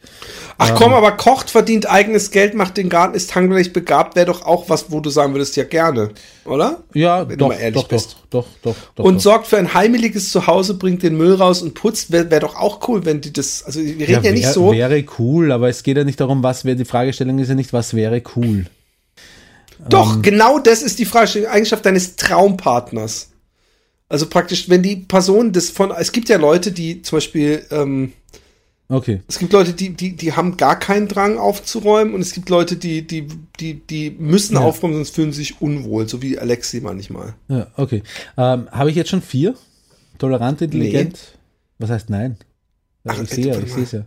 Ach 0.58 0.74
komm, 0.74 0.94
aber 0.94 1.12
kocht, 1.12 1.50
verdient 1.50 1.90
eigenes 1.90 2.30
Geld, 2.30 2.54
macht 2.54 2.76
den 2.76 2.88
Garten, 2.88 3.14
ist 3.14 3.34
handwerklich 3.34 3.72
begabt, 3.72 4.16
wäre 4.16 4.26
doch 4.26 4.46
auch 4.46 4.68
was, 4.68 4.90
wo 4.90 5.00
du 5.00 5.10
sagen 5.10 5.34
würdest, 5.34 5.56
ja 5.56 5.64
gerne, 5.64 6.10
oder? 6.44 6.84
Ja, 6.94 7.22
Wenn 7.28 7.30
du 7.30 7.36
doch, 7.36 7.48
mal 7.48 7.56
ehrlich 7.56 7.82
doch, 7.82 7.88
bist. 7.88 8.16
doch, 8.30 8.46
doch, 8.62 8.74
doch, 8.74 8.76
doch. 8.94 9.04
Und 9.04 9.16
doch. 9.16 9.22
sorgt 9.22 9.48
für 9.48 9.58
ein 9.58 9.74
heimeliges 9.74 10.30
Zuhause, 10.30 10.74
bringt 10.74 11.02
den 11.02 11.16
Müll 11.16 11.34
raus 11.34 11.62
und 11.62 11.74
putzt, 11.74 12.12
wäre 12.12 12.30
wär 12.30 12.40
doch 12.40 12.56
auch 12.56 12.88
cool, 12.88 13.04
wenn 13.04 13.20
die 13.20 13.32
das, 13.32 13.64
also 13.64 13.80
wir 13.80 14.08
reden 14.08 14.24
ja, 14.24 14.32
nicht 14.32 14.44
wär, 14.44 14.52
so, 14.52 14.72
Wäre 14.72 15.04
cool, 15.18 15.52
aber 15.52 15.68
es 15.68 15.82
geht 15.82 15.96
ja 15.96 16.04
nicht 16.04 16.20
darum, 16.20 16.42
was 16.42 16.64
wäre, 16.64 16.76
die 16.76 16.84
Fragestellung 16.84 17.38
ist 17.38 17.48
ja 17.48 17.54
nicht, 17.54 17.72
was 17.72 17.92
wäre 17.92 18.22
cool. 18.36 18.66
Doch, 19.88 20.22
genau 20.22 20.58
das 20.58 20.82
ist 20.82 20.98
die 20.98 21.04
Frage, 21.04 21.50
Eigenschaft 21.50 21.84
deines 21.86 22.16
Traumpartners. 22.16 23.30
Also 24.08 24.26
praktisch, 24.26 24.68
wenn 24.68 24.82
die 24.82 24.96
Person 24.96 25.52
das 25.52 25.70
von, 25.70 25.90
es 25.90 26.12
gibt 26.12 26.28
ja 26.28 26.36
Leute, 26.38 26.72
die 26.72 27.02
zum 27.02 27.16
Beispiel, 27.16 27.64
ähm, 27.70 28.12
Okay. 28.88 29.20
es 29.26 29.40
gibt 29.40 29.52
Leute, 29.52 29.72
die, 29.72 29.90
die, 29.90 30.14
die 30.14 30.32
haben 30.34 30.56
gar 30.56 30.78
keinen 30.78 31.08
Drang 31.08 31.38
aufzuräumen 31.38 32.14
und 32.14 32.20
es 32.20 32.32
gibt 32.32 32.48
Leute, 32.48 32.76
die, 32.76 33.04
die, 33.04 33.26
die, 33.58 33.74
die 33.84 34.10
müssen 34.12 34.54
Ja. 34.54 34.60
aufräumen, 34.60 34.94
sonst 34.94 35.12
fühlen 35.12 35.32
sie 35.32 35.38
sich 35.38 35.60
unwohl, 35.60 36.08
so 36.08 36.22
wie 36.22 36.38
Alexi 36.38 36.80
manchmal. 36.80 37.34
Ja, 37.48 37.66
okay. 37.76 38.04
Ähm, 38.38 38.68
Habe 38.70 38.90
ich 38.90 38.96
jetzt 38.96 39.10
schon 39.10 39.22
vier? 39.22 39.56
Tolerant, 40.18 40.62
intelligent? 40.62 41.18
Was 41.78 41.90
heißt 41.90 42.10
nein? 42.10 42.36
Ja, 43.04 43.12
Ach, 43.16 43.22
ich 43.22 43.30
sehe 43.30 43.46
ja, 43.48 43.58
ich 43.58 43.72
sehe 43.72 43.82
es 43.82 43.90
ja. 43.92 44.04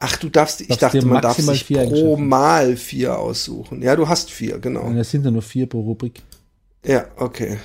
Ach, 0.00 0.16
du 0.16 0.28
darfst, 0.28 0.60
ich 0.60 0.68
dachte, 0.68 1.04
man 1.04 1.20
darf 1.20 1.38
sich 1.38 1.64
vier 1.64 1.84
pro. 1.84 2.16
Mal 2.16 2.76
vier 2.76 3.18
aussuchen. 3.18 3.82
Ja, 3.82 3.96
du 3.96 4.08
hast 4.08 4.30
vier, 4.30 4.58
genau. 4.58 4.92
Das 4.92 5.10
sind 5.10 5.24
ja 5.24 5.30
nur 5.30 5.42
vier 5.42 5.66
pro 5.66 5.80
Rubrik. 5.80 6.22
Ja, 6.84 7.06
okay. 7.16 7.58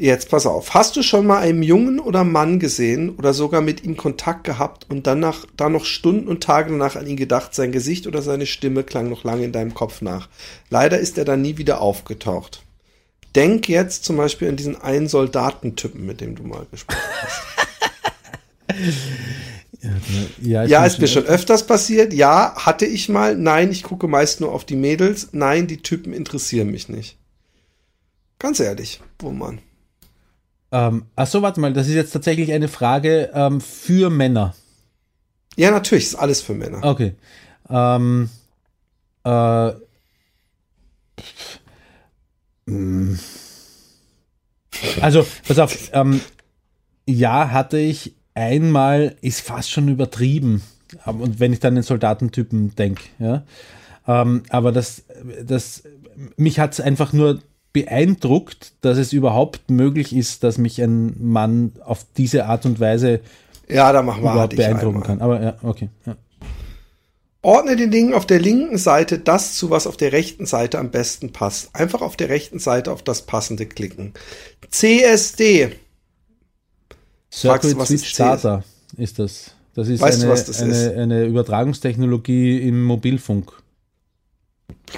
Jetzt 0.00 0.30
pass 0.30 0.46
auf. 0.46 0.74
Hast 0.74 0.96
du 0.96 1.02
schon 1.02 1.26
mal 1.26 1.40
einen 1.40 1.62
Jungen 1.62 1.98
oder 1.98 2.22
Mann 2.22 2.60
gesehen 2.60 3.10
oder 3.16 3.34
sogar 3.34 3.60
mit 3.60 3.84
ihm 3.84 3.96
Kontakt 3.96 4.44
gehabt 4.44 4.86
und 4.88 5.06
dann, 5.08 5.18
nach, 5.18 5.44
dann 5.56 5.72
noch 5.72 5.84
Stunden 5.84 6.28
und 6.28 6.42
Tage 6.42 6.70
danach 6.70 6.94
an 6.96 7.06
ihn 7.06 7.16
gedacht, 7.16 7.52
sein 7.54 7.72
Gesicht 7.72 8.06
oder 8.06 8.22
seine 8.22 8.46
Stimme 8.46 8.84
klang 8.84 9.10
noch 9.10 9.24
lange 9.24 9.44
in 9.44 9.52
deinem 9.52 9.74
Kopf 9.74 10.00
nach? 10.00 10.28
Leider 10.70 10.98
ist 10.98 11.18
er 11.18 11.24
dann 11.24 11.42
nie 11.42 11.58
wieder 11.58 11.80
aufgetaucht. 11.80 12.62
Denk 13.34 13.68
jetzt 13.68 14.04
zum 14.04 14.16
Beispiel 14.16 14.48
an 14.48 14.56
diesen 14.56 14.80
einen 14.80 15.08
Soldatentypen, 15.08 16.06
mit 16.06 16.20
dem 16.20 16.36
du 16.36 16.44
mal 16.44 16.66
gesprochen 16.70 17.00
hast. 17.20 17.42
Ja, 20.42 20.64
Ja, 20.64 20.80
bin 20.80 20.88
ist 20.88 21.00
mir 21.00 21.08
schon 21.08 21.24
öfters 21.24 21.66
passiert. 21.66 22.12
Ja, 22.12 22.54
hatte 22.56 22.84
ich 22.84 23.08
mal. 23.08 23.36
Nein, 23.36 23.70
ich 23.70 23.82
gucke 23.82 24.08
meist 24.08 24.40
nur 24.40 24.52
auf 24.52 24.64
die 24.64 24.76
Mädels. 24.76 25.28
Nein, 25.32 25.66
die 25.66 25.82
Typen 25.82 26.12
interessieren 26.12 26.70
mich 26.70 26.88
nicht. 26.88 27.16
Ganz 28.38 28.60
ehrlich, 28.60 29.00
Buhmann. 29.18 29.60
Ähm, 30.70 31.06
achso, 31.16 31.42
warte 31.42 31.60
mal, 31.60 31.72
das 31.72 31.88
ist 31.88 31.94
jetzt 31.94 32.12
tatsächlich 32.12 32.52
eine 32.52 32.68
Frage 32.68 33.30
ähm, 33.32 33.60
für 33.60 34.10
Männer. 34.10 34.54
Ja, 35.56 35.70
natürlich, 35.70 36.04
ist 36.04 36.14
alles 36.14 36.40
für 36.40 36.54
Männer. 36.54 36.84
Okay. 36.84 37.14
Ähm, 37.70 38.28
äh, 39.24 39.70
mm. 42.66 43.18
also, 45.00 45.26
pass 45.46 45.58
auf, 45.58 45.90
ähm, 45.92 46.20
ja, 47.06 47.50
hatte 47.50 47.78
ich 47.78 48.14
einmal, 48.38 49.16
ist 49.20 49.40
fast 49.40 49.70
schon 49.70 49.88
übertrieben. 49.88 50.62
Und 51.04 51.40
wenn 51.40 51.52
ich 51.52 51.60
dann 51.60 51.74
den 51.74 51.84
Soldatentypen 51.84 52.74
denke, 52.76 53.02
ja. 53.18 53.42
Ähm, 54.06 54.42
aber 54.48 54.72
das, 54.72 55.04
das, 55.44 55.82
mich 56.36 56.58
hat 56.58 56.72
es 56.72 56.80
einfach 56.80 57.12
nur 57.12 57.40
beeindruckt, 57.74 58.72
dass 58.80 58.96
es 58.96 59.12
überhaupt 59.12 59.70
möglich 59.70 60.16
ist, 60.16 60.42
dass 60.44 60.56
mich 60.56 60.80
ein 60.80 61.14
Mann 61.18 61.72
auf 61.84 62.06
diese 62.16 62.46
Art 62.46 62.64
und 62.64 62.80
Weise 62.80 63.20
Ja, 63.68 63.92
da 63.92 64.02
machen 64.02 64.22
wir 64.22 64.32
überhaupt 64.32 64.56
beeindrucken 64.56 65.02
einmal. 65.02 65.06
kann. 65.06 65.20
Aber 65.20 65.42
ja, 65.42 65.56
okay. 65.62 65.90
Ja. 66.06 66.16
Ordne 67.42 67.76
den 67.76 67.90
Dingen 67.90 68.14
auf 68.14 68.26
der 68.26 68.40
linken 68.40 68.78
Seite 68.78 69.18
das 69.18 69.54
zu, 69.54 69.70
was 69.70 69.86
auf 69.86 69.96
der 69.96 70.12
rechten 70.12 70.46
Seite 70.46 70.78
am 70.78 70.90
besten 70.90 71.32
passt. 71.32 71.74
Einfach 71.74 72.00
auf 72.00 72.16
der 72.16 72.30
rechten 72.30 72.58
Seite 72.58 72.90
auf 72.90 73.02
das 73.02 73.22
passende 73.26 73.66
klicken. 73.66 74.14
CSD. 74.70 75.70
Du, 77.30 77.36
Circuit 77.36 77.76
was 77.76 77.88
Switch? 77.88 78.12
Data 78.14 78.64
ist 78.96 79.18
das. 79.18 79.50
Das 79.74 79.88
ist 79.88 80.00
Weißt 80.00 80.18
du, 80.18 80.22
eine, 80.24 80.32
was 80.32 80.44
das 80.46 80.60
eine, 80.62 80.72
ist? 80.72 80.96
eine 80.96 81.24
Übertragungstechnologie 81.26 82.58
im 82.66 82.84
Mobilfunk. 82.84 83.52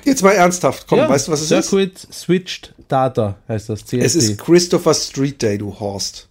Jetzt 0.04 0.22
mal 0.22 0.32
ernsthaft. 0.32 0.86
Komm, 0.88 0.98
Ja, 0.98 1.08
weißt 1.08 1.28
du, 1.28 1.32
was 1.32 1.40
es 1.42 1.50
ist? 1.50 1.68
Circuit 1.68 1.98
Switched 2.12 2.74
Data 2.88 3.36
heißt 3.48 3.68
das, 3.68 3.84
CSD. 3.84 3.98
Es 4.06 4.14
ist 4.14 4.38
Christopher 4.38 4.94
Street 4.94 5.42
Day, 5.42 5.58
du 5.58 5.78
Horst. 5.78 6.28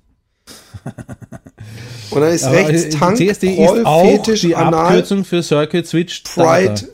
Und 2.11 2.21
dann 2.21 2.33
ist 2.33 2.43
Aber, 2.43 2.55
rechts 2.55 2.85
äh, 2.85 2.89
Tank, 2.89 3.17
CSD 3.17 3.55
Proll, 3.55 3.79
ist 3.79 3.85
auch 3.85 4.03
Fetisch, 4.03 4.41
die 4.41 4.55
Anal, 4.55 4.85
Abkürzung 4.87 5.25
für 5.25 5.43
Circuit 5.43 5.85
Switched 5.85 6.23
Pride, 6.33 6.69
Data. 6.69 6.85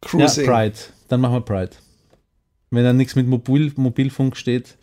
Cruising. 0.00 0.44
Ja, 0.46 0.50
Pride. 0.52 0.76
Dann 1.08 1.20
machen 1.20 1.34
wir 1.34 1.40
Pride. 1.42 1.70
Wenn 2.70 2.82
da 2.84 2.92
nichts 2.92 3.14
mit 3.14 3.28
Mobil, 3.28 3.72
Mobilfunk 3.76 4.36
steht. 4.36 4.76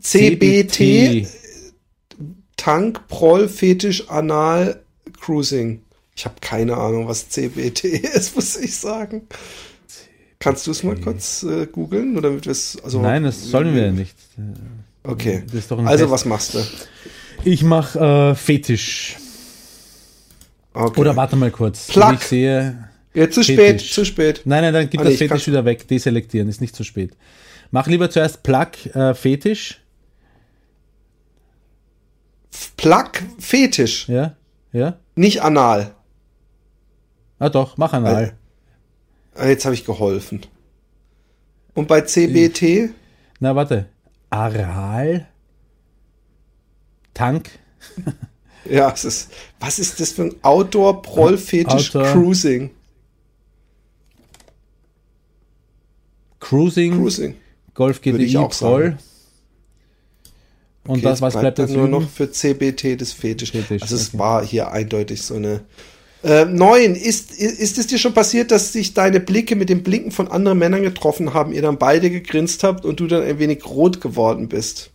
CBT, 0.00 1.26
Tank, 2.58 3.08
Proll, 3.08 3.48
Fetisch, 3.48 4.10
Anal, 4.10 4.80
Cruising. 5.18 5.80
Ich 6.14 6.26
habe 6.26 6.34
keine 6.42 6.76
Ahnung, 6.76 7.08
was 7.08 7.30
CBT 7.30 7.84
ist, 8.14 8.36
muss 8.36 8.56
ich 8.56 8.76
sagen. 8.76 9.22
Kannst 10.40 10.66
du 10.66 10.72
es 10.72 10.82
mal 10.82 10.96
kurz 10.96 11.42
äh, 11.44 11.66
googeln? 11.66 12.16
Oder 12.18 12.28
damit 12.28 12.46
wir's, 12.46 12.76
also, 12.84 13.00
Nein, 13.00 13.24
das 13.24 13.42
sollen 13.50 13.74
wir 13.74 13.86
ja 13.86 13.92
nicht. 13.92 14.14
Okay. 15.02 15.42
Also, 15.52 16.04
Test. 16.04 16.10
was 16.10 16.24
machst 16.26 16.54
du? 16.54 16.58
Ich 17.44 17.62
mache 17.62 17.98
äh, 17.98 18.34
Fetisch. 18.34 19.16
Okay. 20.74 21.00
Oder 21.00 21.16
warte 21.16 21.34
mal 21.36 21.50
kurz. 21.50 21.86
Plug. 21.88 22.12
Ich 22.14 22.20
sehe. 22.20 22.88
ja, 23.14 23.30
zu 23.30 23.42
spät, 23.42 23.56
Fetisch. 23.58 23.92
zu 23.92 24.04
spät. 24.04 24.42
Nein, 24.44 24.62
nein, 24.62 24.74
dann 24.74 24.90
gib 24.90 25.00
Ah, 25.00 25.04
das 25.04 25.12
nee, 25.14 25.28
Fetisch 25.28 25.46
wieder 25.48 25.64
weg. 25.64 25.88
Deselektieren, 25.88 26.48
ist 26.48 26.60
nicht 26.60 26.76
zu 26.76 26.84
spät. 26.84 27.12
Mach 27.70 27.86
lieber 27.86 28.10
zuerst 28.10 28.42
Plug, 28.42 28.70
äh, 28.94 29.14
Fetisch. 29.14 29.80
Plug, 32.76 33.10
Fetisch, 33.38 34.08
Ja, 34.08 34.34
ja. 34.72 34.98
nicht 35.14 35.42
Anal. 35.42 35.94
Ah 37.38 37.48
doch, 37.48 37.76
mach 37.76 37.92
anal. 37.92 38.36
Ah, 39.34 39.46
Jetzt 39.46 39.64
habe 39.64 39.74
ich 39.74 39.84
geholfen. 39.84 40.40
Und 41.74 41.86
bei 41.86 42.00
CBT? 42.00 42.90
Na, 43.40 43.54
warte. 43.54 43.86
Aral? 44.30 45.26
Tank? 47.14 47.50
Ja, 48.68 48.90
es 48.90 49.04
ist, 49.04 49.32
was 49.60 49.78
ist 49.78 49.98
das 49.98 50.12
für 50.12 50.24
ein 50.24 50.34
Outdoor 50.42 51.00
Proll 51.00 51.38
Fetisch 51.38 51.94
Outdoor. 51.94 52.12
Cruising? 52.12 52.70
Cruising? 56.40 56.92
Cruising. 56.92 57.34
Golf 57.74 58.00
GTI. 58.02 58.36
Proll? 58.50 58.98
Und 60.88 60.96
Okay, 60.96 61.02
das, 61.04 61.20
was 61.20 61.34
bleibt 61.38 61.58
dann 61.58 61.66
jetzt 61.66 61.74
nur 61.76 61.84
üben? 61.86 61.92
noch 61.92 62.08
für 62.10 62.30
CBT 62.32 63.00
das 63.00 63.12
Fetisch. 63.12 63.52
Fetisch, 63.52 63.82
also 63.82 63.94
es 63.94 64.08
okay. 64.08 64.18
war 64.18 64.44
hier 64.44 64.72
eindeutig 64.72 65.22
so 65.22 65.34
eine. 65.34 65.60
Äh, 66.24 66.46
neun, 66.46 66.96
ist, 66.96 67.30
ist, 67.30 67.78
es 67.78 67.86
dir 67.86 67.98
schon 67.98 68.12
passiert, 68.14 68.50
dass 68.50 68.72
sich 68.72 68.92
deine 68.94 69.20
Blicke 69.20 69.54
mit 69.54 69.68
dem 69.68 69.84
Blinken 69.84 70.10
von 70.10 70.26
anderen 70.28 70.58
Männern 70.58 70.82
getroffen 70.82 71.32
haben, 71.32 71.52
ihr 71.52 71.62
dann 71.62 71.78
beide 71.78 72.10
gegrinst 72.10 72.64
habt 72.64 72.84
und 72.84 72.98
du 72.98 73.06
dann 73.06 73.22
ein 73.22 73.38
wenig 73.38 73.64
rot 73.66 74.00
geworden 74.00 74.48
bist? 74.48 74.90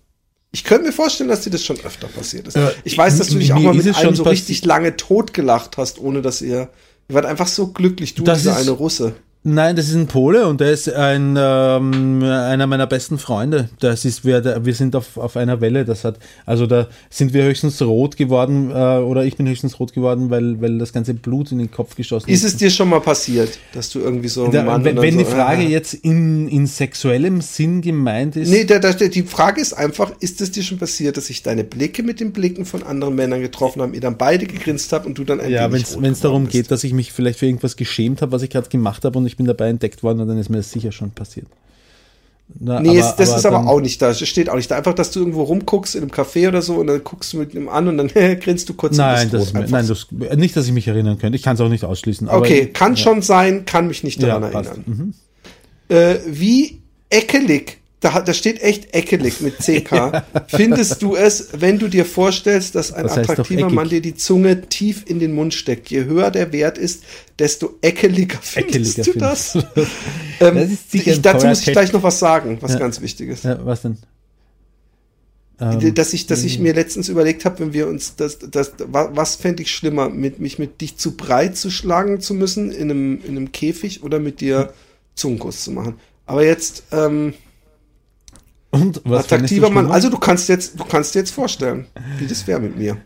Ich 0.51 0.65
könnte 0.65 0.87
mir 0.87 0.91
vorstellen, 0.91 1.29
dass 1.29 1.41
dir 1.41 1.49
das 1.49 1.63
schon 1.63 1.79
öfter 1.79 2.07
passiert 2.07 2.47
ist. 2.47 2.57
Äh, 2.57 2.71
ich 2.83 2.97
weiß, 2.97 3.17
dass 3.19 3.27
du 3.29 3.39
dich 3.39 3.53
auch 3.53 3.59
mal 3.59 3.73
mit 3.73 3.95
einem 3.95 4.15
so 4.15 4.23
richtig 4.23 4.65
lange 4.65 4.97
totgelacht 4.97 5.77
hast, 5.77 5.99
ohne 5.99 6.21
dass 6.21 6.41
ihr. 6.41 6.69
Ihr 7.09 7.15
wart 7.15 7.25
einfach 7.25 7.47
so 7.47 7.67
glücklich, 7.67 8.15
du 8.15 8.23
Das 8.23 8.39
dieser 8.39 8.51
ist- 8.51 8.57
eine 8.67 8.71
Russe. 8.71 9.13
Nein, 9.45 9.75
das 9.75 9.89
ist 9.89 9.95
ein 9.95 10.07
Pole 10.07 10.47
und 10.47 10.61
der 10.61 10.71
ist 10.71 10.89
ein, 10.89 11.35
ähm, 11.37 12.23
einer 12.23 12.65
meiner 12.65 12.87
besten 12.87 13.17
Freunde. 13.17 13.69
Das 13.81 14.05
ist, 14.05 14.23
wir, 14.23 14.63
wir 14.63 14.73
sind 14.73 14.95
auf, 14.95 15.17
auf 15.17 15.35
einer 15.35 15.59
Welle. 15.59 15.83
Das 15.83 16.05
hat, 16.05 16.17
also 16.45 16.65
da 16.65 16.87
sind 17.09 17.33
wir 17.33 17.43
höchstens 17.43 17.81
rot 17.81 18.15
geworden, 18.15 18.71
äh, 18.71 18.73
oder 18.73 19.25
ich 19.25 19.35
bin 19.35 19.45
höchstens 19.45 19.81
rot 19.81 19.91
geworden, 19.91 20.29
weil, 20.29 20.61
weil 20.61 20.77
das 20.77 20.93
ganze 20.93 21.13
Blut 21.13 21.51
in 21.51 21.57
den 21.57 21.69
Kopf 21.69 21.95
geschossen 21.95 22.29
Ist 22.29 22.45
es 22.45 22.55
dir 22.55 22.69
schon 22.69 22.87
mal 22.87 23.01
passiert, 23.01 23.59
dass 23.73 23.89
du 23.89 23.99
irgendwie 23.99 24.29
so 24.29 24.47
Da, 24.47 24.63
Mann 24.63 24.85
wenn 24.85 25.01
wenn 25.01 25.13
so, 25.13 25.19
die 25.19 25.25
Frage 25.25 25.63
ah. 25.63 25.69
jetzt 25.69 25.93
in, 25.93 26.47
in 26.47 26.65
sexuellem 26.65 27.41
Sinn 27.41 27.81
gemeint 27.81 28.37
ist, 28.37 28.49
Nee, 28.49 28.63
da, 28.63 28.79
da, 28.79 28.93
die 28.93 29.23
Frage 29.23 29.59
ist 29.59 29.73
einfach, 29.73 30.13
ist 30.21 30.39
es 30.39 30.51
dir 30.51 30.63
schon 30.63 30.77
passiert, 30.77 31.17
dass 31.17 31.27
sich 31.27 31.43
deine 31.43 31.65
Blicke 31.65 32.01
mit 32.01 32.21
den 32.21 32.31
Blicken 32.31 32.63
von 32.63 32.83
anderen 32.83 33.15
Männern 33.15 33.41
getroffen 33.41 33.81
haben, 33.81 33.93
ihr 33.93 34.01
dann 34.01 34.17
beide 34.17 34.45
gegrinst 34.45 34.93
habt 34.93 35.05
und 35.05 35.17
du 35.17 35.25
dann 35.25 35.41
ein 35.41 35.51
ja, 35.51 35.69
wenn 35.69 35.81
es 35.81 36.19
darum 36.21 36.43
bist? 36.43 36.53
geht, 36.53 36.71
dass 36.71 36.85
ich 36.85 36.93
mich 36.93 37.11
vielleicht 37.11 37.39
für 37.39 37.45
irgendwas 37.45 37.75
geschämt 37.75 38.21
habe, 38.21 38.31
was 38.31 38.41
ich 38.41 38.49
gerade 38.49 38.69
gemacht 38.69 39.03
habe 39.03 39.19
und 39.19 39.25
ich 39.25 39.32
bin 39.37 39.45
dabei 39.45 39.69
entdeckt 39.69 40.03
worden, 40.03 40.27
dann 40.27 40.37
ist 40.39 40.49
mir 40.49 40.57
das 40.57 40.71
sicher 40.71 40.91
schon 40.91 41.11
passiert. 41.11 41.47
Na, 42.59 42.79
Nee, 42.81 42.97
es- 42.97 43.15
das 43.15 43.35
ist 43.35 43.45
aber 43.45 43.65
auch 43.67 43.79
nicht 43.79 44.01
da. 44.01 44.09
Es 44.09 44.27
steht 44.27 44.49
auch 44.49 44.55
nicht 44.55 44.69
da. 44.69 44.75
Einfach, 44.75 44.93
dass 44.93 45.11
du 45.11 45.19
irgendwo 45.19 45.43
rumguckst 45.43 45.95
in 45.95 46.01
einem 46.01 46.11
Café 46.11 46.47
oder 46.49 46.61
so 46.61 46.75
und 46.75 46.87
dann 46.87 47.03
guckst 47.03 47.31
du 47.33 47.37
mit 47.37 47.53
ihm 47.55 47.69
an 47.69 47.87
und 47.87 47.97
dann 47.97 48.07
grinst 48.39 48.67
du 48.69 48.73
kurz 48.73 48.97
Nein, 48.97 49.25
und 49.27 49.33
das 49.33 49.43
ist 49.43 49.55
rot. 49.55 49.63
mir, 49.63 49.69
nein 49.69 49.87
das, 49.87 50.07
nicht, 50.37 50.55
dass 50.55 50.65
ich 50.67 50.73
mich 50.73 50.87
erinnern 50.87 51.17
könnte. 51.17 51.37
Ich 51.37 51.41
kann 51.43 51.55
es 51.55 51.61
auch 51.61 51.69
nicht 51.69 51.85
ausschließen. 51.85 52.27
Aber 52.27 52.39
Okay, 52.39 52.67
kann 52.67 52.97
schon 52.97 53.21
sein, 53.21 53.65
kann 53.65 53.87
mich 53.87 54.03
nicht 54.03 54.21
ja, 54.21 54.27
daran 54.27 54.51
passt. 54.51 54.69
erinnern. 54.71 55.13
Mhm. 55.89 55.95
Äh, 55.95 56.15
wie 56.27 56.81
ekelig, 57.09 57.77
da, 58.03 58.21
da 58.21 58.33
steht 58.33 58.61
echt 58.61 58.93
ekelig 58.95 59.41
mit 59.41 59.57
CK. 59.57 60.23
Findest 60.47 61.01
du 61.01 61.15
es, 61.15 61.49
wenn 61.53 61.79
du 61.79 61.87
dir 61.87 62.05
vorstellst, 62.05 62.75
dass 62.75 62.91
ein 62.91 63.03
Das 63.03 63.17
heißt 63.17 63.29
attraktiver. 63.29 63.69
Mann 63.69 63.89
dir 63.89 64.01
die 64.01 64.15
Zunge 64.15 64.61
tief 64.67 65.03
in 65.07 65.19
den 65.19 65.33
Mund 65.33 65.53
steckt? 65.53 65.89
Je 65.89 66.03
höher 66.05 66.29
der 66.31 66.51
Wert 66.51 66.77
ist, 66.77 67.03
desto 67.39 67.77
ekeliger 67.81 68.37
findest 68.41 68.97
Ekeliger 68.99 69.13
du 69.13 69.19
das? 69.19 69.57
Ähm, 70.39 70.55
Das 70.55 70.69
sicher 70.91 71.11
ich, 71.11 71.21
dazu 71.21 71.45
muss 71.47 71.59
ich 71.59 71.65
Catch. 71.65 71.73
gleich 71.73 71.93
noch 71.93 72.03
was 72.03 72.19
sagen, 72.19 72.57
was 72.59 72.73
Ja. 72.73 72.79
ganz 72.79 72.99
wichtig 73.01 73.29
ist. 73.29 73.43
Ja, 73.43 73.63
was 73.65 73.83
denn? 73.83 73.97
Ähm, 75.59 75.93
dass 75.93 76.13
ich, 76.13 76.25
dass 76.25 76.43
ich 76.43 76.57
mir 76.59 76.73
letztens 76.73 77.09
überlegt 77.09 77.45
habe, 77.45 77.59
wenn 77.59 77.73
wir 77.73 77.87
uns 77.87 78.15
das, 78.15 78.39
das, 78.39 78.73
wa- 78.87 79.11
was 79.13 79.35
fände 79.35 79.61
ich 79.61 79.71
schlimmer, 79.71 80.09
mit 80.09 80.39
mich 80.39 80.57
mit 80.57 80.81
dich 80.81 80.97
zu 80.97 81.15
breit 81.15 81.55
zu 81.55 81.69
schlagen 81.69 82.19
zu 82.19 82.33
müssen 82.33 82.71
in 82.71 82.89
einem, 82.89 83.21
in 83.23 83.37
einem 83.37 83.51
Käfig 83.51 84.03
oder 84.03 84.19
mit 84.19 84.41
dir 84.41 84.73
Zungenkuss 85.15 85.63
zu 85.63 85.71
machen. 85.71 85.95
Aber 86.25 86.43
jetzt, 86.43 86.83
ähm, 86.91 87.33
Und 88.73 89.01
was 89.05 89.25
attraktiver 89.25 89.69
Mann, 89.69 89.91
also 89.91 90.09
du 90.09 90.17
kannst 90.17 90.49
jetzt, 90.49 90.79
du 90.79 90.83
kannst 90.83 91.13
dir 91.13 91.19
jetzt 91.19 91.31
vorstellen, 91.31 91.85
wie 92.17 92.25
das 92.25 92.47
wäre 92.47 92.59
mit 92.59 92.75
mir. 92.75 92.97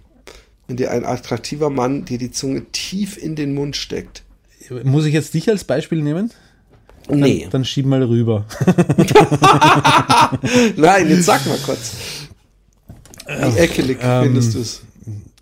Wenn 0.65 0.77
dir 0.77 0.91
ein 0.91 1.03
attraktiver 1.03 1.69
Mann 1.69 2.06
dir 2.06 2.17
die 2.17 2.32
Zunge 2.32 2.63
tief 2.71 3.17
in 3.17 3.36
den 3.36 3.53
Mund 3.53 3.75
steckt. 3.75 4.23
Muss 4.86 5.03
ich 5.03 5.13
jetzt 5.13 5.34
dich 5.34 5.49
als 5.49 5.65
Beispiel 5.65 6.01
nehmen? 6.01 6.32
Nee. 7.10 7.47
Dann 7.51 7.65
schieb 7.65 7.86
mal 7.86 8.01
rüber. 8.01 8.45
Nein, 10.77 11.10
jetzt 11.10 11.25
sag 11.25 11.45
mal 11.45 11.58
kurz. 11.65 11.91
Wie 13.27 13.60
ekelig 13.60 13.97
ähm, 14.01 14.23
findest 14.23 14.56
du 14.56 14.60
es? 14.60 14.82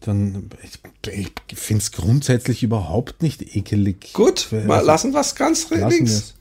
Dann, 0.01 0.49
ich, 0.63 1.31
ich 1.49 1.59
finde 1.59 1.81
es 1.83 1.91
grundsätzlich 1.91 2.63
überhaupt 2.63 3.21
nicht 3.21 3.55
ekelig. 3.55 4.13
Gut, 4.13 4.47
mal 4.51 4.77
Also, 4.77 4.87
lassen 4.87 5.13
wir 5.13 5.21
es 5.21 5.35
ganz 5.35 5.69
links. 5.69 6.33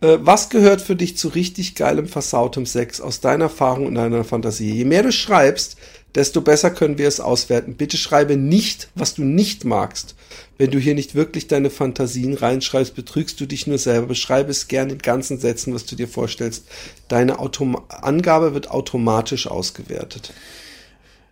Äh, 0.00 0.18
was 0.20 0.48
gehört 0.48 0.80
für 0.80 0.96
dich 0.96 1.16
zu 1.16 1.28
richtig 1.28 1.74
geilem, 1.74 2.08
versautem 2.08 2.66
Sex 2.66 3.00
aus 3.00 3.20
deiner 3.20 3.44
Erfahrung 3.44 3.86
und 3.86 3.94
deiner 3.94 4.24
Fantasie? 4.24 4.72
Je 4.72 4.84
mehr 4.84 5.02
du 5.02 5.12
schreibst, 5.12 5.76
desto 6.14 6.40
besser 6.40 6.70
können 6.70 6.98
wir 6.98 7.08
es 7.08 7.20
auswerten. 7.20 7.74
Bitte 7.74 7.96
schreibe 7.96 8.36
nicht, 8.36 8.88
was 8.94 9.14
du 9.14 9.22
nicht 9.22 9.64
magst. 9.64 10.14
Wenn 10.58 10.70
du 10.70 10.78
hier 10.78 10.94
nicht 10.94 11.14
wirklich 11.14 11.46
deine 11.46 11.70
Fantasien 11.70 12.34
reinschreibst, 12.34 12.94
betrügst 12.94 13.40
du 13.40 13.46
dich 13.46 13.66
nur 13.66 13.78
selber. 13.78 14.08
Beschreibe 14.08 14.50
es 14.50 14.68
gern 14.68 14.90
in 14.90 14.98
ganzen 14.98 15.38
Sätzen, 15.38 15.74
was 15.74 15.86
du 15.86 15.96
dir 15.96 16.08
vorstellst. 16.08 16.66
Deine 17.08 17.38
Autom 17.38 17.80
Angabe 17.88 18.54
wird 18.54 18.70
automatisch 18.70 19.46
ausgewertet. 19.46 20.32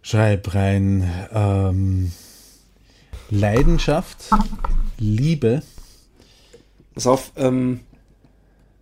Schreib 0.02 0.54
rein. 0.54 1.10
Ähm, 1.32 2.12
Leidenschaft, 3.30 4.16
Liebe, 4.98 5.62
Pass 6.98 7.06
auf, 7.06 7.30
ähm, 7.36 7.78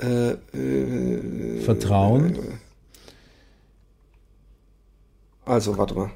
äh, 0.00 0.32
äh, 0.32 1.61
Vertrauen, 1.62 2.38
Also, 5.44 5.78
warte 5.78 5.94
mal. 5.94 6.11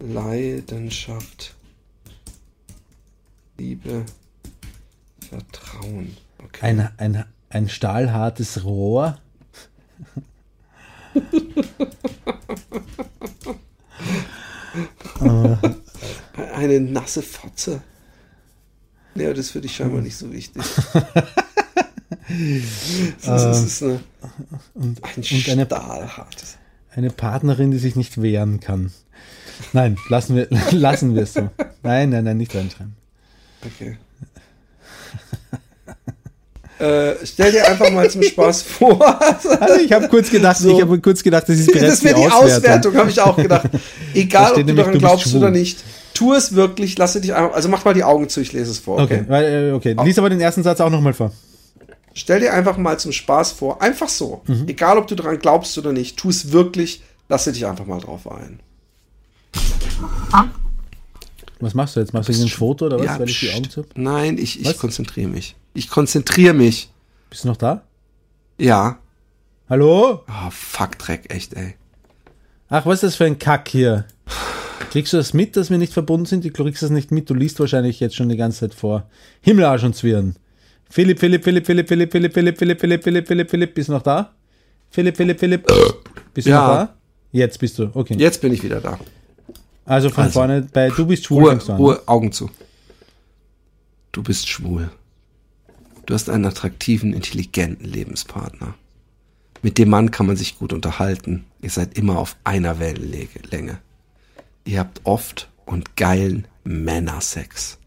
Leidenschaft, 0.00 1.54
Liebe, 3.58 4.04
Vertrauen. 5.28 6.16
Okay. 6.44 6.66
ein, 6.66 6.88
ein, 6.96 7.24
ein 7.50 7.68
stahlhartes 7.68 8.64
Rohr, 8.64 9.18
Eine 16.54 16.80
nasse 16.80 17.22
Fotze. 17.22 17.82
Ja, 19.14 19.30
das 19.30 19.46
ist 19.46 19.50
für 19.50 19.60
dich 19.60 19.76
scheinbar 19.76 20.00
nicht 20.00 20.16
so 20.16 20.32
wichtig. 20.32 20.62
das 23.24 23.62
ist 23.64 23.82
eine, 23.82 24.00
ein 24.74 24.96
und 25.00 25.48
eine- 25.48 25.66
eine 26.94 27.10
Partnerin, 27.10 27.70
die 27.70 27.78
sich 27.78 27.96
nicht 27.96 28.20
wehren 28.20 28.60
kann. 28.60 28.92
Nein, 29.72 29.96
lassen 30.08 30.36
wir, 30.36 30.48
lassen 30.72 31.14
wir 31.14 31.22
es 31.22 31.34
so. 31.34 31.48
Nein, 31.82 32.10
nein, 32.10 32.24
nein, 32.24 32.36
nicht 32.36 32.54
reinschreiben. 32.54 32.94
Okay. 33.64 33.96
äh, 36.84 37.14
stell 37.24 37.52
dir 37.52 37.66
einfach 37.68 37.90
mal 37.90 38.10
zum 38.10 38.22
Spaß 38.22 38.62
vor. 38.62 39.20
Also 39.20 39.74
ich 39.84 39.92
habe 39.92 40.08
kurz 40.08 40.30
gedacht, 40.30 40.58
So. 40.58 40.74
ich 40.76 40.82
habe 40.82 40.98
kurz 41.00 41.22
gedacht, 41.22 41.48
das 41.48 41.58
ist 41.58 41.72
bereits 41.72 42.00
das 42.00 42.04
wäre 42.04 42.20
die 42.20 42.26
Auswertung, 42.30 42.94
habe 42.96 43.10
ich 43.10 43.20
auch 43.20 43.36
gedacht. 43.36 43.68
Egal, 44.14 44.52
ob 44.52 44.66
du 44.66 44.74
daran 44.74 44.98
glaubst 44.98 45.28
schwul. 45.30 45.40
oder 45.40 45.50
nicht. 45.50 45.78
Tu 46.14 46.34
es 46.34 46.54
wirklich, 46.54 46.98
lasse 46.98 47.20
dich 47.20 47.32
einfach, 47.34 47.54
also 47.54 47.68
mach 47.70 47.84
mal 47.84 47.94
die 47.94 48.04
Augen 48.04 48.28
zu, 48.28 48.40
ich 48.40 48.52
lese 48.52 48.70
es 48.70 48.78
vor. 48.78 49.00
Okay, 49.00 49.22
Okay. 49.26 49.68
äh, 49.70 49.72
okay. 49.72 49.96
Lies 50.04 50.18
aber 50.18 50.28
den 50.28 50.40
ersten 50.40 50.62
Satz 50.62 50.80
auch 50.80 50.90
nochmal 50.90 51.14
vor. 51.14 51.32
Stell 52.14 52.40
dir 52.40 52.52
einfach 52.52 52.76
mal 52.76 52.98
zum 52.98 53.12
Spaß 53.12 53.52
vor, 53.52 53.80
einfach 53.80 54.08
so. 54.08 54.42
Mhm. 54.46 54.68
Egal, 54.68 54.98
ob 54.98 55.06
du 55.06 55.14
daran 55.14 55.38
glaubst 55.38 55.76
oder 55.78 55.92
nicht, 55.92 56.16
tu 56.18 56.28
es 56.28 56.52
wirklich, 56.52 57.02
lasse 57.28 57.52
dich 57.52 57.66
einfach 57.66 57.86
mal 57.86 58.00
drauf 58.00 58.30
ein. 58.30 58.60
Was 61.60 61.74
machst 61.74 61.96
du 61.96 62.00
jetzt? 62.00 62.12
Machst 62.12 62.28
du 62.28 62.32
irgendein 62.32 62.56
Foto 62.56 62.86
oder 62.86 62.98
was, 62.98 63.06
Ja, 63.06 63.20
ich 63.22 63.40
die. 63.40 63.52
Augen? 63.52 63.86
Nein, 63.94 64.38
ich, 64.38 64.60
ich 64.60 64.78
konzentriere 64.78 65.28
mich. 65.28 65.54
Ich 65.74 65.88
konzentriere 65.88 66.54
mich. 66.54 66.90
Bist 67.30 67.44
du 67.44 67.48
noch 67.48 67.56
da? 67.56 67.82
Ja. 68.58 68.98
Hallo? 69.70 70.22
Ah, 70.26 70.50
fuck, 70.50 70.98
Dreck, 70.98 71.32
echt, 71.32 71.54
ey. 71.54 71.76
Ach, 72.68 72.84
was 72.84 72.94
ist 72.96 73.02
das 73.04 73.16
für 73.16 73.24
ein 73.24 73.38
Kack 73.38 73.68
hier? 73.68 74.06
Kriegst 74.90 75.12
du 75.12 75.16
das 75.16 75.32
mit, 75.32 75.56
dass 75.56 75.70
wir 75.70 75.78
nicht 75.78 75.92
verbunden 75.92 76.26
sind? 76.26 76.44
Du 76.44 76.50
kriegst 76.50 76.82
das 76.82 76.90
nicht 76.90 77.12
mit. 77.12 77.30
Du 77.30 77.34
liest 77.34 77.60
wahrscheinlich 77.60 78.00
jetzt 78.00 78.16
schon 78.16 78.28
die 78.28 78.36
ganze 78.36 78.60
Zeit 78.60 78.74
vor. 78.74 79.08
Himmelarsch 79.40 79.84
und 79.84 79.94
Zwirn. 79.96 80.36
Philipp, 80.92 81.18
Philipp, 81.18 81.42
Philipp, 81.42 81.64
Philipp, 81.64 81.88
Philipp, 81.88 82.12
Philipp, 82.12 82.32
Philipp, 82.34 82.58
Philipp, 82.58 82.80
Philipp, 82.80 83.02
Philipp, 83.02 83.26
Philipp, 83.26 83.50
Philipp, 83.50 83.74
bist 83.74 83.88
du 83.88 83.92
noch 83.92 84.02
da? 84.02 84.30
Philipp, 84.90 85.16
Philipp, 85.16 85.40
Philipp. 85.40 85.66
Bist 86.34 86.46
du 86.46 86.50
noch 86.50 86.68
da? 86.68 86.94
Jetzt 87.30 87.58
bist 87.58 87.78
du. 87.78 87.90
Okay. 87.94 88.14
Jetzt 88.18 88.42
bin 88.42 88.52
ich 88.52 88.62
wieder 88.62 88.82
da. 88.82 88.98
Also 89.86 90.10
von 90.10 90.24
Also. 90.24 90.34
vorne 90.34 90.68
bei 90.70 90.90
Du 90.90 91.06
bist 91.06 91.24
schwul 91.24 91.44
Ruhe. 91.44 91.76
Ruhe, 91.78 92.02
Augen 92.04 92.30
zu. 92.30 92.50
Du 94.12 94.22
bist 94.22 94.46
schwul. 94.46 94.90
Du 96.04 96.12
hast 96.12 96.28
einen 96.28 96.44
attraktiven, 96.44 97.14
intelligenten 97.14 97.86
Lebenspartner. 97.88 98.74
Mit 99.62 99.78
dem 99.78 99.88
Mann 99.88 100.10
kann 100.10 100.26
man 100.26 100.36
sich 100.36 100.58
gut 100.58 100.74
unterhalten. 100.74 101.46
Ihr 101.62 101.70
seid 101.70 101.96
immer 101.96 102.18
auf 102.18 102.36
einer 102.44 102.78
Wellenlänge. 102.78 103.78
Ihr 104.66 104.80
habt 104.80 105.00
oft 105.04 105.48
und 105.64 105.96
geilen 105.96 106.46
Männersex. 106.64 107.78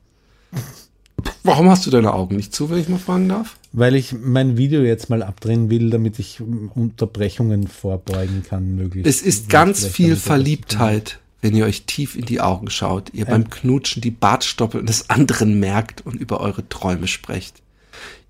Warum 1.44 1.70
hast 1.70 1.86
du 1.86 1.92
deine 1.92 2.14
Augen 2.14 2.36
nicht 2.36 2.54
zu, 2.54 2.70
wenn 2.70 2.80
ich 2.80 2.90
mal 2.90 2.98
fragen 2.98 3.30
darf? 3.30 3.58
Weil 3.72 3.96
ich 3.96 4.14
mein 4.14 4.58
Video 4.58 4.82
jetzt 4.82 5.10
mal 5.10 5.22
abdrehen 5.22 5.70
will, 5.70 5.90
damit 5.90 6.18
ich 6.20 6.42
um, 6.42 6.72
Unterbrechungen 6.74 7.68
vorbeugen 7.68 8.44
kann, 8.48 8.76
möglichst. 8.76 9.08
Es 9.08 9.22
ist 9.22 9.50
ganz 9.50 9.86
viel 9.86 10.16
Verliebtheit, 10.16 11.20
wenn 11.42 11.56
ihr 11.56 11.66
euch 11.66 11.84
tief 11.84 12.16
in 12.16 12.26
die 12.26 12.42
Augen 12.42 12.70
schaut, 12.70 13.14
ihr 13.14 13.26
beim 13.26 13.50
Knutschen 13.50 14.02
die 14.02 14.12
Bartstoppeln 14.12 14.88
des 14.88 15.10
anderen 15.10 15.60
merkt 15.60 16.06
und 16.06 16.16
über 16.16 16.40
eure 16.40 16.68
Träume 16.68 17.08
sprecht. 17.08 17.62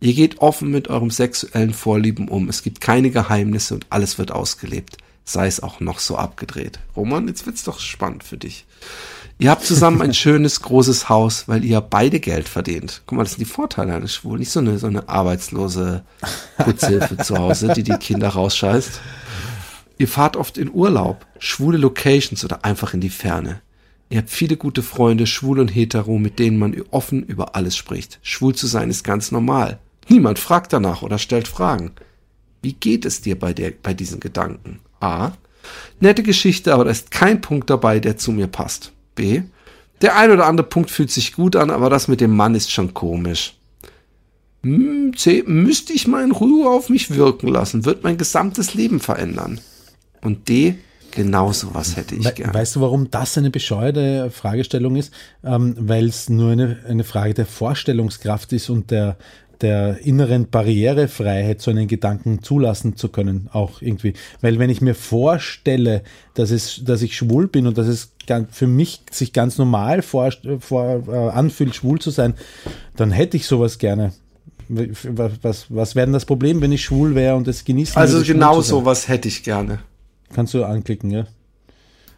Ihr 0.02 0.14
geht 0.14 0.40
offen 0.40 0.70
mit 0.70 0.90
eurem 0.90 1.10
sexuellen 1.10 1.74
Vorlieben 1.74 2.28
um. 2.28 2.50
Es 2.50 2.64
gibt 2.64 2.82
keine 2.82 3.12
Geheimnisse 3.12 3.76
und 3.76 3.86
alles 3.90 4.18
wird 4.18 4.32
ausgelebt. 4.32 4.98
Sei 5.24 5.48
es 5.48 5.64
auch 5.64 5.80
noch 5.80 6.00
so 6.00 6.18
abgedreht. 6.18 6.80
Roman, 6.96 7.28
jetzt 7.28 7.46
wird's 7.46 7.64
doch 7.64 7.80
spannend 7.80 8.24
für 8.24 8.38
dich. 8.38 8.66
Ihr 9.38 9.52
habt 9.52 9.65
zusammen 9.65 10.02
ein 10.02 10.13
schönes, 10.13 10.62
großes 10.62 11.10
Haus, 11.10 11.48
weil 11.48 11.65
ihr 11.65 11.82
beide 11.82 12.21
Geld 12.21 12.48
verdient. 12.48 13.02
Guck 13.06 13.17
mal, 13.17 13.24
das 13.24 13.34
sind 13.34 13.41
die 13.41 13.52
Vorteile 13.52 13.93
eines 13.93 14.13
Schwulen. 14.13 14.39
Nicht 14.39 14.52
so 14.52 14.62
eine, 14.62 14.80
so 14.80 14.88
eine 14.88 15.10
arbeitslose 15.10 16.04
Putzhilfe 16.58 17.17
zu 17.17 17.38
Hause, 17.38 17.74
die 17.76 17.84
die 17.84 17.98
Kinder 17.98 18.30
rausscheißt. 18.30 19.02
Ihr 19.98 20.08
fahrt 20.08 20.38
oft 20.38 20.58
in 20.58 20.71
Urlaub, 20.74 21.26
schwule 21.38 21.78
Locations 21.78 22.45
oder 22.45 22.63
einfach 22.63 22.93
in 22.93 23.02
die 23.02 23.10
Ferne. 23.10 23.62
Ihr 24.10 24.19
habt 24.19 24.30
viele 24.30 24.56
gute 24.56 24.84
Freunde, 24.84 25.28
schwul 25.28 25.60
und 25.60 25.69
hetero, 25.69 26.17
mit 26.17 26.39
denen 26.39 26.58
man 26.58 26.76
offen 26.91 27.24
über 27.24 27.56
alles 27.56 27.76
spricht. 27.76 28.19
Schwul 28.21 28.56
zu 28.56 28.67
sein 28.67 28.89
ist 28.89 29.04
ganz 29.04 29.32
normal. 29.32 29.80
Niemand 30.08 30.39
fragt 30.39 30.71
danach 30.71 31.02
oder 31.02 31.17
stellt 31.17 31.48
Fragen. 31.48 31.91
Wie 32.62 32.74
geht 32.74 33.04
es 33.04 33.21
dir 33.21 33.38
bei, 33.38 33.54
der, 33.54 33.74
bei 33.84 33.93
diesen 33.93 34.19
Gedanken? 34.19 34.80
A. 35.02 35.32
Nette 36.00 36.24
Geschichte, 36.24 36.74
aber 36.74 36.86
da 36.86 36.91
ist 36.91 37.12
kein 37.12 37.41
Punkt 37.41 37.69
dabei, 37.69 38.00
der 38.00 38.17
zu 38.17 38.32
mir 38.32 38.48
passt. 38.48 38.91
B. 39.16 39.41
Der 40.01 40.18
ein 40.18 40.32
oder 40.32 40.45
andere 40.45 40.68
Punkt 40.68 40.91
fühlt 40.91 41.09
sich 41.09 41.34
gut 41.34 41.55
an, 41.55 41.70
aber 41.70 41.89
das 41.89 42.07
mit 42.07 42.22
dem 42.22 42.36
Mann 42.36 42.53
ist 42.53 42.72
schon 42.72 42.93
komisch. 42.93 43.55
Hm, 44.63 45.16
C. 45.16 45.43
Müsste 45.45 45.93
ich 45.93 46.07
mal 46.07 46.24
in 46.24 46.32
Ruhe 46.32 46.70
auf 46.70 46.89
mich 46.89 47.16
wirken 47.16 47.47
lassen, 47.47 47.86
wird 47.86 48.03
mein 48.03 48.18
gesamtes 48.18 48.74
Leben 48.74 48.99
verändern. 48.99 49.61
Und 50.22 50.49
D. 50.49 50.76
Genau 51.11 51.53
sowas 51.53 51.95
hätte 51.95 52.16
ich 52.16 52.26
We 52.26 52.34
gern. 52.34 52.53
Weißt 52.53 52.76
du, 52.76 52.82
warum 52.82 53.09
das 53.09 53.38
eine 53.38 53.49
bescheuerte 53.49 54.30
Fragestellung 54.32 54.97
ist? 54.97 55.13
Ähm, 55.45 55.76
Weil 55.80 56.07
es 56.07 56.30
nur 56.30 56.51
eine, 56.51 56.80
eine 56.89 57.05
Frage 57.05 57.34
der 57.34 57.45
Vorstellungskraft 57.45 58.51
ist 58.51 58.70
und 58.70 58.91
der, 58.91 59.16
der 59.62 59.99
inneren 60.06 60.49
Barrierefreiheit, 60.49 61.62
so 61.62 61.72
einen 61.72 61.88
Gedanken 61.88 62.41
zulassen 62.43 62.95
zu 62.95 63.10
können, 63.10 63.49
auch 63.51 63.82
irgendwie. 63.82 64.14
Weil 64.41 64.60
wenn 64.60 64.70
ich 64.70 64.82
mir 64.82 64.95
vorstelle, 64.95 66.03
dass, 66.34 66.51
es, 66.51 66.84
dass 66.84 67.01
ich 67.01 67.16
schwul 67.16 67.47
bin 67.47 67.68
und 67.68 67.78
dass 67.78 67.88
es 67.88 68.14
für 68.51 68.68
mich 68.68 69.01
sich 69.12 69.34
ganz 69.34 69.58
normal 69.58 70.01
vor, 70.01 70.32
vor, 70.60 71.03
äh, 71.08 71.30
anfühlt, 71.30 71.76
schwul 71.76 71.99
zu 71.99 72.12
sein, 72.12 72.34
dann 72.95 73.12
hätte 73.12 73.38
ich 73.38 73.45
sowas 73.47 73.78
gerne. 73.78 74.14
Was, 74.68 75.32
was, 75.43 75.66
was 75.70 75.95
wäre 75.95 76.08
denn 76.08 76.14
das 76.14 76.26
Problem, 76.26 76.60
wenn 76.62 76.72
ich 76.72 76.84
schwul 76.84 77.14
wäre 77.14 77.36
und 77.36 77.47
es 77.47 77.66
genießen 77.66 77.95
Also 77.97 78.24
genau 78.24 78.62
sowas 78.62 79.08
hätte 79.08 79.28
ich 79.28 79.43
gerne. 79.43 79.80
Kannst 80.34 80.56
du 80.56 80.64
anklicken, 80.64 81.12
ja. 81.12 81.28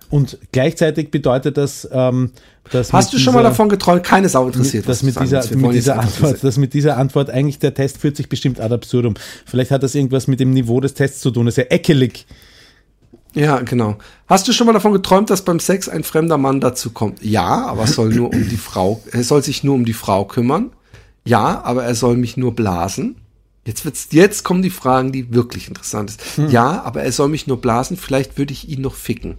Und 0.09 0.37
gleichzeitig 0.51 1.11
bedeutet 1.11 1.57
das, 1.57 1.87
ähm, 1.91 2.31
dass 2.71 2.93
Hast 2.93 3.11
du 3.13 3.17
schon 3.17 3.33
mal 3.33 3.39
dieser- 3.41 3.49
davon 3.49 3.69
geträumt? 3.69 4.03
Keine 4.03 4.29
Sau 4.29 4.47
interessiert. 4.47 4.87
dass 4.87 5.03
mit 5.03 5.19
dieser, 5.19 5.43
mit 5.55 5.73
dieser 5.73 5.99
Antwort, 5.99 6.43
dass 6.43 6.57
mit 6.57 6.73
dieser 6.73 6.97
Antwort 6.97 7.29
eigentlich 7.29 7.59
der 7.59 7.73
Test 7.73 7.97
führt 7.97 8.15
sich 8.17 8.29
bestimmt 8.29 8.59
ad 8.59 8.73
absurdum. 8.73 9.15
Vielleicht 9.45 9.71
hat 9.71 9.83
das 9.83 9.95
irgendwas 9.95 10.27
mit 10.27 10.39
dem 10.39 10.51
Niveau 10.51 10.79
des 10.79 10.93
Tests 10.93 11.19
zu 11.21 11.31
tun. 11.31 11.45
Das 11.45 11.53
ist 11.57 11.57
ja 11.57 11.69
eckelig. 11.71 12.25
Ja, 13.33 13.59
genau. 13.59 13.97
Hast 14.27 14.47
du 14.47 14.53
schon 14.53 14.65
mal 14.67 14.73
davon 14.73 14.93
geträumt, 14.93 15.29
dass 15.29 15.43
beim 15.43 15.59
Sex 15.59 15.87
ein 15.89 16.03
fremder 16.03 16.37
Mann 16.37 16.59
dazu 16.59 16.89
kommt? 16.91 17.21
Ja, 17.23 17.65
aber 17.67 17.83
es 17.83 17.91
soll 17.95 18.09
nur 18.09 18.33
um 18.33 18.49
die 18.49 18.57
Frau, 18.57 19.01
er 19.11 19.23
soll 19.23 19.43
sich 19.43 19.63
nur 19.63 19.75
um 19.75 19.85
die 19.85 19.93
Frau 19.93 20.25
kümmern. 20.25 20.71
Ja, 21.25 21.61
aber 21.63 21.83
er 21.83 21.93
soll 21.93 22.15
mich 22.17 22.37
nur 22.37 22.55
blasen. 22.55 23.17
Jetzt 23.65 23.83
wird's, 23.83 24.07
jetzt 24.11 24.43
kommen 24.43 24.61
die 24.61 24.69
Fragen, 24.69 25.11
die 25.11 25.33
wirklich 25.33 25.67
interessant 25.67 26.17
sind. 26.35 26.51
Ja, 26.51 26.81
aber 26.83 27.03
er 27.03 27.11
soll 27.11 27.27
mich 27.27 27.47
nur 27.47 27.59
blasen. 27.59 27.97
Vielleicht 27.97 28.37
würde 28.37 28.53
ich 28.53 28.69
ihn 28.69 28.79
noch 28.81 28.95
ficken. 28.95 29.35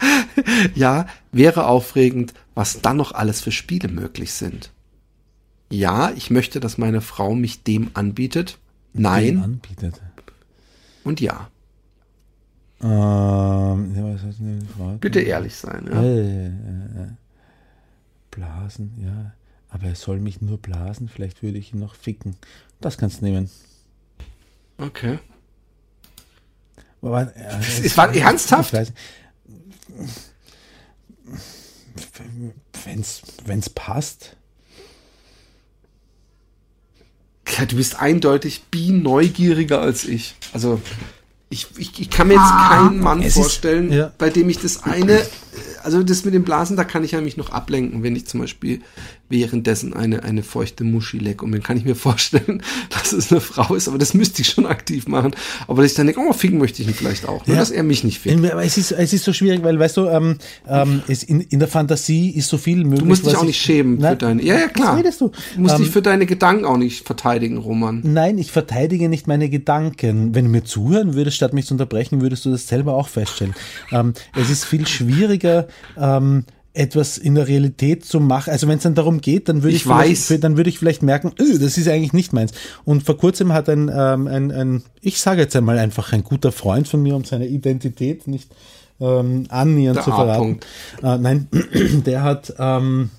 ja, 0.74 1.06
wäre 1.32 1.66
aufregend, 1.66 2.34
was 2.54 2.80
dann 2.80 2.96
noch 2.96 3.12
alles 3.12 3.40
für 3.40 3.52
Spiele 3.52 3.88
möglich 3.88 4.32
sind. 4.32 4.70
Ja, 5.70 6.10
ich 6.10 6.30
möchte, 6.30 6.60
dass 6.60 6.78
meine 6.78 7.00
Frau 7.00 7.34
mich 7.34 7.62
dem 7.62 7.90
anbietet. 7.94 8.58
Nein 8.92 9.42
Anbietet. 9.42 10.00
und 11.04 11.20
ja. 11.20 11.48
Ähm? 12.82 14.98
Bitte 15.00 15.20
ehrlich 15.20 15.54
sein. 15.54 15.88
Ja. 15.90 16.02
Äh, 16.02 16.46
äh, 16.46 16.48
äh. 16.48 17.08
Blasen, 18.30 18.94
ja. 19.02 19.32
Aber 19.68 19.86
er 19.86 19.94
soll 19.94 20.18
mich 20.18 20.40
nur 20.40 20.58
blasen. 20.58 21.08
Vielleicht 21.08 21.42
würde 21.42 21.58
ich 21.58 21.72
ihn 21.72 21.80
noch 21.80 21.94
ficken. 21.94 22.36
Das 22.80 22.98
kannst 22.98 23.20
du 23.20 23.26
nehmen. 23.26 23.50
Okay. 24.78 25.18
Aber, 27.02 27.34
äh, 27.36 27.60
Es 27.84 27.96
war 27.96 28.14
ernsthaft? 28.14 28.74
Wenn's, 32.84 33.22
wenn's 33.44 33.68
passt. 33.70 34.36
Ja, 37.58 37.66
du 37.66 37.76
bist 37.76 37.96
eindeutig 38.00 38.64
bi 38.70 38.90
neugieriger 38.92 39.80
als 39.80 40.04
ich. 40.04 40.36
Also 40.52 40.80
ich, 41.50 41.66
ich, 41.76 41.98
ich 42.00 42.10
kann 42.10 42.28
mir 42.28 42.34
jetzt 42.34 42.42
keinen 42.50 43.00
Mann 43.00 43.20
Ah, 43.20 43.22
Es 43.24 43.28
ist- 43.36 43.42
vorstellen, 43.42 43.92
ja. 43.92 44.12
bei 44.18 44.30
dem 44.30 44.48
ich 44.48 44.58
das 44.58 44.82
eine, 44.84 45.26
also 45.82 46.02
das 46.02 46.24
mit 46.24 46.34
dem 46.34 46.44
Blasen, 46.44 46.76
da 46.76 46.84
kann 46.84 47.04
ich 47.04 47.12
ja 47.12 47.20
mich 47.20 47.36
noch 47.36 47.50
ablenken, 47.50 48.02
wenn 48.02 48.14
ich 48.16 48.26
zum 48.26 48.40
Beispiel 48.40 48.80
währenddessen 49.28 49.94
eine, 49.94 50.24
eine 50.24 50.42
feuchte 50.42 50.82
Muschi 50.82 51.18
leck. 51.18 51.42
Und 51.42 51.52
dann 51.52 51.62
kann 51.62 51.76
ich 51.76 51.84
mir 51.84 51.94
vorstellen, 52.10 52.62
dass 52.90 53.12
es 53.12 53.30
eine 53.30 53.40
Frau 53.40 53.74
ist, 53.74 53.86
aber 53.88 53.96
das 53.98 54.12
müsste 54.14 54.42
ich 54.42 54.48
schon 54.48 54.66
aktiv 54.66 55.06
machen. 55.06 55.32
Aber 55.68 55.82
dass 55.82 55.92
ich 55.92 55.96
dann 55.96 56.06
denke, 56.06 56.20
oh, 56.20 56.32
ficken 56.32 56.58
möchte 56.58 56.82
ich 56.82 56.88
ihn 56.88 56.94
vielleicht 56.94 57.26
auch. 57.28 57.46
Nur, 57.46 57.54
Ja. 57.54 57.60
dass 57.60 57.70
er 57.70 57.82
mich 57.84 58.02
nicht 58.02 58.18
fickt. 58.18 58.44
Aber 58.50 58.64
es 58.64 58.76
ist, 58.76 58.90
es 58.92 59.12
ist 59.12 59.24
so 59.24 59.32
schwierig, 59.32 59.62
weil, 59.62 59.78
weißt 59.78 59.96
du, 59.98 60.06
ähm, 60.06 60.36
ähm, 60.68 61.02
in, 61.26 61.40
in 61.42 61.58
der 61.60 61.68
Fantasie 61.68 62.30
ist 62.30 62.48
so 62.48 62.58
viel 62.58 62.78
möglich. 62.84 63.00
Du 63.00 63.06
musst 63.06 63.24
dich 63.26 63.36
auch 63.36 63.42
ich- 63.42 63.48
nicht 63.48 63.60
schämen 63.60 63.96
für 63.98 64.02
Nein, 64.02 64.18
deine. 64.18 64.42
Ja, 64.42 64.58
ja, 64.58 64.68
klar. 64.68 64.92
Was 64.94 64.98
redest 64.98 65.20
du? 65.20 65.28
Du 65.54 65.60
musst 65.60 65.76
Ähm, 65.76 65.82
dich 65.82 65.90
für 65.92 66.02
deine 66.02 66.26
Gedanken 66.26 66.64
auch 66.64 66.76
nicht 66.76 67.06
verteidigen, 67.06 67.58
Roman. 67.58 68.00
Nein, 68.02 68.36
ich 68.38 68.50
verteidige 68.50 69.08
nicht 69.08 69.28
meine 69.28 69.48
Gedanken. 69.48 70.34
Wenn 70.34 70.46
du 70.46 70.50
mir 70.50 70.64
zuhören 70.64 71.14
würdest, 71.14 71.36
statt 71.36 71.52
mich 71.52 71.66
zu 71.66 71.74
unterbrechen, 71.74 72.20
würdest 72.20 72.44
du 72.44 72.50
das 72.50 72.66
selber 72.66 72.94
auch 72.94 73.06
feststellen. 73.08 73.54
Ähm, 73.92 74.12
es 74.36 74.50
ist 74.50 74.64
viel 74.64 74.86
schwieriger, 74.88 75.68
ähm, 75.98 76.44
etwas 76.72 77.18
in 77.18 77.34
der 77.34 77.48
Realität 77.48 78.04
zu 78.04 78.20
machen. 78.20 78.50
Also 78.50 78.68
wenn 78.68 78.76
es 78.76 78.84
dann 78.84 78.94
darum 78.94 79.20
geht, 79.20 79.48
dann 79.48 79.62
würde 79.62 79.74
ich, 79.74 79.82
Ich 79.82 79.88
weiß. 79.88 80.26
vielleicht, 80.26 80.44
dann 80.44 80.56
würde 80.56 80.70
ich 80.70 80.78
vielleicht 80.78 81.02
merken, 81.02 81.32
öh, 81.40 81.58
das 81.58 81.76
ist 81.76 81.88
eigentlich 81.88 82.12
nicht 82.12 82.32
meins. 82.32 82.52
Und 82.84 83.02
vor 83.02 83.16
kurzem 83.16 83.52
hat 83.52 83.68
ein, 83.68 83.90
ähm, 83.92 84.26
ein, 84.28 84.52
ein 84.52 84.82
ich 85.00 85.20
sage 85.20 85.40
jetzt 85.42 85.56
einmal 85.56 85.78
einfach 85.78 86.12
ein 86.12 86.22
guter 86.22 86.52
Freund 86.52 86.86
von 86.86 87.02
mir, 87.02 87.16
um 87.16 87.24
seine 87.24 87.48
Identität 87.48 88.28
nicht 88.28 88.50
ähm, 89.00 89.46
annähernd 89.48 89.96
Der 89.96 90.04
zu 90.04 90.10
verraten. 90.10 90.60
Äh, 91.02 91.18
nein, 91.18 91.48
der 92.06 92.22
hat 92.22 92.54
ähm, 92.58 93.10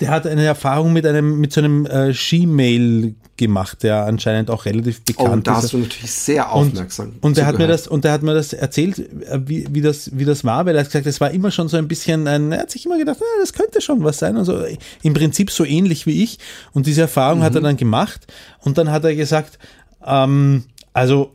der 0.00 0.10
hat 0.10 0.26
eine 0.26 0.44
Erfahrung 0.44 0.92
mit 0.92 1.04
einem 1.06 1.40
mit 1.40 1.52
so 1.52 1.60
einem 1.60 1.86
äh, 1.86 2.12
Gmail 2.12 3.14
gemacht, 3.36 3.82
der 3.84 4.04
anscheinend 4.04 4.50
auch 4.50 4.64
relativ 4.64 5.00
Oh, 5.16 5.22
bekannt 5.24 5.46
da 5.46 5.52
ist. 5.58 5.64
hast 5.64 5.72
du 5.72 5.78
natürlich 5.78 6.10
sehr 6.12 6.50
aufmerksam. 6.52 7.06
Und, 7.10 7.24
und 7.24 7.36
der 7.36 7.46
hat 7.46 7.58
mir 7.58 7.66
das 7.68 7.86
und 7.86 8.04
der 8.04 8.12
hat 8.12 8.22
mir 8.22 8.34
das 8.34 8.52
erzählt, 8.52 8.98
äh, 8.98 9.40
wie, 9.46 9.66
wie 9.70 9.80
das 9.80 10.10
wie 10.16 10.24
das 10.24 10.44
war, 10.44 10.66
weil 10.66 10.74
er 10.74 10.80
hat 10.80 10.88
gesagt, 10.88 11.06
es 11.06 11.20
war 11.20 11.30
immer 11.30 11.50
schon 11.50 11.68
so 11.68 11.76
ein 11.76 11.86
bisschen 11.88 12.26
ein, 12.26 12.50
er 12.52 12.60
hat 12.60 12.70
sich 12.70 12.84
immer 12.86 12.98
gedacht, 12.98 13.18
na, 13.20 13.26
das 13.40 13.52
könnte 13.52 13.80
schon 13.80 14.02
was 14.04 14.18
sein 14.18 14.36
und 14.36 14.44
so 14.44 14.60
im 15.02 15.14
Prinzip 15.14 15.50
so 15.50 15.64
ähnlich 15.64 16.06
wie 16.06 16.22
ich 16.24 16.38
und 16.72 16.86
diese 16.86 17.02
Erfahrung 17.02 17.38
Mhm. 17.40 17.44
hat 17.44 17.54
er 17.54 17.60
dann 17.60 17.76
gemacht 17.76 18.26
und 18.60 18.76
dann 18.78 18.90
hat 18.90 19.04
er 19.04 19.14
gesagt, 19.14 19.58
ähm, 20.04 20.64
also 20.92 21.34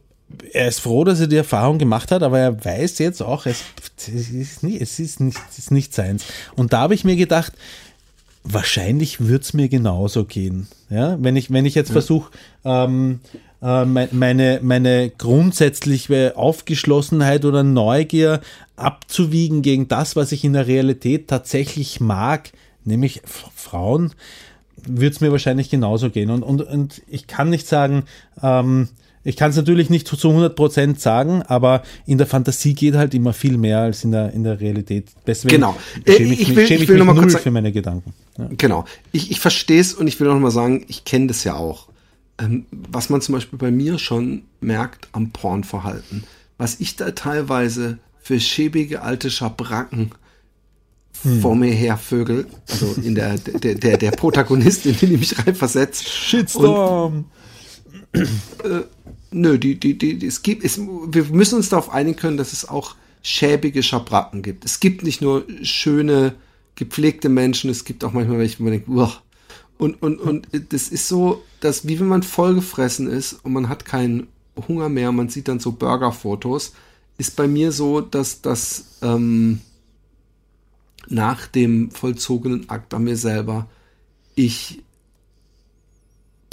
er 0.51 0.68
ist 0.68 0.80
froh, 0.80 1.03
dass 1.03 1.20
er 1.20 1.28
die 1.28 1.38
Erfahrung 1.38 1.78
gemacht 1.78 2.11
hat, 2.11 2.24
aber 2.24 2.39
er 2.39 2.66
weiß 2.66 2.97
jetzt 2.99 3.22
auch, 3.22 3.45
es, 3.45 3.61
es 3.97 4.30
ist 4.30 4.64
nicht, 4.64 4.82
es 4.82 4.99
ist 4.99 5.20
nicht, 5.20 5.38
es 5.51 5.59
ist 5.59 5.72
nicht 5.72 5.93
seins. 5.93 6.24
Und 6.55 6.74
da 6.74 6.80
habe 6.80 6.95
ich 6.95 7.03
mir 7.05 7.16
gedacht, 7.16 7.53
wahrscheinlich 8.43 9.19
würde 9.21 9.43
es 9.43 9.53
mir 9.53 9.69
genauso 9.69 10.25
gehen. 10.25 10.67
Ja, 10.89 11.17
wenn 11.21 11.35
ich, 11.35 11.51
wenn 11.51 11.65
ich 11.65 11.75
jetzt 11.75 11.91
versuche, 11.91 12.31
ähm, 12.65 13.19
äh, 13.61 13.85
me- 13.85 14.09
meine, 14.11 14.59
meine 14.61 15.09
grundsätzliche 15.09 16.33
Aufgeschlossenheit 16.35 17.45
oder 17.45 17.63
Neugier 17.63 18.41
abzuwiegen 18.75 19.61
gegen 19.61 19.87
das, 19.87 20.15
was 20.15 20.31
ich 20.31 20.43
in 20.43 20.53
der 20.53 20.67
Realität 20.67 21.27
tatsächlich 21.27 21.99
mag, 21.99 22.51
nämlich 22.83 23.21
Frauen, 23.25 24.11
würde 24.85 25.15
es 25.15 25.21
mir 25.21 25.31
wahrscheinlich 25.31 25.69
genauso 25.69 26.09
gehen. 26.09 26.29
Und, 26.29 26.43
und, 26.43 26.61
und 26.61 27.01
ich 27.07 27.27
kann 27.27 27.49
nicht 27.49 27.67
sagen, 27.67 28.03
ähm, 28.41 28.89
ich 29.24 29.36
kann 29.38 29.51
es 29.51 29.55
natürlich 29.55 29.89
nicht 29.89 30.07
zu 30.07 30.15
100% 30.15 30.99
sagen, 30.99 31.41
aber 31.43 31.84
in 32.05 32.17
der 32.17 32.28
Fantasie 32.28 32.74
geht 32.74 32.95
halt 32.95 33.13
immer 33.13 33.34
viel 33.34 33.57
mehr 33.57 33.80
als 33.80 34.03
in 34.03 34.11
der, 34.11 34.32
in 34.34 34.43
der 34.43 34.59
Realität. 34.59 35.07
Deswegen 35.26 35.55
Genau. 35.55 35.76
schäme 36.05 36.30
Äh, 36.30 36.34
ich, 36.34 36.41
ich 36.41 36.55
will- 36.55 36.67
schäme 36.67 36.78
ich 36.78 36.84
ich 36.84 36.89
will 36.89 37.03
mich 37.03 37.15
null 37.15 37.30
sagen- 37.30 37.43
für 37.43 37.51
meine 37.51 37.71
Gedanken. 37.71 38.13
Ja. 38.38 38.49
Genau. 38.57 38.86
Ich, 39.11 39.32
ich 39.32 39.39
verstehe 39.39 39.80
es 39.80 39.93
und 39.93 40.07
ich 40.07 40.19
will 40.19 40.30
auch 40.30 40.39
mal 40.39 40.51
sagen, 40.51 40.84
ich 40.88 41.05
kenne 41.05 41.28
das 41.28 41.43
ja 41.43 41.55
auch. 41.55 41.88
Ähm, 42.39 42.65
was 42.71 43.09
man 43.09 43.21
zum 43.21 43.34
Beispiel 43.36 43.59
bei 43.59 43.71
mir 43.71 43.99
schon 43.99 44.43
merkt 44.59 45.07
am 45.11 45.30
Pornverhalten, 45.32 46.24
was 46.57 46.80
ich 46.80 46.95
da 46.95 47.11
teilweise 47.11 47.99
für 48.21 48.39
schäbige 48.39 49.01
alte 49.03 49.30
Schabracken 49.30 50.11
vor 51.41 51.55
mir 51.55 51.71
her 51.71 51.97
vögel, 51.97 52.47
also 52.69 52.95
in 53.01 53.15
der, 53.15 53.38
der, 53.38 53.76
der, 53.76 53.97
der 53.97 54.11
Protagonist, 54.11 54.86
in 54.86 54.97
den 54.97 55.13
ich 55.13 55.19
mich 55.19 55.38
reinversetzt. 55.45 56.09
Shitstorm. 56.09 57.26
Nö, 59.34 59.57
die, 59.57 59.79
die, 59.79 59.97
die, 59.97 60.25
es 60.25 60.43
gibt, 60.43 60.63
es, 60.63 60.79
wir 60.79 61.23
müssen 61.25 61.55
uns 61.55 61.69
darauf 61.69 61.91
einigen 61.91 62.17
können, 62.17 62.38
dass 62.38 62.53
es 62.53 62.67
auch 62.67 62.95
schäbige 63.21 63.81
Schabracken 63.84 64.41
gibt. 64.41 64.65
Es 64.65 64.79
gibt 64.79 65.03
nicht 65.03 65.21
nur 65.21 65.45
schöne, 65.63 66.36
gepflegte 66.75 67.29
Menschen, 67.29 67.69
es 67.69 67.86
gibt 67.86 68.03
auch 68.03 68.13
manchmal 68.13 68.39
welche, 68.39 68.59
wo 68.59 68.63
man 68.63 68.73
denkt, 68.73 68.89
uah. 68.89 69.21
Und, 69.77 70.01
und, 70.01 70.19
und 70.19 70.47
das 70.69 70.88
ist 70.88 71.07
so, 71.07 71.43
dass 71.59 71.88
wie 71.88 71.99
wenn 71.99 72.07
man 72.07 72.23
vollgefressen 72.23 73.07
ist 73.07 73.34
und 73.43 73.53
man 73.53 73.69
hat 73.69 73.86
keinen 73.86 74.27
Hunger 74.67 74.88
mehr, 74.88 75.11
man 75.11 75.29
sieht 75.29 75.47
dann 75.47 75.59
so 75.59 75.71
Burgerfotos, 75.71 76.73
ist 77.17 77.36
bei 77.36 77.47
mir 77.47 77.71
so, 77.71 78.01
dass 78.01 78.41
das 78.41 78.97
ähm, 79.01 79.61
nach 81.07 81.47
dem 81.47 81.91
vollzogenen 81.91 82.69
Akt 82.69 82.93
an 82.93 83.03
mir 83.03 83.17
selber 83.17 83.67
ich 84.36 84.82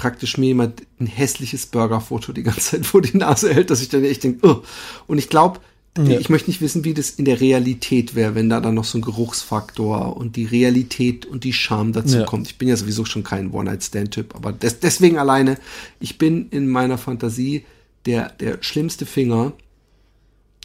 praktisch 0.01 0.39
mir 0.39 0.47
jemand 0.47 0.81
ein 0.99 1.07
hässliches 1.07 1.67
Burgerfoto 1.67 2.33
die 2.33 2.43
ganze 2.43 2.61
Zeit 2.61 2.87
vor 2.87 3.03
die 3.03 3.19
Nase 3.19 3.53
hält, 3.53 3.69
dass 3.69 3.83
ich 3.83 3.91
dann 3.91 4.03
echt 4.03 4.25
denke, 4.25 4.49
oh. 4.49 4.63
und 5.07 5.19
ich 5.19 5.29
glaube, 5.29 5.61
ich 6.09 6.31
möchte 6.31 6.49
nicht 6.49 6.63
wissen, 6.63 6.85
wie 6.85 6.95
das 6.95 7.11
in 7.11 7.27
der 7.27 7.41
Realität 7.41 8.15
wäre, 8.15 8.35
wenn 8.35 8.49
da 8.49 8.61
dann 8.61 8.75
noch 8.77 8.85
so 8.85 8.97
ein 8.97 9.03
Geruchsfaktor 9.03 10.17
und 10.17 10.37
die 10.37 10.47
Realität 10.47 11.27
und 11.27 11.43
die 11.45 11.53
Scham 11.53 11.93
dazu 11.93 12.19
Ja. 12.19 12.25
kommt. 12.25 12.47
Ich 12.47 12.57
bin 12.57 12.69
ja 12.69 12.77
sowieso 12.77 13.05
schon 13.05 13.25
kein 13.25 13.51
One-Night-Stand-Typ, 13.51 14.35
aber 14.35 14.53
des, 14.53 14.79
deswegen 14.81 15.19
alleine, 15.19 15.59
ich 15.99 16.17
bin 16.17 16.49
in 16.51 16.69
meiner 16.69 16.97
Fantasie 16.97 17.67
der, 18.07 18.31
der 18.41 18.59
schlimmste 18.63 19.05
Finger, 19.05 19.53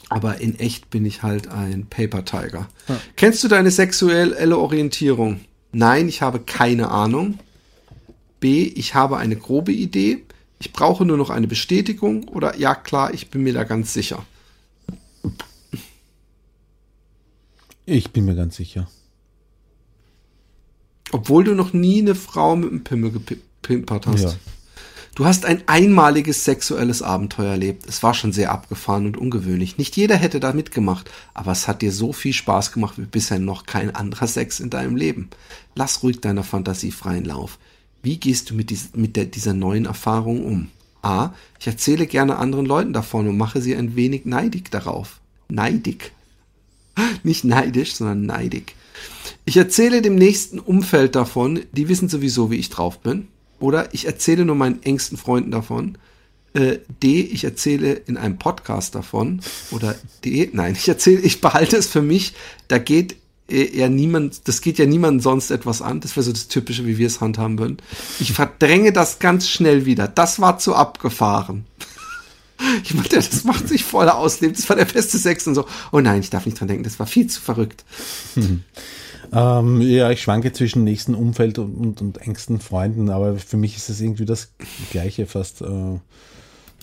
aber 0.07 0.39
in 0.39 0.57
echt 0.59 0.89
bin 0.91 1.05
ich 1.05 1.23
halt 1.23 1.47
ein 1.49 1.87
Paper 1.89 2.23
Tiger. 2.23 2.69
Kennst 3.17 3.43
du 3.43 3.47
deine 3.49 3.71
sexuelle 3.71 4.57
Orientierung? 4.57 5.41
Nein, 5.73 6.07
ich 6.07 6.21
habe 6.21 6.39
keine 6.39 6.89
Ahnung. 6.91 7.39
B, 8.45 8.61
ich 8.75 8.93
habe 8.93 9.17
eine 9.17 9.35
grobe 9.35 9.71
Idee. 9.71 10.23
Ich 10.59 10.71
brauche 10.71 11.03
nur 11.03 11.17
noch 11.17 11.31
eine 11.31 11.47
Bestätigung. 11.47 12.27
Oder 12.27 12.59
ja, 12.59 12.75
klar, 12.75 13.11
ich 13.11 13.31
bin 13.31 13.41
mir 13.41 13.53
da 13.53 13.63
ganz 13.63 13.91
sicher. 13.91 14.23
Ich 17.87 18.11
bin 18.11 18.25
mir 18.25 18.35
ganz 18.35 18.55
sicher. 18.55 18.87
Obwohl 21.11 21.43
du 21.43 21.55
noch 21.55 21.73
nie 21.73 22.03
eine 22.03 22.13
Frau 22.13 22.55
mit 22.55 22.69
einem 22.69 22.83
Pimmel 22.83 23.13
gepimpert 23.13 24.05
hast. 24.05 24.23
Ja. 24.23 24.35
Du 25.15 25.25
hast 25.25 25.43
ein 25.43 25.63
einmaliges 25.67 26.43
sexuelles 26.43 27.01
Abenteuer 27.01 27.53
erlebt. 27.53 27.85
Es 27.87 28.03
war 28.03 28.13
schon 28.13 28.31
sehr 28.31 28.51
abgefahren 28.51 29.07
und 29.07 29.17
ungewöhnlich. 29.17 29.79
Nicht 29.79 29.97
jeder 29.97 30.17
hätte 30.17 30.39
da 30.39 30.53
mitgemacht, 30.53 31.09
aber 31.33 31.51
es 31.51 31.67
hat 31.67 31.81
dir 31.81 31.91
so 31.91 32.13
viel 32.13 32.33
Spaß 32.33 32.73
gemacht 32.73 32.99
wie 32.99 33.05
bisher 33.05 33.39
noch 33.39 33.65
kein 33.65 33.95
anderer 33.95 34.27
Sex 34.27 34.59
in 34.59 34.69
deinem 34.69 34.95
Leben. 34.95 35.31
Lass 35.73 36.03
ruhig 36.03 36.21
deiner 36.21 36.43
Fantasie 36.43 36.91
freien 36.91 37.25
Lauf. 37.25 37.57
Wie 38.05 38.17
gehst 38.17 38.51
du 38.51 38.53
mit, 38.53 38.69
dies, 38.69 38.89
mit 38.93 39.15
der, 39.15 39.25
dieser 39.25 39.55
neuen 39.55 39.85
Erfahrung 39.85 40.45
um? 40.45 40.67
A. 41.01 41.31
Ich 41.59 41.65
erzähle 41.65 42.05
gerne 42.05 42.37
anderen 42.37 42.67
Leuten 42.67 42.93
davon 42.93 43.27
und 43.27 43.35
mache 43.35 43.61
sie 43.61 43.75
ein 43.75 43.95
wenig 43.95 44.25
neidig 44.25 44.69
darauf. 44.69 45.19
Neidig. 45.49 46.11
Nicht 47.23 47.45
neidisch, 47.45 47.95
sondern 47.95 48.27
neidig. 48.27 48.75
Ich 49.43 49.57
erzähle 49.57 50.03
dem 50.03 50.13
nächsten 50.13 50.59
Umfeld 50.59 51.15
davon, 51.15 51.61
die 51.71 51.89
wissen 51.89 52.07
sowieso, 52.07 52.51
wie 52.51 52.57
ich 52.57 52.69
drauf 52.69 52.99
bin. 52.99 53.27
Oder 53.59 53.91
ich 53.91 54.05
erzähle 54.05 54.45
nur 54.45 54.55
meinen 54.55 54.83
engsten 54.83 55.17
Freunden 55.17 55.49
davon. 55.49 55.97
Äh, 56.53 56.77
D, 57.01 57.21
ich 57.21 57.43
erzähle 57.43 57.93
in 57.93 58.17
einem 58.17 58.37
Podcast 58.37 58.93
davon. 58.93 59.41
Oder 59.71 59.95
D, 60.23 60.51
nein, 60.53 60.75
ich 60.77 60.87
erzähle, 60.87 61.21
ich 61.21 61.41
behalte 61.41 61.75
es 61.75 61.87
für 61.87 62.03
mich. 62.03 62.33
Da 62.67 62.77
geht 62.77 63.15
ja 63.49 63.89
niemand, 63.89 64.47
das 64.47 64.61
geht 64.61 64.79
ja 64.79 64.85
niemand 64.85 65.21
sonst 65.21 65.51
etwas 65.51 65.81
an. 65.81 65.99
Das 65.99 66.15
wäre 66.15 66.23
so 66.23 66.31
das 66.31 66.47
Typische, 66.47 66.85
wie 66.85 66.97
wir 66.97 67.07
es 67.07 67.21
handhaben 67.21 67.59
würden. 67.59 67.77
Ich 68.19 68.33
verdränge 68.33 68.91
das 68.91 69.19
ganz 69.19 69.47
schnell 69.47 69.85
wieder. 69.85 70.07
Das 70.07 70.39
war 70.39 70.57
zu 70.57 70.75
abgefahren. 70.75 71.65
Ich 72.85 72.93
meine, 72.93 73.09
das 73.09 73.43
macht 73.43 73.67
sich 73.67 73.83
voll 73.83 74.07
auslebt. 74.07 74.57
Das 74.57 74.69
war 74.69 74.77
der 74.77 74.85
beste 74.85 75.17
Sex 75.17 75.45
und 75.45 75.55
so. 75.55 75.65
Oh 75.91 75.99
nein, 75.99 76.21
ich 76.21 76.29
darf 76.29 76.45
nicht 76.45 76.57
dran 76.57 76.69
denken. 76.69 76.85
Das 76.85 76.99
war 76.99 77.05
viel 77.05 77.27
zu 77.27 77.41
verrückt. 77.41 77.83
Ähm, 79.33 79.81
ja, 79.81 80.09
ich 80.11 80.21
schwanke 80.21 80.53
zwischen 80.53 80.85
nächsten 80.85 81.15
Umfeld 81.15 81.59
und, 81.59 81.75
und, 81.75 82.01
und 82.01 82.17
engsten 82.19 82.61
Freunden, 82.61 83.09
aber 83.09 83.37
für 83.37 83.57
mich 83.57 83.75
ist 83.75 83.89
es 83.89 83.99
irgendwie 83.99 84.25
das 84.25 84.53
Gleiche 84.91 85.25
fast. 85.27 85.61
Äh, 85.61 85.65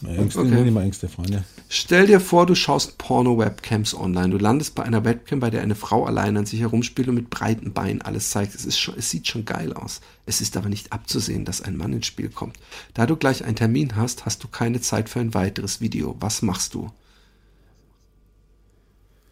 engste, 0.06 0.40
Okay. 0.40 0.58
okay. 0.58 0.68
immer 0.68 0.82
engste 0.82 1.08
Freunde. 1.08 1.44
Stell 1.74 2.06
dir 2.06 2.20
vor, 2.20 2.44
du 2.44 2.54
schaust 2.54 2.98
Porno-Webcams 2.98 3.94
online. 3.94 4.28
Du 4.28 4.36
landest 4.36 4.74
bei 4.74 4.82
einer 4.82 5.06
Webcam, 5.06 5.40
bei 5.40 5.48
der 5.48 5.62
eine 5.62 5.74
Frau 5.74 6.04
allein 6.04 6.36
an 6.36 6.44
sich 6.44 6.60
herumspielt 6.60 7.08
und 7.08 7.14
mit 7.14 7.30
breiten 7.30 7.72
Beinen 7.72 8.02
alles 8.02 8.28
zeigt. 8.28 8.54
Es, 8.54 8.66
ist 8.66 8.78
schon, 8.78 8.98
es 8.98 9.08
sieht 9.08 9.26
schon 9.26 9.46
geil 9.46 9.72
aus. 9.72 10.02
Es 10.26 10.42
ist 10.42 10.58
aber 10.58 10.68
nicht 10.68 10.92
abzusehen, 10.92 11.46
dass 11.46 11.62
ein 11.62 11.78
Mann 11.78 11.94
ins 11.94 12.04
Spiel 12.04 12.28
kommt. 12.28 12.58
Da 12.92 13.06
du 13.06 13.16
gleich 13.16 13.42
einen 13.46 13.56
Termin 13.56 13.96
hast, 13.96 14.26
hast 14.26 14.44
du 14.44 14.48
keine 14.48 14.82
Zeit 14.82 15.08
für 15.08 15.20
ein 15.20 15.32
weiteres 15.32 15.80
Video. 15.80 16.14
Was 16.20 16.42
machst 16.42 16.74
du? 16.74 16.92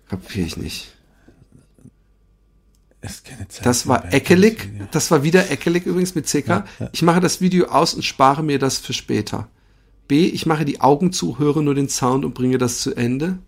Kapier 0.09 0.47
ich 0.47 0.57
nicht. 0.57 0.95
Das 3.62 3.86
war 3.86 4.14
Eckelig. 4.14 4.66
Das 4.93 5.11
war 5.11 5.22
wieder 5.24 5.51
Eckelig 5.51 5.84
übrigens 5.84 6.14
mit 6.14 6.24
CK. 6.24 6.49
Ja, 6.49 6.64
ja. 6.78 6.88
Ich 6.93 7.03
mache 7.03 7.20
das 7.20 7.43
Video 7.43 7.66
aus 7.66 7.93
und 7.93 8.03
spare 8.03 8.43
mir 8.43 8.59
das 8.59 8.78
für 8.78 8.95
später. 8.95 9.51
B. 10.11 10.26
Ich 10.26 10.44
mache 10.44 10.64
die 10.64 10.80
Augen 10.80 11.12
zu, 11.12 11.38
höre 11.38 11.62
nur 11.62 11.76
den 11.76 11.88
Sound 11.88 12.24
und 12.24 12.34
bringe 12.34 12.58
das 12.58 12.80
zu 12.80 12.96
Ende. 12.96 13.38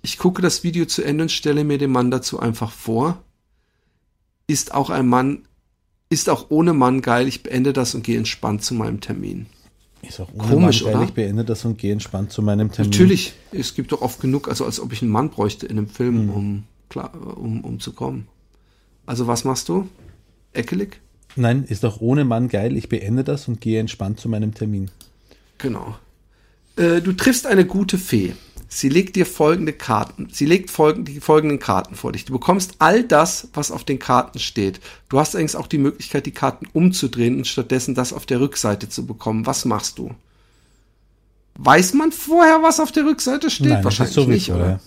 Ich 0.00 0.16
gucke 0.16 0.40
das 0.40 0.64
Video 0.64 0.86
zu 0.86 1.02
Ende 1.02 1.24
und 1.24 1.30
stelle 1.30 1.62
mir 1.62 1.76
den 1.76 1.90
Mann 1.90 2.10
dazu 2.10 2.40
einfach 2.40 2.72
vor. 2.72 3.22
Ist 4.46 4.72
auch 4.72 4.88
ein 4.88 5.06
Mann, 5.06 5.42
ist 6.08 6.30
auch 6.30 6.46
ohne 6.48 6.72
Mann 6.72 7.02
geil. 7.02 7.28
Ich 7.28 7.42
beende 7.42 7.74
das 7.74 7.94
und 7.94 8.02
gehe 8.02 8.16
entspannt 8.16 8.64
zu 8.64 8.72
meinem 8.72 9.02
Termin. 9.02 9.44
Ist 10.00 10.18
auch 10.18 10.30
Komisch, 10.38 10.84
Mann 10.84 10.92
geil. 10.92 11.00
oder? 11.00 11.04
Ich 11.04 11.12
beende 11.12 11.44
das 11.44 11.66
und 11.66 11.76
gehe 11.76 11.92
entspannt 11.92 12.32
zu 12.32 12.40
meinem 12.40 12.72
Termin. 12.72 12.92
Natürlich, 12.92 13.34
es 13.52 13.74
gibt 13.74 13.92
doch 13.92 14.00
oft 14.00 14.18
genug, 14.18 14.48
also 14.48 14.64
als 14.64 14.80
ob 14.80 14.94
ich 14.94 15.02
einen 15.02 15.10
Mann 15.10 15.28
bräuchte 15.28 15.66
in 15.66 15.76
einem. 15.76 15.86
Film, 15.86 16.30
um, 16.30 16.64
klar, 16.88 17.12
um, 17.36 17.60
um 17.60 17.78
zu 17.78 17.92
kommen. 17.92 18.26
Also 19.04 19.26
was 19.26 19.44
machst 19.44 19.68
du? 19.68 19.86
Eckelig? 20.54 20.98
Nein, 21.34 21.64
ist 21.64 21.84
auch 21.84 22.00
ohne 22.00 22.24
Mann 22.24 22.48
geil. 22.48 22.74
Ich 22.74 22.88
beende 22.88 23.22
das 23.22 23.48
und 23.48 23.60
gehe 23.60 23.80
entspannt 23.80 24.18
zu 24.18 24.30
meinem 24.30 24.54
Termin. 24.54 24.90
Genau. 25.58 25.96
Äh, 26.76 27.00
du 27.00 27.12
triffst 27.12 27.46
eine 27.46 27.64
gute 27.66 27.98
Fee. 27.98 28.34
Sie 28.68 28.88
legt 28.88 29.16
dir 29.16 29.26
folgende 29.26 29.72
Karten. 29.72 30.28
Sie 30.32 30.44
legt 30.44 30.70
folgen, 30.70 31.04
die 31.04 31.20
folgenden 31.20 31.58
Karten 31.58 31.94
vor 31.94 32.12
dich. 32.12 32.24
Du 32.24 32.32
bekommst 32.32 32.74
all 32.80 33.04
das, 33.04 33.48
was 33.54 33.70
auf 33.70 33.84
den 33.84 33.98
Karten 33.98 34.38
steht. 34.38 34.80
Du 35.08 35.18
hast 35.18 35.34
allerdings 35.34 35.54
auch 35.54 35.68
die 35.68 35.78
Möglichkeit, 35.78 36.26
die 36.26 36.32
Karten 36.32 36.66
umzudrehen 36.72 37.36
und 37.38 37.46
stattdessen 37.46 37.94
das 37.94 38.12
auf 38.12 38.26
der 38.26 38.40
Rückseite 38.40 38.88
zu 38.88 39.06
bekommen. 39.06 39.46
Was 39.46 39.64
machst 39.64 39.98
du? 39.98 40.10
Weiß 41.54 41.94
man 41.94 42.12
vorher, 42.12 42.62
was 42.62 42.80
auf 42.80 42.92
der 42.92 43.04
Rückseite 43.06 43.50
steht? 43.50 43.68
Nein, 43.68 43.84
Wahrscheinlich 43.84 44.14
so 44.14 44.24
nicht, 44.24 44.46
vorher. 44.46 44.64
oder? 44.66 44.80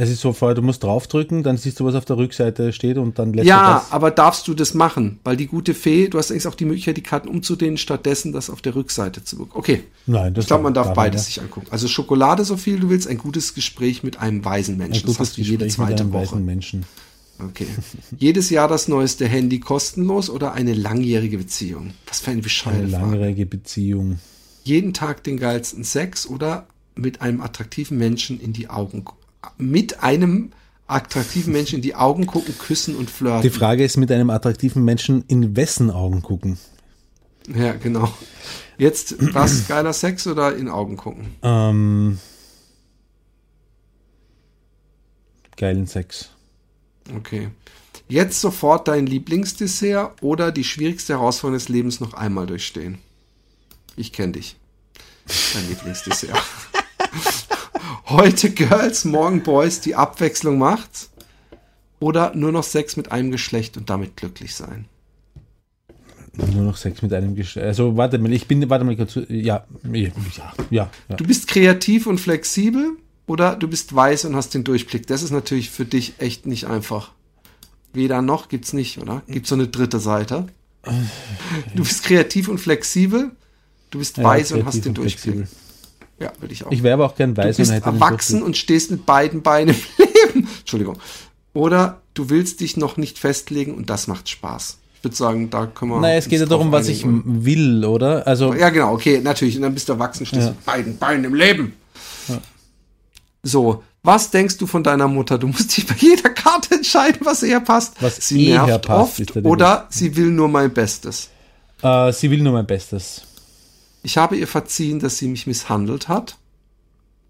Es 0.00 0.08
ist 0.10 0.20
so 0.20 0.32
vorher, 0.32 0.54
du 0.54 0.62
musst 0.62 0.84
draufdrücken, 0.84 1.42
dann 1.42 1.56
siehst 1.56 1.80
du, 1.80 1.84
was 1.84 1.96
auf 1.96 2.04
der 2.04 2.16
Rückseite 2.18 2.72
steht 2.72 2.98
und 2.98 3.18
dann 3.18 3.32
lässt 3.32 3.48
Ja, 3.48 3.66
du 3.66 3.74
das. 3.80 3.90
aber 3.92 4.12
darfst 4.12 4.46
du 4.46 4.54
das 4.54 4.72
machen? 4.72 5.18
Weil 5.24 5.36
die 5.36 5.46
gute 5.48 5.74
Fee, 5.74 6.06
du 6.08 6.18
hast 6.18 6.30
allerdings 6.30 6.46
auch 6.46 6.54
die 6.54 6.66
Möglichkeit, 6.66 6.96
die 6.96 7.02
Karten 7.02 7.26
umzudrehen, 7.26 7.76
stattdessen 7.76 8.32
das 8.32 8.48
auf 8.48 8.62
der 8.62 8.76
Rückseite 8.76 9.24
zu 9.24 9.36
bekommen. 9.38 9.58
Okay. 9.58 9.82
Nein, 10.06 10.34
das 10.34 10.44
Ich 10.44 10.46
glaube, 10.46 10.62
man 10.62 10.74
darf 10.74 10.86
darf 10.88 10.94
beides 10.96 11.26
sich 11.26 11.40
angucken. 11.40 11.66
Also 11.70 11.88
Schokolade 11.88 12.44
so 12.44 12.56
viel 12.56 12.78
du 12.78 12.90
willst, 12.90 13.08
ein 13.08 13.18
gutes 13.18 13.54
Gespräch 13.54 14.04
mit 14.04 14.20
einem 14.20 14.44
weisen 14.44 14.76
Menschen. 14.76 15.04
Das 15.08 15.18
hast 15.18 15.36
du 15.36 15.42
jede 15.42 15.64
Gespräch 15.64 15.78
mit 15.88 15.88
zweite 15.98 16.02
einem 16.04 16.12
Woche. 16.12 16.36
Menschen. 16.36 16.84
Okay. 17.40 17.66
Jedes 18.18 18.50
Jahr 18.50 18.68
das 18.68 18.86
neueste 18.88 19.26
Handy 19.26 19.58
kostenlos 19.60 20.28
oder 20.30 20.52
eine 20.54 20.74
langjährige 20.74 21.38
Beziehung? 21.38 21.92
Was 22.06 22.20
für 22.20 22.26
eine 22.28 22.34
Eine 22.34 22.42
bescheuerte 22.42 22.88
Frage. 22.88 23.02
langjährige 23.04 23.46
Beziehung. 23.46 24.18
Jeden 24.64 24.92
Tag 24.92 25.24
den 25.24 25.38
geilsten 25.38 25.82
Sex 25.84 26.26
oder 26.26 26.66
mit 26.96 27.20
einem 27.20 27.40
attraktiven 27.40 27.96
Menschen 27.98 28.40
in 28.40 28.52
die 28.52 28.68
Augen 28.70 29.04
gu- 29.04 29.12
mit 29.56 30.02
einem 30.02 30.52
attraktiven 30.86 31.52
Menschen 31.52 31.76
in 31.76 31.82
die 31.82 31.94
Augen 31.94 32.26
gucken, 32.26 32.56
küssen 32.58 32.96
und 32.96 33.10
flirten. 33.10 33.42
Die 33.42 33.50
Frage 33.50 33.84
ist 33.84 33.96
mit 33.96 34.10
einem 34.10 34.30
attraktiven 34.30 34.84
Menschen 34.84 35.24
in 35.28 35.54
wessen 35.54 35.90
Augen 35.90 36.22
gucken. 36.22 36.58
Ja, 37.54 37.72
genau. 37.72 38.12
Jetzt 38.78 39.16
was 39.34 39.68
geiler 39.68 39.92
Sex 39.92 40.26
oder 40.26 40.56
in 40.56 40.68
Augen 40.68 40.96
gucken? 40.96 41.34
Ähm, 41.42 42.18
geilen 45.56 45.86
Sex. 45.86 46.30
Okay. 47.14 47.48
Jetzt 48.08 48.40
sofort 48.40 48.88
dein 48.88 49.06
Lieblingsdessert 49.06 50.22
oder 50.22 50.50
die 50.52 50.64
schwierigste 50.64 51.14
Herausforderung 51.14 51.58
des 51.58 51.68
Lebens 51.68 52.00
noch 52.00 52.14
einmal 52.14 52.46
durchstehen. 52.46 52.98
Ich 53.96 54.12
kenne 54.12 54.32
dich. 54.32 54.56
Dein 55.54 55.68
Lieblingsdessert. 55.68 56.30
Heute 58.08 58.50
Girls, 58.50 59.04
morgen 59.04 59.42
Boys, 59.42 59.80
die 59.80 59.94
Abwechslung 59.94 60.58
macht. 60.58 61.10
Oder 62.00 62.34
nur 62.34 62.52
noch 62.52 62.62
Sex 62.64 62.96
mit 62.96 63.12
einem 63.12 63.30
Geschlecht 63.30 63.76
und 63.76 63.90
damit 63.90 64.16
glücklich 64.16 64.54
sein. 64.54 64.86
Nur 66.32 66.64
noch 66.64 66.76
Sex 66.76 67.02
mit 67.02 67.12
einem 67.12 67.34
Geschlecht. 67.34 67.66
Also 67.66 67.96
warte 67.96 68.18
mal, 68.18 68.32
ich 68.32 68.46
bin, 68.46 68.70
warte 68.70 68.84
mal 68.84 68.96
kurz. 68.96 69.16
Ja, 69.28 69.66
ja, 69.92 70.10
ja, 70.70 70.90
ja. 71.08 71.16
Du 71.16 71.24
bist 71.26 71.48
kreativ 71.48 72.06
und 72.06 72.18
flexibel 72.18 72.92
oder 73.26 73.56
du 73.56 73.68
bist 73.68 73.94
weiß 73.94 74.24
und 74.26 74.36
hast 74.36 74.54
den 74.54 74.64
Durchblick. 74.64 75.06
Das 75.06 75.22
ist 75.22 75.32
natürlich 75.32 75.70
für 75.70 75.84
dich 75.84 76.14
echt 76.18 76.46
nicht 76.46 76.66
einfach. 76.66 77.10
Weder 77.92 78.22
noch 78.22 78.48
gibt's 78.48 78.72
nicht, 78.72 78.98
oder? 78.98 79.22
Gibt's 79.26 79.48
so 79.48 79.54
eine 79.56 79.66
dritte 79.68 79.98
Seite? 79.98 80.46
Du 81.74 81.82
bist 81.82 82.04
kreativ 82.04 82.48
und 82.48 82.58
flexibel. 82.58 83.32
Du 83.90 83.98
bist 83.98 84.16
Ja, 84.16 84.24
weiß 84.24 84.52
und 84.52 84.64
hast 84.64 84.84
den 84.84 84.90
und 84.90 84.98
Durchblick. 84.98 85.34
flexibel. 85.34 85.67
Ja, 86.20 86.32
würde 86.40 86.52
ich 86.52 86.64
auch. 86.66 86.70
Ich 86.72 86.82
wäre 86.82 86.94
aber 86.94 87.06
auch 87.06 87.14
gern 87.16 87.34
du 87.34 87.42
weiß 87.42 87.56
bist 87.58 87.70
und 87.70 87.84
erwachsen 87.84 88.42
und 88.42 88.56
stehst 88.56 88.90
mit 88.90 89.06
beiden 89.06 89.42
Beinen 89.42 89.74
im 89.74 90.04
Leben. 90.34 90.48
Entschuldigung. 90.60 90.98
Oder 91.54 92.00
du 92.14 92.28
willst 92.30 92.60
dich 92.60 92.76
noch 92.76 92.96
nicht 92.96 93.18
festlegen 93.18 93.74
und 93.74 93.88
das 93.90 94.06
macht 94.08 94.28
Spaß. 94.28 94.78
Ich 94.96 95.04
würde 95.04 95.16
sagen, 95.16 95.48
da 95.48 95.66
können 95.66 95.92
wir. 95.92 96.00
Naja, 96.00 96.16
es 96.18 96.28
geht 96.28 96.40
ja 96.40 96.46
darum, 96.46 96.72
was 96.72 96.88
ich 96.88 97.04
will, 97.06 97.84
oder? 97.84 98.26
Also, 98.26 98.52
Ja, 98.52 98.70
genau, 98.70 98.92
okay, 98.94 99.20
natürlich. 99.22 99.54
Und 99.56 99.62
dann 99.62 99.74
bist 99.74 99.88
du 99.88 99.92
erwachsen, 99.92 100.26
stehst 100.26 100.42
Ja. 100.42 100.50
mit 100.50 100.64
beiden 100.64 100.98
Beinen 100.98 101.24
im 101.24 101.34
Leben. 101.34 101.74
So, 103.42 103.84
was 104.02 104.30
denkst 104.30 104.58
du 104.58 104.66
von 104.66 104.82
deiner 104.82 105.06
Mutter? 105.08 105.38
Du 105.38 105.46
musst 105.46 105.76
dich 105.76 105.86
bei 105.86 105.94
jeder 105.98 106.30
Karte 106.30 106.74
entscheiden, 106.74 107.20
was 107.22 107.42
eher 107.42 107.60
passt. 107.60 107.94
Was 108.00 108.16
sie 108.28 108.48
nervt 108.48 108.86
passt, 108.86 109.20
oft 109.20 109.34
ja 109.36 109.42
oder 109.42 109.86
sie 109.90 110.16
will 110.16 110.30
nur 110.30 110.48
mein 110.48 110.72
Bestes. 110.72 111.28
äh, 111.82 112.12
sie 112.12 112.30
will 112.30 112.42
nur 112.42 112.52
mein 112.52 112.66
Bestes. 112.66 113.22
Ich 114.02 114.16
habe 114.16 114.36
ihr 114.36 114.46
verziehen, 114.46 115.00
dass 115.00 115.18
sie 115.18 115.28
mich 115.28 115.46
misshandelt 115.46 116.08
hat. 116.08 116.38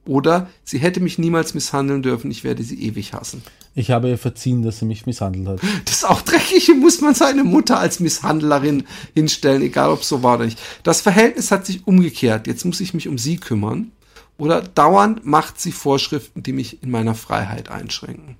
Oder 0.08 0.48
sie 0.64 0.78
hätte 0.78 1.00
mich 1.00 1.18
niemals 1.18 1.52
misshandeln 1.52 2.02
dürfen, 2.02 2.30
ich 2.30 2.42
werde 2.42 2.62
sie 2.62 2.82
ewig 2.82 3.12
hassen. 3.12 3.42
Ich 3.74 3.90
habe 3.90 4.08
ihr 4.08 4.16
verziehen, 4.16 4.62
dass 4.62 4.78
sie 4.78 4.86
mich 4.86 5.04
misshandelt 5.04 5.46
hat. 5.46 5.70
Das 5.84 5.96
ist 5.96 6.08
auch 6.08 6.22
dreckig, 6.22 6.70
muss 6.80 7.02
man 7.02 7.14
seine 7.14 7.44
Mutter 7.44 7.78
als 7.78 8.00
Misshandlerin 8.00 8.84
hinstellen, 9.14 9.60
egal 9.60 9.90
ob 9.90 10.00
es 10.00 10.08
so 10.08 10.22
war 10.22 10.36
oder 10.36 10.46
nicht. 10.46 10.58
Das 10.82 11.02
Verhältnis 11.02 11.50
hat 11.50 11.66
sich 11.66 11.86
umgekehrt. 11.86 12.46
Jetzt 12.46 12.64
muss 12.64 12.80
ich 12.80 12.94
mich 12.94 13.06
um 13.06 13.18
sie 13.18 13.36
kümmern. 13.36 13.92
Oder 14.38 14.62
dauernd 14.62 15.26
macht 15.26 15.60
sie 15.60 15.72
Vorschriften, 15.72 16.42
die 16.42 16.52
mich 16.52 16.82
in 16.82 16.90
meiner 16.90 17.14
Freiheit 17.14 17.70
einschränken. 17.70 18.36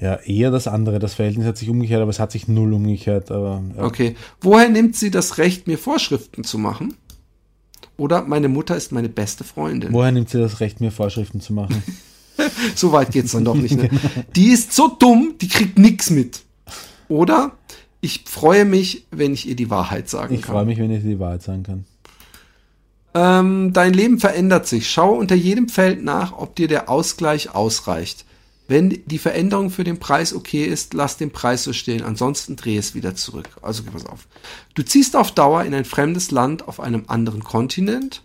Ja, 0.00 0.16
eher 0.16 0.50
das 0.50 0.66
andere. 0.66 0.98
Das 0.98 1.14
Verhältnis 1.14 1.46
hat 1.46 1.56
sich 1.56 1.70
umgekehrt, 1.70 2.02
aber 2.02 2.10
es 2.10 2.18
hat 2.18 2.32
sich 2.32 2.48
null 2.48 2.74
umgekehrt. 2.74 3.30
Aber, 3.30 3.62
ja. 3.76 3.84
Okay. 3.84 4.16
Woher 4.40 4.68
nimmt 4.68 4.96
sie 4.96 5.12
das 5.12 5.38
Recht, 5.38 5.68
mir 5.68 5.78
Vorschriften 5.78 6.42
zu 6.42 6.58
machen? 6.58 6.94
Oder 7.96 8.22
meine 8.22 8.48
Mutter 8.48 8.76
ist 8.76 8.92
meine 8.92 9.08
beste 9.08 9.44
Freundin. 9.44 9.92
Woher 9.92 10.12
nimmt 10.12 10.30
sie 10.30 10.38
das 10.38 10.60
Recht, 10.60 10.80
mir 10.80 10.90
Vorschriften 10.90 11.40
zu 11.40 11.52
machen? 11.52 11.82
So 12.74 12.92
weit 12.92 13.12
geht's 13.12 13.32
dann 13.32 13.44
doch 13.44 13.54
nicht. 13.54 13.76
Ne? 13.76 13.90
Die 14.34 14.48
ist 14.48 14.72
so 14.72 14.88
dumm, 14.88 15.34
die 15.40 15.48
kriegt 15.48 15.78
nix 15.78 16.08
mit. 16.10 16.40
Oder 17.08 17.52
Ich 18.00 18.24
freue 18.26 18.64
mich, 18.64 19.06
wenn 19.10 19.34
ich 19.34 19.46
ihr 19.46 19.54
die 19.54 19.68
Wahrheit 19.70 20.08
sagen 20.08 20.34
Ich 20.34 20.42
kann. 20.42 20.54
freue 20.54 20.64
mich, 20.64 20.78
wenn 20.78 20.90
ich 20.90 21.02
dir 21.02 21.10
die 21.10 21.18
Wahrheit 21.20 21.42
sagen 21.42 21.62
kann. 21.62 21.84
Ähm, 23.14 23.72
dein 23.74 23.92
Leben 23.92 24.18
verändert 24.18 24.66
sich. 24.66 24.90
Schau 24.90 25.12
unter 25.12 25.34
jedem 25.34 25.68
Feld 25.68 26.02
nach, 26.02 26.32
ob 26.36 26.56
dir 26.56 26.66
der 26.68 26.88
Ausgleich 26.88 27.54
ausreicht. 27.54 28.24
Wenn 28.72 29.02
die 29.04 29.18
Veränderung 29.18 29.68
für 29.68 29.84
den 29.84 29.98
Preis 29.98 30.32
okay 30.32 30.64
ist, 30.64 30.94
lass 30.94 31.18
den 31.18 31.30
Preis 31.30 31.62
so 31.62 31.74
stehen. 31.74 32.02
Ansonsten 32.02 32.56
dreh 32.56 32.78
es 32.78 32.94
wieder 32.94 33.14
zurück. 33.14 33.50
Also 33.60 33.82
pass 33.82 34.06
auf. 34.06 34.26
Du 34.72 34.82
ziehst 34.82 35.14
auf 35.14 35.30
Dauer 35.30 35.64
in 35.64 35.74
ein 35.74 35.84
fremdes 35.84 36.30
Land 36.30 36.66
auf 36.66 36.80
einem 36.80 37.04
anderen 37.06 37.44
Kontinent. 37.44 38.22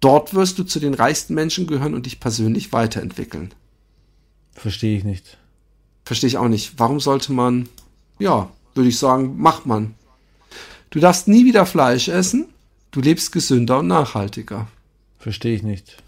Dort 0.00 0.34
wirst 0.34 0.58
du 0.58 0.64
zu 0.64 0.80
den 0.80 0.92
reichsten 0.92 1.32
Menschen 1.32 1.66
gehören 1.66 1.94
und 1.94 2.04
dich 2.04 2.20
persönlich 2.20 2.74
weiterentwickeln. 2.74 3.54
Verstehe 4.52 4.98
ich 4.98 5.04
nicht. 5.04 5.38
Verstehe 6.04 6.28
ich 6.28 6.36
auch 6.36 6.48
nicht. 6.48 6.74
Warum 6.76 7.00
sollte 7.00 7.32
man, 7.32 7.70
ja, 8.18 8.50
würde 8.74 8.90
ich 8.90 8.98
sagen, 8.98 9.38
macht 9.38 9.64
man. 9.64 9.94
Du 10.90 11.00
darfst 11.00 11.26
nie 11.26 11.46
wieder 11.46 11.64
Fleisch 11.64 12.08
essen. 12.08 12.50
Du 12.90 13.00
lebst 13.00 13.32
gesünder 13.32 13.78
und 13.78 13.86
nachhaltiger. 13.86 14.68
Verstehe 15.18 15.56
ich 15.56 15.62
nicht. 15.62 16.02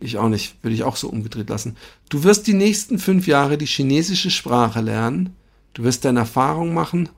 Ich 0.00 0.18
auch 0.18 0.28
nicht. 0.28 0.62
Würde 0.62 0.74
ich 0.74 0.82
auch 0.82 0.96
so 0.96 1.08
umgedreht 1.08 1.48
lassen. 1.48 1.76
Du 2.08 2.22
wirst 2.22 2.46
die 2.46 2.54
nächsten 2.54 2.98
fünf 2.98 3.26
Jahre 3.26 3.58
die 3.58 3.66
chinesische 3.66 4.30
Sprache 4.30 4.80
lernen. 4.80 5.34
Du 5.74 5.84
wirst 5.84 6.04
deine 6.04 6.20
Erfahrung 6.20 6.74
machen. 6.74 7.08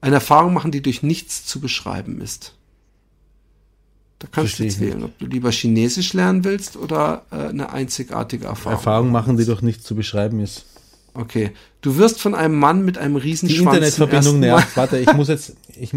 Eine 0.00 0.16
Erfahrung 0.16 0.54
machen, 0.54 0.72
die 0.72 0.82
durch 0.82 1.02
nichts 1.02 1.44
zu 1.44 1.60
beschreiben 1.60 2.20
ist. 2.20 2.54
Da 4.18 4.28
kannst 4.30 4.54
Verstehe 4.54 4.66
du 4.66 4.72
jetzt 4.72 4.80
wählen, 4.80 5.04
ob 5.04 5.18
du 5.18 5.26
lieber 5.26 5.50
Chinesisch 5.50 6.12
lernen 6.12 6.44
willst 6.44 6.76
oder 6.76 7.24
äh, 7.32 7.48
eine 7.48 7.72
einzigartige 7.72 8.46
Erfahrung. 8.46 8.78
Erfahrung 8.78 9.10
machen, 9.10 9.36
die 9.36 9.44
durch 9.44 9.62
nichts 9.62 9.84
zu 9.84 9.96
beschreiben 9.96 10.40
ist. 10.40 10.64
Okay. 11.14 11.50
Du 11.80 11.96
wirst 11.96 12.20
von 12.20 12.34
einem 12.34 12.58
Mann 12.58 12.84
mit 12.84 12.98
einem 12.98 13.16
Die 13.16 13.22
Riesenschwanz 13.22 13.64
zum 13.64 13.74
Internetverbindung 13.74 14.40
nervt. 14.40 14.76
Warte, 14.76 14.98
ich 14.98 15.12
muss 15.12 15.28
jetzt. 15.28 15.56
Ich, 15.78 15.92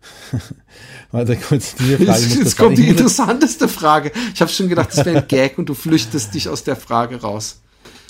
Warte 1.12 1.36
kurz, 1.36 1.74
diese 1.74 1.96
Frage 1.98 2.20
Jetzt 2.20 2.44
das 2.46 2.56
kommt 2.56 2.78
die 2.78 2.82
jetzt- 2.82 2.92
interessanteste 2.92 3.68
Frage. 3.68 4.12
Ich 4.34 4.40
habe 4.40 4.50
schon 4.50 4.68
gedacht, 4.68 4.90
das 4.96 5.04
wäre 5.04 5.18
ein 5.18 5.28
Gag 5.28 5.58
und 5.58 5.68
du 5.68 5.74
flüchtest 5.74 6.34
dich 6.34 6.48
aus 6.48 6.64
der 6.64 6.76
Frage 6.76 7.20
raus. 7.20 7.60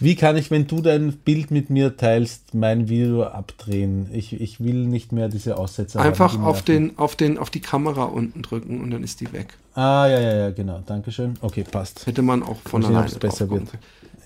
Wie 0.03 0.15
kann 0.17 0.37
ich, 0.39 0.51
wenn 0.51 0.67
du 0.67 0.81
dein 0.81 1.13
Bild 1.13 1.51
mit 1.51 1.69
mir 1.69 1.95
teilst, 1.97 2.55
mein 2.55 2.89
Video 2.89 3.25
abdrehen? 3.25 4.09
Ich, 4.13 4.33
ich 4.41 4.59
will 4.61 4.87
nicht 4.87 5.13
mehr 5.13 5.29
diese 5.29 5.59
Aussetzer 5.59 6.01
Einfach 6.01 6.33
haben, 6.33 6.43
die 6.43 6.47
auf 6.49 6.63
den, 6.63 6.99
auf 6.99 7.17
den, 7.17 7.37
auf 7.37 7.51
die 7.51 7.61
Kamera 7.61 8.05
unten 8.05 8.41
drücken 8.41 8.81
und 8.81 8.91
dann 8.91 9.03
ist 9.05 9.21
die 9.21 9.31
weg. 9.35 9.59
Ah, 9.75 10.07
ja, 10.07 10.19
ja, 10.21 10.35
ja, 10.37 10.51
genau. 10.53 10.83
Dankeschön. 10.87 11.35
Okay, 11.43 11.65
passt. 11.71 12.07
Hätte 12.07 12.23
man 12.23 12.43
auch 12.43 12.57
von 12.65 12.81
sehen, 12.83 12.93
alleine 12.93 13.09
es 13.09 13.19
besser 13.19 13.51
wird. 13.51 13.65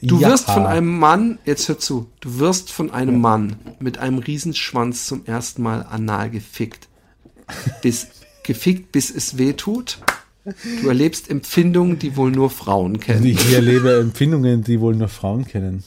Du 0.00 0.20
Ja. 0.20 0.28
wirst 0.30 0.48
von 0.50 0.64
einem 0.66 0.96
Mann, 0.98 1.38
jetzt 1.44 1.66
hör 1.68 1.78
zu, 1.78 2.08
du 2.20 2.38
wirst 2.38 2.70
von 2.70 2.92
einem 2.92 3.20
Mann 3.20 3.56
mit 3.80 3.98
einem 3.98 4.18
Riesenschwanz 4.18 5.06
zum 5.06 5.24
ersten 5.26 5.62
Mal 5.62 5.84
anal 5.90 6.30
gefickt. 6.30 6.88
Bis, 7.82 8.08
gefickt, 8.42 8.92
bis 8.92 9.10
es 9.10 9.38
weh 9.38 9.52
tut. 9.54 9.98
Du 10.82 10.88
erlebst 10.88 11.30
Empfindungen, 11.30 11.98
die 11.98 12.16
wohl 12.16 12.30
nur 12.30 12.50
Frauen 12.50 13.00
kennen. 13.00 13.24
Ich 13.24 13.52
erlebe 13.52 13.98
Empfindungen, 13.98 14.62
die 14.62 14.78
wohl 14.80 14.94
nur 14.94 15.08
Frauen 15.08 15.46
kennen. 15.46 15.82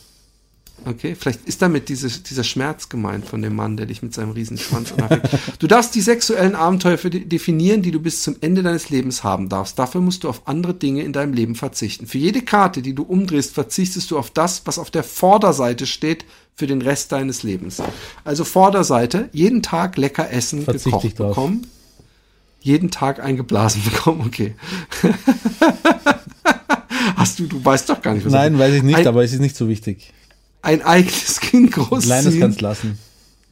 Okay, 0.85 1.15
vielleicht 1.15 1.45
ist 1.47 1.61
damit 1.61 1.89
diese, 1.89 2.07
dieser 2.21 2.43
Schmerz 2.43 2.87
gemeint 2.87 3.25
von 3.25 3.41
dem 3.41 3.55
Mann, 3.55 3.77
der 3.77 3.87
dich 3.87 4.01
mit 4.01 4.13
seinem 4.13 4.31
Riesenschwanz 4.31 4.93
anfickt. 4.93 5.27
Du 5.59 5.67
darfst 5.67 5.93
die 5.95 6.01
sexuellen 6.01 6.55
Abenteuer 6.55 6.97
die, 6.97 7.27
definieren, 7.27 7.81
die 7.81 7.91
du 7.91 7.99
bis 7.99 8.23
zum 8.23 8.37
Ende 8.41 8.63
deines 8.63 8.89
Lebens 8.89 9.23
haben 9.23 9.49
darfst. 9.49 9.77
Dafür 9.77 10.01
musst 10.01 10.23
du 10.23 10.29
auf 10.29 10.47
andere 10.47 10.73
Dinge 10.73 11.03
in 11.03 11.13
deinem 11.13 11.33
Leben 11.33 11.55
verzichten. 11.55 12.07
Für 12.07 12.19
jede 12.19 12.41
Karte, 12.41 12.81
die 12.81 12.93
du 12.93 13.03
umdrehst, 13.03 13.53
verzichtest 13.53 14.09
du 14.11 14.17
auf 14.17 14.29
das, 14.29 14.61
was 14.65 14.79
auf 14.79 14.91
der 14.91 15.03
Vorderseite 15.03 15.85
steht 15.85 16.25
für 16.57 16.65
den 16.65 16.81
Rest 16.81 17.11
deines 17.11 17.43
Lebens. 17.43 17.81
Also 18.23 18.43
Vorderseite, 18.43 19.29
jeden 19.31 19.61
Tag 19.61 19.95
lecker 19.95 20.31
essen, 20.31 20.63
Verzichte 20.63 20.89
ich 21.07 21.15
gekocht 21.15 21.29
bekommen. 21.29 21.67
Jeden 22.61 22.89
Tag 22.89 23.23
eingeblasen 23.23 23.83
bekommen, 23.85 24.23
okay. 24.25 24.55
Hast 27.15 27.37
du, 27.37 27.45
du 27.45 27.63
weißt 27.63 27.87
doch 27.89 28.01
gar 28.01 28.15
nicht, 28.15 28.25
was 28.25 28.33
Nein, 28.33 28.57
weiß 28.57 28.73
ich 28.73 28.83
nicht, 28.83 28.97
ein, 28.97 29.07
aber 29.07 29.23
es 29.23 29.33
ist 29.33 29.39
nicht 29.39 29.55
so 29.55 29.69
wichtig. 29.69 30.11
ein 30.63 30.81
eigenes 30.81 31.39
Kind 31.39 31.71
Kleines 31.71 31.89
großziehen, 31.89 32.39
kannst 32.39 32.61
lassen. 32.61 32.97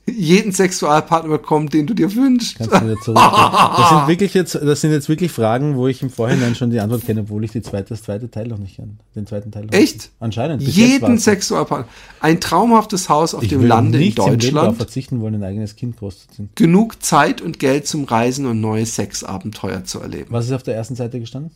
Jeden 0.08 0.52
Sexualpartner 0.52 1.30
bekommen, 1.32 1.70
den 1.70 1.88
du 1.88 1.94
dir 1.94 2.14
wünschst. 2.14 2.58
Kannst 2.58 2.74
du 2.74 2.96
zurück. 2.98 3.18
Das 3.18 3.90
sind 3.90 4.08
wirklich 4.08 4.34
jetzt, 4.34 4.56
das 4.56 4.82
sind 4.82 4.92
jetzt 4.92 5.10
wirklich 5.10 5.32
Fragen, 5.32 5.76
wo 5.76 5.88
ich 5.88 6.02
im 6.02 6.10
Vorhinein 6.10 6.54
schon 6.56 6.70
die 6.70 6.80
Antwort 6.80 7.06
kenne, 7.06 7.22
obwohl 7.22 7.44
ich 7.44 7.52
die 7.52 7.62
zweite, 7.62 7.90
das 7.90 8.04
zweite 8.04 8.30
Teil 8.30 8.48
noch 8.48 8.60
nicht 8.60 8.76
kenne. 8.76 8.98
Den 9.16 9.26
zweiten 9.26 9.52
Teil 9.52 9.66
noch 9.66 9.74
Echt? 9.74 9.96
nicht. 9.96 10.12
Anscheinend. 10.20 10.62
jetzt 10.62 10.76
Jeden. 10.76 11.18
Sexualpartner. 11.18 11.88
Ein 12.20 12.40
traumhaftes 12.40 13.10
Haus 13.10 13.34
auf 13.34 13.44
Ich 13.44 13.50
dem 13.50 13.66
Lande 13.66 14.04
in 14.04 14.14
Deutschland. 14.14 14.78
verzichten 14.78 15.22
wollen, 15.22 15.36
ein 15.36 15.44
eigenes 15.44 15.76
Kind 15.76 15.98
großzuziehen. 15.98 16.50
Genug 16.56 17.02
Zeit 17.04 17.42
und 17.42 17.58
Geld 17.60 17.88
zum 17.88 18.04
Reisen 18.04 18.46
und 18.46 18.62
neue 18.62 18.86
Sexabenteuer 18.86 19.86
zu 19.86 20.02
erleben. 20.02 20.28
Was 20.30 20.46
ist 20.46 20.52
auf 20.52 20.64
der 20.64 20.76
ersten 20.76 20.96
Seite 20.96 21.20
gestanden? 21.20 21.52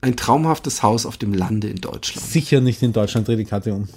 Ein 0.00 0.16
traumhaftes 0.16 0.82
Haus 0.82 1.06
auf 1.06 1.16
dem 1.16 1.34
Lande 1.34 1.68
in 1.68 1.80
Deutschland. 1.80 2.26
Sicher 2.26 2.60
nicht 2.60 2.82
in 2.82 2.92
Deutschland, 2.92 3.26
dreh 3.28 3.36
die 3.36 3.44
Karte 3.44 3.74
um. 3.74 3.88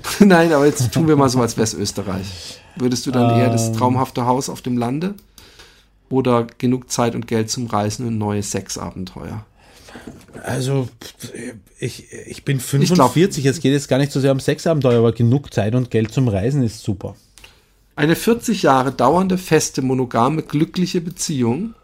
Nein, 0.20 0.52
aber 0.52 0.66
jetzt 0.66 0.92
tun 0.92 1.08
wir 1.08 1.16
mal 1.16 1.28
so, 1.28 1.40
als 1.40 1.56
wäre 1.56 1.64
es 1.64 1.74
Österreich. 1.74 2.60
Würdest 2.76 3.06
du 3.06 3.10
dann 3.10 3.38
eher 3.38 3.50
das 3.50 3.68
Ähm. 3.68 3.74
traumhafte 3.76 4.26
Haus 4.26 4.48
auf 4.48 4.62
dem 4.62 4.76
Lande 4.78 5.14
oder 6.10 6.46
genug 6.58 6.90
Zeit 6.90 7.14
und 7.14 7.26
Geld 7.26 7.50
zum 7.50 7.66
Reisen 7.66 8.06
und 8.06 8.18
neue 8.18 8.42
Sexabenteuer? 8.42 9.44
Also, 10.44 10.88
ich, 11.78 12.12
ich 12.26 12.44
bin 12.44 12.58
glaub- 12.58 12.68
45, 13.12 13.44
es 13.46 13.60
geht 13.60 13.72
jetzt 13.72 13.88
gar 13.88 13.98
nicht 13.98 14.12
so 14.12 14.20
sehr 14.20 14.32
um 14.32 14.40
Sexabenteuer, 14.40 14.98
aber 14.98 15.12
genug 15.12 15.52
Zeit 15.52 15.74
und 15.74 15.90
Geld 15.90 16.12
zum 16.12 16.28
Reisen 16.28 16.62
ist 16.62 16.82
super. 16.82 17.16
Eine 17.96 18.14
40 18.14 18.62
Jahre 18.62 18.92
dauernde, 18.92 19.38
feste, 19.38 19.82
monogame, 19.82 20.42
glückliche 20.42 21.00
Beziehung. 21.00 21.74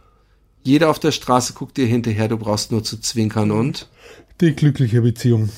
Jeder 0.62 0.88
auf 0.90 0.98
der 1.00 1.10
Straße 1.10 1.54
guckt 1.54 1.76
dir 1.76 1.86
hinterher, 1.86 2.28
du 2.28 2.36
brauchst 2.36 2.70
nur 2.70 2.84
zu 2.84 2.98
zwinkern 3.00 3.50
und 3.50 3.88
Die 4.40 4.54
glückliche 4.54 5.02
Beziehung. 5.02 5.48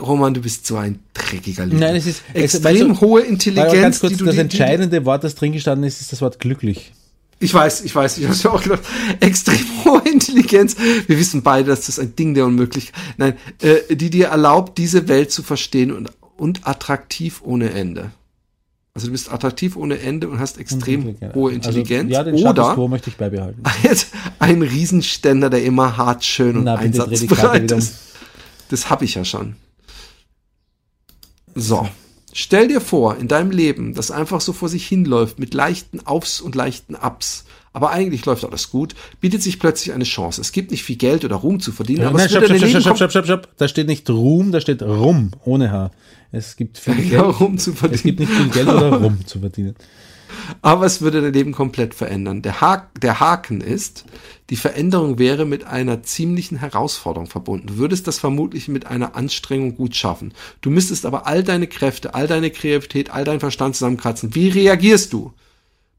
Roman, 0.00 0.32
du 0.34 0.40
bist 0.40 0.66
so 0.66 0.76
ein 0.76 1.00
dreckiger 1.12 1.66
Lügner. 1.66 1.86
Nein, 1.88 1.96
es 1.96 2.06
ist 2.06 2.22
es- 2.32 2.54
extrem 2.54 2.94
du, 2.94 3.00
hohe 3.00 3.20
Intelligenz, 3.22 3.72
ganz 3.72 4.00
kurz, 4.00 4.12
die 4.12 4.18
du 4.18 4.24
das 4.24 4.38
entscheidende 4.38 5.04
Wort, 5.04 5.24
das 5.24 5.34
drin 5.34 5.52
gestanden 5.52 5.86
ist, 5.86 6.00
ist 6.00 6.12
das 6.12 6.20
Wort 6.22 6.38
glücklich. 6.40 6.92
Ich 7.38 7.52
weiß, 7.52 7.82
ich 7.82 7.94
weiß, 7.94 8.18
ich 8.18 8.24
habe 8.26 8.36
ja 8.36 8.50
auch 8.50 8.62
gedacht, 8.62 8.82
extrem 9.20 9.58
hohe 9.84 10.02
Intelligenz. 10.08 10.76
Wir 11.06 11.18
wissen 11.18 11.42
beide, 11.42 11.68
dass 11.70 11.86
das 11.86 11.98
ein 11.98 12.14
Ding 12.14 12.34
der 12.34 12.46
Unmöglichkeit, 12.46 12.94
nein, 13.16 13.34
äh, 13.60 13.96
die 13.96 14.10
dir 14.10 14.28
erlaubt, 14.28 14.78
diese 14.78 15.08
Welt 15.08 15.32
zu 15.32 15.42
verstehen 15.42 15.90
und, 15.90 16.10
und 16.36 16.66
attraktiv 16.66 17.42
ohne 17.44 17.70
Ende. 17.70 18.12
Also 18.94 19.06
du 19.08 19.12
bist 19.12 19.32
attraktiv 19.32 19.76
ohne 19.76 19.98
Ende 19.98 20.28
und 20.28 20.38
hast 20.38 20.58
extrem 20.58 21.16
hohe 21.34 21.52
Intelligenz. 21.52 22.14
Also, 22.14 22.30
ja, 22.30 22.36
den 22.36 22.46
oder 22.46 22.74
quo 22.74 22.88
möchte 22.88 23.10
ich 23.10 23.16
beibehalten. 23.16 23.62
ein 24.38 24.62
Riesenständer, 24.62 25.50
der 25.50 25.64
immer 25.64 25.96
hart, 25.96 26.24
schön 26.24 26.58
und 26.58 26.64
Na, 26.64 26.76
einsatzbereit 26.76 27.72
ist. 27.72 27.94
Das 28.72 28.88
habe 28.88 29.04
ich 29.04 29.14
ja 29.16 29.24
schon. 29.24 29.56
So. 31.54 31.86
Stell 32.32 32.68
dir 32.68 32.80
vor, 32.80 33.18
in 33.18 33.28
deinem 33.28 33.50
Leben, 33.50 33.92
das 33.92 34.10
einfach 34.10 34.40
so 34.40 34.54
vor 34.54 34.70
sich 34.70 34.86
hinläuft, 34.88 35.38
mit 35.38 35.52
leichten 35.52 36.00
Aufs 36.06 36.40
und 36.40 36.54
leichten 36.54 36.94
Ups, 36.94 37.44
aber 37.74 37.90
eigentlich 37.90 38.24
läuft 38.24 38.46
alles 38.46 38.70
gut, 38.70 38.94
bietet 39.20 39.42
sich 39.42 39.58
plötzlich 39.60 39.92
eine 39.94 40.04
Chance. 40.04 40.40
Es 40.40 40.52
gibt 40.52 40.70
nicht 40.70 40.82
viel 40.82 40.96
Geld 40.96 41.26
oder 41.26 41.36
Ruhm 41.36 41.60
zu 41.60 41.72
verdienen, 41.72 42.04
aber 42.06 42.16
Nein, 42.16 42.28
es 42.28 42.32
wird 42.32 42.46
stopp, 42.46 42.56
stopp, 42.56 42.80
stopp, 42.80 42.96
stopp, 42.96 43.10
stopp, 43.10 43.24
stopp. 43.26 43.48
Da 43.58 43.68
steht 43.68 43.86
nicht 43.86 44.08
Ruhm, 44.08 44.50
da 44.50 44.62
steht 44.62 44.80
Rum, 44.82 45.32
ohne 45.44 45.70
H. 45.70 45.90
Es 46.30 46.56
gibt 46.56 46.78
viel 46.78 46.94
kom- 46.94 46.96
Geld. 47.02 47.12
ja, 47.12 47.20
Ruhm 47.20 47.58
zu 47.58 47.72
Es 47.72 47.78
verdienen. 47.78 48.02
gibt 48.02 48.20
nicht 48.20 48.32
viel 48.32 48.48
Geld 48.48 48.68
oder 48.68 48.92
Rum 49.02 49.18
zu 49.26 49.38
verdienen. 49.40 49.74
Aber 50.60 50.86
es 50.86 51.00
würde 51.00 51.22
dein 51.22 51.32
Leben 51.32 51.52
komplett 51.52 51.94
verändern. 51.94 52.42
Der, 52.42 52.60
ha 52.60 52.88
der 53.00 53.20
Haken 53.20 53.60
ist, 53.60 54.04
die 54.50 54.56
Veränderung 54.56 55.18
wäre 55.18 55.44
mit 55.44 55.64
einer 55.64 56.02
ziemlichen 56.02 56.58
Herausforderung 56.58 57.26
verbunden. 57.26 57.68
Du 57.68 57.76
würdest 57.78 58.06
das 58.06 58.18
vermutlich 58.18 58.68
mit 58.68 58.86
einer 58.86 59.16
Anstrengung 59.16 59.76
gut 59.76 59.96
schaffen. 59.96 60.34
Du 60.60 60.70
müsstest 60.70 61.06
aber 61.06 61.26
all 61.26 61.42
deine 61.42 61.66
Kräfte, 61.66 62.14
all 62.14 62.26
deine 62.26 62.50
Kreativität, 62.50 63.10
all 63.10 63.24
deinen 63.24 63.40
Verstand 63.40 63.76
zusammenkratzen. 63.76 64.34
Wie 64.34 64.48
reagierst 64.48 65.12
du? 65.12 65.32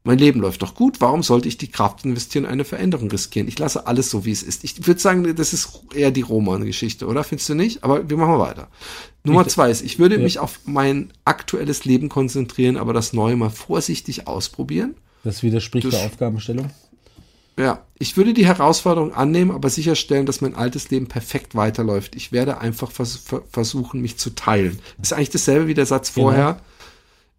Mein 0.06 0.18
Leben 0.18 0.40
läuft 0.40 0.60
doch 0.60 0.74
gut. 0.74 1.00
Warum 1.00 1.22
sollte 1.22 1.48
ich 1.48 1.56
die 1.56 1.68
Kraft 1.70 2.04
investieren, 2.04 2.44
eine 2.44 2.64
Veränderung 2.66 3.10
riskieren? 3.10 3.48
Ich 3.48 3.58
lasse 3.58 3.86
alles 3.86 4.10
so, 4.10 4.26
wie 4.26 4.32
es 4.32 4.42
ist. 4.42 4.62
Ich 4.62 4.86
würde 4.86 5.00
sagen, 5.00 5.34
das 5.34 5.54
ist 5.54 5.80
eher 5.94 6.10
die 6.10 6.20
Roman-Geschichte, 6.20 7.06
oder? 7.06 7.24
Findest 7.24 7.48
du 7.48 7.54
nicht? 7.54 7.82
Aber 7.82 8.08
wir 8.08 8.16
machen 8.18 8.38
weiter. 8.38 8.68
Nummer 9.24 9.48
zwei 9.48 9.70
ist, 9.70 9.80
ich 9.80 9.98
würde 9.98 10.18
mich 10.18 10.38
auf 10.38 10.60
mein 10.66 11.10
aktuelles 11.24 11.86
Leben 11.86 12.10
konzentrieren, 12.10 12.76
aber 12.76 12.92
das 12.92 13.14
Neue 13.14 13.36
mal 13.36 13.48
vorsichtig 13.48 14.28
ausprobieren. 14.28 14.94
Das 15.24 15.42
widerspricht 15.42 15.86
Das- 15.86 15.94
der 15.94 16.04
Aufgabenstellung. 16.04 16.70
Ja, 17.56 17.82
ich 17.98 18.16
würde 18.16 18.34
die 18.34 18.46
Herausforderung 18.46 19.14
annehmen, 19.14 19.52
aber 19.52 19.70
sicherstellen, 19.70 20.26
dass 20.26 20.40
mein 20.40 20.56
altes 20.56 20.90
Leben 20.90 21.06
perfekt 21.06 21.54
weiterläuft. 21.54 22.16
Ich 22.16 22.32
werde 22.32 22.58
einfach 22.58 22.90
vers 22.90 23.16
ver 23.16 23.42
versuchen, 23.48 24.00
mich 24.02 24.16
zu 24.18 24.30
teilen. 24.34 24.80
Ist 25.00 25.12
eigentlich 25.12 25.30
dasselbe 25.30 25.68
wie 25.68 25.74
der 25.74 25.86
Satz 25.86 26.12
Genau. 26.12 26.28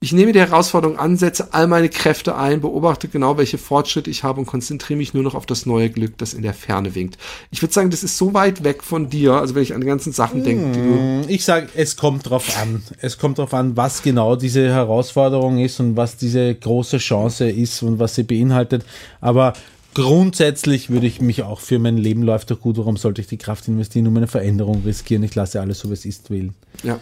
Ich 0.01 0.11
nehme 0.11 0.33
die 0.33 0.39
Herausforderung 0.39 0.99
an, 0.99 1.17
setze 1.17 1.53
all 1.53 1.67
meine 1.67 1.89
Kräfte 1.89 2.35
ein, 2.35 2.61
beobachte 2.61 3.07
genau, 3.07 3.37
welche 3.37 3.57
Fortschritte 3.57 4.09
ich 4.09 4.23
habe 4.23 4.41
und 4.41 4.45
konzentriere 4.45 4.97
mich 4.97 5.13
nur 5.13 5.23
noch 5.23 5.35
auf 5.35 5.45
das 5.45 5.65
neue 5.65 5.89
Glück, 5.89 6.17
das 6.17 6.33
in 6.33 6.43
der 6.43 6.53
Ferne 6.53 6.93
winkt. 6.95 7.17
Ich 7.49 7.61
würde 7.61 7.73
sagen, 7.73 7.89
das 7.89 8.03
ist 8.03 8.17
so 8.17 8.33
weit 8.33 8.63
weg 8.63 8.83
von 8.83 9.09
dir, 9.09 9.33
also 9.33 9.55
wenn 9.55 9.63
ich 9.63 9.73
an 9.73 9.81
die 9.81 9.87
ganzen 9.87 10.11
Sachen 10.11 10.43
denke, 10.43 10.71
die 10.73 10.79
du. 10.79 11.33
Ich 11.33 11.45
sage, 11.45 11.69
es 11.75 11.95
kommt 11.95 12.29
drauf 12.29 12.57
an. 12.61 12.83
Es 12.99 13.17
kommt 13.17 13.37
drauf 13.39 13.53
an, 13.53 13.77
was 13.77 14.03
genau 14.03 14.35
diese 14.35 14.67
Herausforderung 14.67 15.59
ist 15.59 15.79
und 15.79 15.95
was 15.95 16.17
diese 16.17 16.53
große 16.53 16.97
Chance 16.97 17.49
ist 17.49 17.81
und 17.81 17.97
was 17.97 18.15
sie 18.15 18.23
beinhaltet. 18.23 18.85
Aber 19.21 19.53
grundsätzlich 19.95 20.89
würde 20.89 21.07
ich 21.07 21.21
mich 21.21 21.41
auch 21.41 21.61
für 21.61 21.79
mein 21.79 21.97
Leben 21.97 22.21
läuft 22.21 22.51
doch 22.51 22.59
gut. 22.59 22.77
Warum 22.77 22.97
sollte 22.97 23.21
ich 23.21 23.27
die 23.27 23.37
Kraft 23.37 23.67
investieren, 23.67 24.05
um 24.07 24.17
eine 24.17 24.27
Veränderung 24.27 24.83
riskieren? 24.85 25.23
Ich 25.23 25.33
lasse 25.33 25.61
alles 25.61 25.79
so, 25.79 25.89
wie 25.89 25.93
es 25.93 26.05
ist, 26.05 26.29
wählen. 26.29 26.53
Ja. 26.83 26.99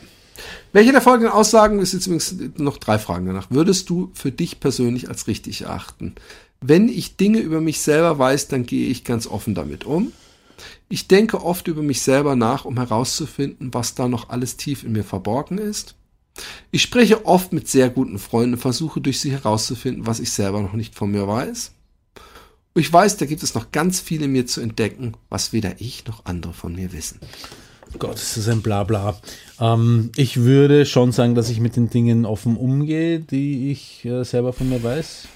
Welche 0.72 0.92
der 0.92 1.02
folgenden 1.02 1.32
Aussagen, 1.32 1.80
ist 1.80 1.94
jetzt 1.94 2.08
übrigens 2.08 2.36
noch 2.58 2.78
drei 2.78 2.98
Fragen 2.98 3.26
danach, 3.26 3.52
würdest 3.52 3.90
du 3.90 4.12
für 4.14 4.32
dich 4.32 4.60
persönlich 4.60 5.10
als 5.10 5.28
richtig 5.28 5.62
erachten? 5.62 6.16
Wenn 6.62 6.90
ich 6.90 7.18
Dinge 7.18 7.40
über 7.40 7.62
mich 7.62 7.82
selber 7.82 8.18
weiß, 8.18 8.48
dann 8.48 8.66
gehe 8.66 8.88
ich 8.88 9.04
ganz 9.04 9.28
offen 9.28 9.54
damit 9.54 9.86
um. 9.86 10.12
Ich 10.90 11.08
denke 11.08 11.44
oft 11.44 11.68
über 11.68 11.82
mich 11.82 12.02
selber 12.02 12.36
nach, 12.36 12.66
um 12.66 12.78
herauszufinden, 12.78 13.74
was 13.74 13.96
da 13.96 14.08
noch 14.08 14.30
alles 14.30 14.58
tief 14.58 14.84
in 14.84 14.94
mir 14.94 15.04
verborgen 15.04 15.58
ist. 15.58 15.96
Ich 16.72 16.82
spreche 16.82 17.26
oft 17.26 17.54
mit 17.54 17.68
sehr 17.68 17.90
guten 17.90 18.18
Freunden 18.18 18.54
und 18.54 18.60
versuche 18.60 19.02
durch 19.02 19.20
sie 19.20 19.32
herauszufinden, 19.32 20.08
was 20.08 20.20
ich 20.20 20.32
selber 20.32 20.62
noch 20.62 20.74
nicht 20.74 20.96
von 20.96 21.12
mir 21.12 21.28
weiß. 21.28 21.72
Und 22.74 22.82
ich 22.82 22.92
weiß, 22.92 23.18
da 23.18 23.26
gibt 23.26 23.44
es 23.44 23.54
noch 23.54 23.72
ganz 23.72 24.00
viel 24.00 24.24
in 24.24 24.32
mir 24.32 24.48
zu 24.48 24.62
entdecken, 24.62 25.14
was 25.30 25.54
weder 25.54 25.80
ich 25.80 26.06
noch 26.08 26.26
andere 26.26 26.54
von 26.54 26.74
mir 26.74 26.92
wissen. 26.92 27.20
Gott, 28.00 28.16
das 28.16 28.38
ist 28.38 28.50
ein 28.50 28.62
Blabla. 28.62 29.20
Ähm, 29.60 30.12
ich 30.16 30.38
würde 30.38 30.86
schon 30.86 31.12
sagen, 31.12 31.36
dass 31.36 31.50
ich 31.50 31.60
mit 31.60 31.76
den 31.76 31.90
Dingen 31.90 32.26
offen 32.26 32.58
umgehe, 32.58 33.20
die 33.20 33.72
ich 33.72 34.06
äh, 34.06 34.24
selber 34.24 34.54
von 34.54 34.70
mir 34.70 34.84
weiß. 34.84 35.28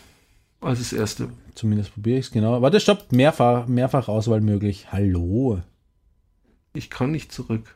Als 0.62 0.80
das 0.80 0.93
erste. 0.93 1.30
Zumindest 1.55 1.93
probiere 1.93 2.20
ich 2.20 2.28
es, 2.28 2.32
genau. 2.32 2.62
Warte, 2.62 2.80
stopp, 2.80 3.12
mehrfach, 3.12 3.68
mehrfach 3.68 4.08
Auswahl 4.08 4.41
möglich. 4.41 4.88
Hallo. 4.91 5.62
Ich 6.74 6.89
kann 6.89 7.12
nicht 7.12 7.32
zurück. 7.32 7.76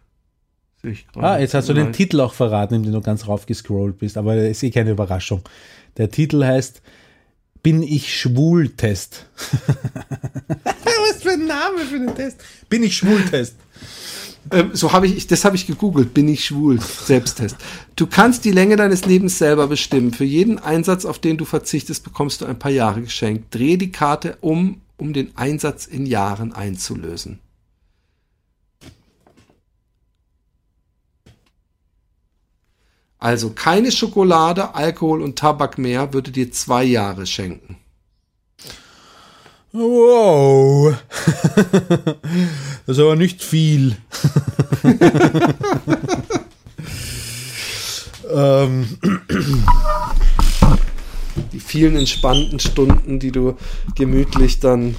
Sehe 0.81 0.91
ich 0.91 1.07
gerade. 1.07 1.27
Ah, 1.27 1.39
jetzt 1.39 1.53
hast 1.53 1.69
du 1.69 1.73
den. 1.73 1.93
Titel 1.93 2.19
auch 2.19 2.33
verraten, 2.33 2.75
indem 2.75 2.93
du 2.93 3.01
ganz 3.01 3.27
raufgescrollt 3.27 3.97
bist, 3.97 4.17
aber 4.17 4.35
das 4.35 4.45
ist 4.45 4.63
eh 4.63 4.71
keine 4.71 4.91
Überraschung. 4.91 5.41
Der 5.97 6.09
Titel 6.09 6.43
heißt 6.43 6.81
Bin 7.63 7.83
ich 7.83 8.19
schwul 8.19 8.69
Test. 8.69 9.27
Was 10.63 11.23
für 11.23 11.31
ein 11.31 11.45
Name 11.45 11.79
für 11.79 11.99
den 11.99 12.15
Test? 12.15 12.41
Bin 12.69 12.83
ich 12.83 12.97
schwul 12.97 13.21
Test. 13.25 13.55
Ähm, 14.51 14.71
so 14.73 14.91
habe 14.91 15.07
ich, 15.07 15.27
das 15.27 15.45
habe 15.45 15.55
ich 15.55 15.65
gegoogelt. 15.65 16.13
Bin 16.13 16.27
ich 16.27 16.45
schwul? 16.45 16.79
Selbsttest. 16.81 17.55
Du 17.95 18.05
kannst 18.05 18.43
die 18.43 18.51
Länge 18.51 18.75
deines 18.75 19.05
Lebens 19.05 19.37
selber 19.37 19.67
bestimmen. 19.67 20.13
Für 20.13 20.25
jeden 20.25 20.59
Einsatz, 20.59 21.05
auf 21.05 21.19
den 21.19 21.37
du 21.37 21.45
verzichtest, 21.45 22.03
bekommst 22.03 22.41
du 22.41 22.45
ein 22.45 22.59
paar 22.59 22.71
Jahre 22.71 23.01
geschenkt. 23.01 23.55
Dreh 23.55 23.77
die 23.77 23.91
Karte 23.91 24.37
um, 24.41 24.81
um 24.97 25.13
den 25.13 25.35
Einsatz 25.37 25.85
in 25.85 26.05
Jahren 26.05 26.51
einzulösen. 26.51 27.39
Also 33.17 33.51
keine 33.51 33.91
Schokolade, 33.91 34.73
Alkohol 34.73 35.21
und 35.21 35.37
Tabak 35.37 35.77
mehr 35.77 36.11
würde 36.11 36.31
dir 36.31 36.51
zwei 36.51 36.83
Jahre 36.83 37.27
schenken. 37.27 37.77
Wow. 39.73 40.95
das 42.85 42.97
ist 42.97 42.99
aber 42.99 43.15
nicht 43.15 43.41
viel. 43.41 43.95
ähm, 48.33 48.97
die 51.53 51.59
vielen 51.59 51.95
entspannten 51.95 52.59
Stunden, 52.59 53.19
die 53.19 53.31
du 53.31 53.55
gemütlich 53.95 54.59
dann 54.59 54.95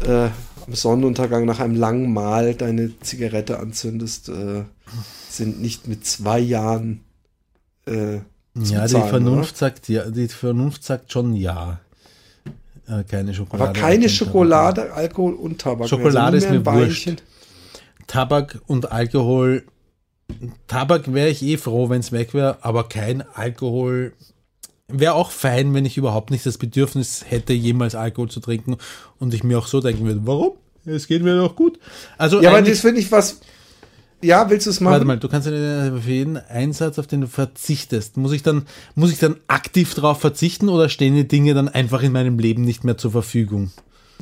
äh, 0.00 0.28
am 0.66 0.74
Sonnenuntergang 0.74 1.46
nach 1.46 1.60
einem 1.60 1.76
langen 1.76 2.12
Mahl 2.12 2.54
deine 2.54 2.98
Zigarette 3.00 3.58
anzündest, 3.58 4.28
äh, 4.28 4.64
sind 5.30 5.60
nicht 5.60 5.88
mit 5.88 6.06
zwei 6.06 6.38
Jahren. 6.40 7.00
Äh, 7.86 8.20
zu 8.62 8.72
ja, 8.72 8.86
die 8.86 8.92
bezahlen, 8.94 9.08
Vernunft 9.08 9.56
sagt 9.56 9.88
ja, 9.88 10.10
die 10.10 10.28
Vernunft 10.28 10.84
sagt 10.84 11.10
schon 11.10 11.34
ja. 11.34 11.80
Äh, 12.88 13.04
keine? 13.04 13.34
Schokolade. 13.34 13.70
Aber 13.70 13.78
keine 13.78 14.00
kein 14.00 14.08
Schokolade, 14.08 14.92
Alkohol 14.92 15.34
und 15.34 15.60
Tabak. 15.60 15.88
Schokolade 15.88 16.36
Also 16.36 16.46
ist 16.46 16.50
nur 16.50 16.74
mir 16.74 16.86
wurscht. 16.86 17.22
Tabak 18.06 18.60
und 18.66 18.92
Alkohol. 18.92 19.64
Tabak 20.66 21.12
wäre 21.12 21.28
ich 21.28 21.42
eh 21.42 21.56
froh, 21.56 21.88
wenn 21.90 22.00
es 22.00 22.12
weg 22.12 22.34
wäre, 22.34 22.58
aber 22.62 22.88
kein 22.88 23.22
Alkohol. 23.34 24.12
Wäre 24.88 25.14
auch 25.14 25.30
fein, 25.30 25.72
wenn 25.72 25.86
ich 25.86 25.96
überhaupt 25.96 26.30
nicht 26.30 26.44
das 26.44 26.58
Bedürfnis 26.58 27.24
hätte, 27.26 27.54
jemals 27.54 27.94
Alkohol 27.94 28.28
zu 28.28 28.40
trinken 28.40 28.76
und 29.18 29.32
ich 29.32 29.42
mir 29.42 29.58
auch 29.58 29.66
so 29.66 29.80
denken 29.80 30.04
würde, 30.04 30.20
warum? 30.24 30.52
Es 30.84 31.06
geht 31.06 31.22
mir 31.22 31.36
doch 31.36 31.56
gut. 31.56 31.78
Also 32.18 32.42
Ja, 32.42 32.50
aber 32.50 32.60
das 32.60 32.80
finde 32.80 33.00
ich 33.00 33.10
was. 33.10 33.40
Ja, 34.24 34.48
willst 34.48 34.66
du 34.66 34.70
es 34.70 34.80
machen? 34.80 34.92
Warte 34.92 35.04
mal, 35.04 35.18
du 35.18 35.28
kannst 35.28 35.46
ja 35.46 35.52
für 35.52 36.10
jeden 36.10 36.36
Einsatz, 36.36 36.98
auf 36.98 37.06
den 37.06 37.20
du 37.20 37.26
verzichtest, 37.26 38.16
muss 38.16 38.32
ich 38.32 38.42
dann, 38.42 38.62
muss 38.94 39.12
ich 39.12 39.18
dann 39.18 39.36
aktiv 39.48 39.94
darauf 39.94 40.20
verzichten 40.20 40.68
oder 40.70 40.88
stehen 40.88 41.14
die 41.14 41.28
Dinge 41.28 41.52
dann 41.52 41.68
einfach 41.68 42.02
in 42.02 42.12
meinem 42.12 42.38
Leben 42.38 42.62
nicht 42.62 42.84
mehr 42.84 42.96
zur 42.96 43.12
Verfügung? 43.12 43.70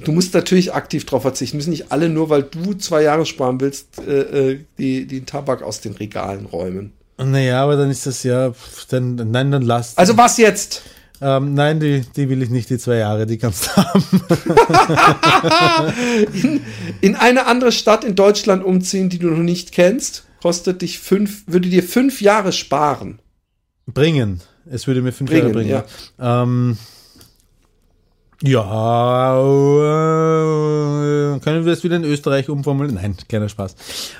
Du 0.02 0.10
musst 0.10 0.34
natürlich 0.34 0.74
aktiv 0.74 1.04
darauf 1.04 1.22
verzichten. 1.22 1.56
Müssen 1.56 1.70
nicht 1.70 1.92
alle 1.92 2.08
nur, 2.08 2.30
weil 2.30 2.42
du 2.42 2.74
zwei 2.74 3.02
Jahre 3.02 3.26
sparen 3.26 3.60
willst, 3.60 4.00
äh, 4.00 4.52
äh, 4.52 4.60
die, 4.78 5.06
den 5.06 5.26
Tabak 5.26 5.62
aus 5.62 5.80
den 5.80 5.92
Regalen 5.92 6.46
räumen. 6.46 6.92
Naja, 7.18 7.62
aber 7.62 7.76
dann 7.76 7.90
ist 7.90 8.06
das 8.06 8.24
ja, 8.24 8.52
dann, 8.88 9.14
nein, 9.14 9.52
dann 9.52 9.62
lass. 9.62 9.96
Also 9.96 10.16
was 10.16 10.38
jetzt? 10.38 10.82
Ähm, 11.22 11.54
nein, 11.54 11.78
die, 11.78 12.02
die 12.16 12.28
will 12.28 12.42
ich 12.42 12.50
nicht, 12.50 12.68
die 12.68 12.78
zwei 12.78 12.96
Jahre, 12.96 13.26
die 13.26 13.38
kannst 13.38 13.66
du 13.66 13.76
haben. 13.76 14.02
In 17.00 17.14
eine 17.14 17.46
andere 17.46 17.70
Stadt 17.70 18.02
in 18.02 18.16
Deutschland 18.16 18.64
umziehen, 18.64 19.08
die 19.08 19.20
du 19.20 19.28
noch 19.28 19.38
nicht 19.38 19.70
kennst, 19.70 20.26
kostet 20.42 20.82
dich 20.82 20.98
fünf, 20.98 21.44
würde 21.46 21.68
dir 21.68 21.84
fünf 21.84 22.20
Jahre 22.20 22.52
sparen. 22.52 23.20
Bringen. 23.86 24.40
Es 24.68 24.88
würde 24.88 25.00
mir 25.00 25.12
fünf 25.12 25.30
Bringen, 25.30 25.54
Jahre 25.54 25.54
bringen. 25.54 25.82
Ähm, 26.18 26.76
ja, 28.42 29.36
äh, 29.36 31.38
können 31.38 31.64
wir 31.64 31.72
das 31.72 31.84
wieder 31.84 31.94
in 31.94 32.04
Österreich 32.04 32.48
umformulieren? 32.48 32.96
Nein, 32.96 33.16
kleiner 33.28 33.48
Spaß. 33.48 33.76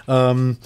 Ähm, 0.07 0.57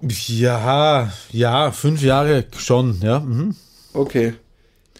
ja, 0.00 1.12
ja, 1.30 1.70
fünf 1.70 2.02
Jahre 2.02 2.46
schon, 2.56 2.98
ja. 3.00 3.20
Mhm. 3.20 3.54
Okay. 3.92 4.34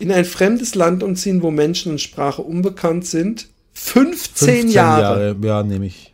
In 0.03 0.11
ein 0.11 0.24
fremdes 0.24 0.74
Land 0.74 1.05
umziehen, 1.05 1.42
wo 1.42 1.53
Menschen 1.53 1.92
und 1.92 2.00
Sprache 2.00 2.42
unbekannt 2.42 3.07
sind. 3.07 3.46
15, 3.74 4.46
15 4.48 4.68
Jahre. 4.70 5.36
Ja, 5.40 5.62
nehme 5.62 5.86
ich. 5.86 6.12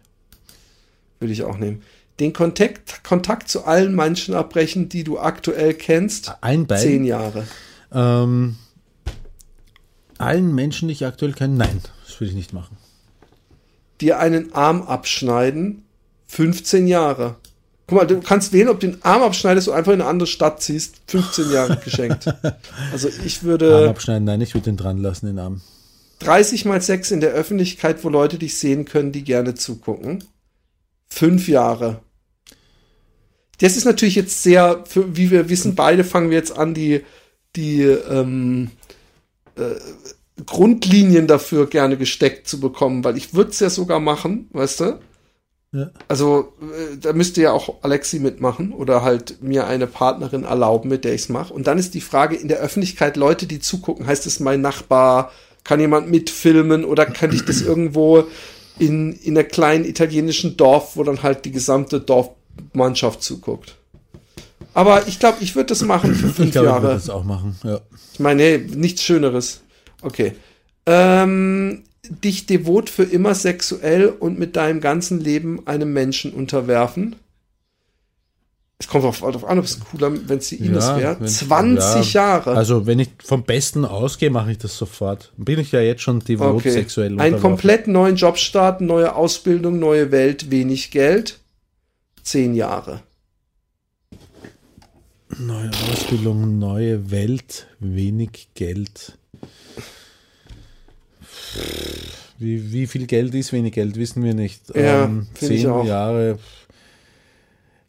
Würde 1.20 1.32
ich 1.32 1.42
auch 1.42 1.56
nehmen. 1.56 1.80
Den 2.20 2.34
Kontakt, 2.34 3.02
Kontakt 3.02 3.48
zu 3.48 3.64
allen 3.64 3.96
Menschen 3.96 4.34
abbrechen, 4.34 4.90
die 4.90 5.04
du 5.04 5.18
aktuell 5.18 5.72
kennst. 5.72 6.36
Allen 6.42 6.66
beiden? 6.66 6.84
Zehn 6.84 7.04
Jahre. 7.06 7.46
Ähm, 7.90 8.56
allen 10.18 10.54
Menschen, 10.54 10.88
die 10.88 10.92
ich 10.92 11.06
aktuell 11.06 11.32
kenne, 11.32 11.54
nein, 11.54 11.80
das 12.04 12.20
würde 12.20 12.28
ich 12.28 12.36
nicht 12.36 12.52
machen. 12.52 12.76
Dir 14.02 14.18
einen 14.18 14.52
Arm 14.52 14.82
abschneiden. 14.82 15.86
15 16.26 16.88
Jahre. 16.88 17.36
Guck 17.88 17.96
mal, 17.96 18.06
du 18.06 18.20
kannst 18.20 18.52
wählen, 18.52 18.68
ob 18.68 18.80
du 18.80 18.86
den 18.86 19.02
Arm 19.02 19.22
abschneidest 19.22 19.66
oder 19.66 19.78
einfach 19.78 19.92
in 19.92 20.02
eine 20.02 20.10
andere 20.10 20.26
Stadt 20.26 20.60
ziehst. 20.60 20.96
15 21.06 21.50
Jahre 21.50 21.78
geschenkt. 21.78 22.26
Also 22.92 23.08
ich 23.08 23.38
Arm 23.38 23.46
würde 23.46 23.88
abschneiden, 23.88 24.24
nein, 24.24 24.42
ich 24.42 24.54
würde 24.54 24.66
den 24.66 24.76
dran 24.76 24.98
lassen, 24.98 25.26
den 25.26 25.38
Arm. 25.38 25.62
30 26.18 26.66
mal 26.66 26.80
6 26.80 27.12
in 27.12 27.20
der 27.20 27.30
Öffentlichkeit, 27.30 28.04
wo 28.04 28.10
Leute 28.10 28.38
dich 28.38 28.58
sehen 28.58 28.84
können, 28.84 29.12
die 29.12 29.24
gerne 29.24 29.54
zugucken. 29.54 30.22
Fünf 31.08 31.48
Jahre. 31.48 32.00
Das 33.58 33.76
ist 33.76 33.86
natürlich 33.86 34.16
jetzt 34.16 34.42
sehr, 34.42 34.84
für, 34.86 35.16
wie 35.16 35.30
wir 35.30 35.48
wissen, 35.48 35.74
beide 35.74 36.04
fangen 36.04 36.28
wir 36.28 36.36
jetzt 36.36 36.56
an, 36.56 36.74
die, 36.74 37.04
die 37.56 37.82
ähm, 37.82 38.70
äh, 39.56 40.42
Grundlinien 40.44 41.26
dafür 41.26 41.66
gerne 41.66 41.96
gesteckt 41.96 42.48
zu 42.48 42.60
bekommen, 42.60 43.02
weil 43.02 43.16
ich 43.16 43.32
würde 43.32 43.50
es 43.50 43.60
ja 43.60 43.70
sogar 43.70 43.98
machen, 43.98 44.48
weißt 44.52 44.80
du? 44.80 44.98
Ja. 45.72 45.90
Also, 46.08 46.54
äh, 46.62 46.96
da 46.96 47.12
müsste 47.12 47.42
ja 47.42 47.52
auch 47.52 47.82
Alexi 47.82 48.20
mitmachen 48.20 48.72
oder 48.72 49.02
halt 49.02 49.42
mir 49.42 49.66
eine 49.66 49.86
Partnerin 49.86 50.44
erlauben, 50.44 50.88
mit 50.88 51.04
der 51.04 51.14
ich 51.14 51.22
es 51.22 51.28
mache. 51.28 51.52
Und 51.52 51.66
dann 51.66 51.78
ist 51.78 51.92
die 51.94 52.00
Frage 52.00 52.36
in 52.36 52.48
der 52.48 52.58
Öffentlichkeit, 52.58 53.16
Leute, 53.18 53.46
die 53.46 53.60
zugucken, 53.60 54.06
heißt 54.06 54.26
es 54.26 54.40
mein 54.40 54.62
Nachbar, 54.62 55.30
kann 55.64 55.80
jemand 55.80 56.10
mitfilmen 56.10 56.84
oder 56.86 57.04
kann 57.04 57.32
ich 57.32 57.44
das 57.44 57.60
irgendwo 57.60 58.24
in, 58.78 59.12
in 59.12 59.36
einer 59.36 59.46
kleinen 59.46 59.84
italienischen 59.84 60.56
Dorf, 60.56 60.96
wo 60.96 61.02
dann 61.02 61.22
halt 61.22 61.44
die 61.44 61.50
gesamte 61.52 62.00
Dorfmannschaft 62.00 63.22
zuguckt. 63.22 63.76
Aber 64.72 65.06
ich 65.08 65.18
glaube, 65.18 65.38
ich 65.40 65.54
würde 65.56 65.66
das 65.66 65.82
machen 65.82 66.14
für 66.14 66.28
Ich 66.28 66.34
fünf 66.36 66.52
glaube, 66.52 66.68
ich 66.68 66.72
würde 66.74 66.86
Jahre. 66.86 66.94
das 66.94 67.10
auch 67.10 67.24
machen. 67.24 67.56
Ja. 67.64 67.80
Ich 68.14 68.20
meine, 68.20 68.42
hey, 68.42 68.58
nichts 68.74 69.02
Schöneres. 69.02 69.60
Okay. 70.00 70.34
Ähm, 70.86 71.82
dich 72.04 72.46
devot 72.46 72.90
für 72.90 73.04
immer 73.04 73.34
sexuell 73.34 74.08
und 74.08 74.38
mit 74.38 74.56
deinem 74.56 74.80
ganzen 74.80 75.20
Leben 75.20 75.66
einem 75.66 75.92
Menschen 75.92 76.32
unterwerfen. 76.32 77.16
Es 78.80 78.86
kommt 78.86 79.02
darauf 79.02 79.20
darauf 79.20 79.44
an, 79.44 79.58
ob 79.58 79.64
es 79.64 79.76
ein 79.76 79.82
cooler, 79.90 80.28
wenn 80.28 80.38
es 80.38 80.50
die 80.50 80.56
Ines 80.56 80.86
Ja, 80.86 80.98
wäre. 80.98 81.20
wenn- 81.20 81.26
20 81.26 82.12
ja, 82.12 82.22
Jahre. 82.22 82.52
Also, 82.56 82.86
wenn 82.86 83.00
ich 83.00 83.08
vom 83.24 83.42
Besten 83.42 83.84
ausgehe, 83.84 84.30
mache 84.30 84.52
ich 84.52 84.58
das 84.58 84.78
sofort. 84.78 85.32
Bin 85.36 85.58
ich 85.58 85.72
ja 85.72 85.80
jetzt 85.80 86.02
schon 86.02 86.20
devot 86.20 86.54
okay. 86.54 86.70
sexuell. 86.70 87.18
Einen 87.20 87.40
komplett 87.40 87.88
neuen 87.88 88.14
Job 88.14 88.38
starten, 88.38 88.86
neue 88.86 89.16
Ausbildung, 89.16 89.80
neue 89.80 90.12
Welt, 90.12 90.52
wenig 90.52 90.92
Geld. 90.92 91.40
10 92.22 92.54
Jahre. 92.54 93.02
Neue 95.38 95.70
Ausbildung, 95.92 96.58
neue 96.58 97.10
Welt, 97.10 97.66
wenig 97.80 98.48
Geld. 98.54 99.17
Wie, 102.38 102.72
wie 102.72 102.86
viel 102.86 103.06
Geld 103.06 103.34
ist 103.34 103.52
wenig 103.52 103.74
Geld, 103.74 103.96
wissen 103.96 104.22
wir 104.22 104.34
nicht. 104.34 104.74
Ja, 104.74 105.04
ähm, 105.04 105.26
zehn. 105.34 105.84
Jahre. 105.84 106.38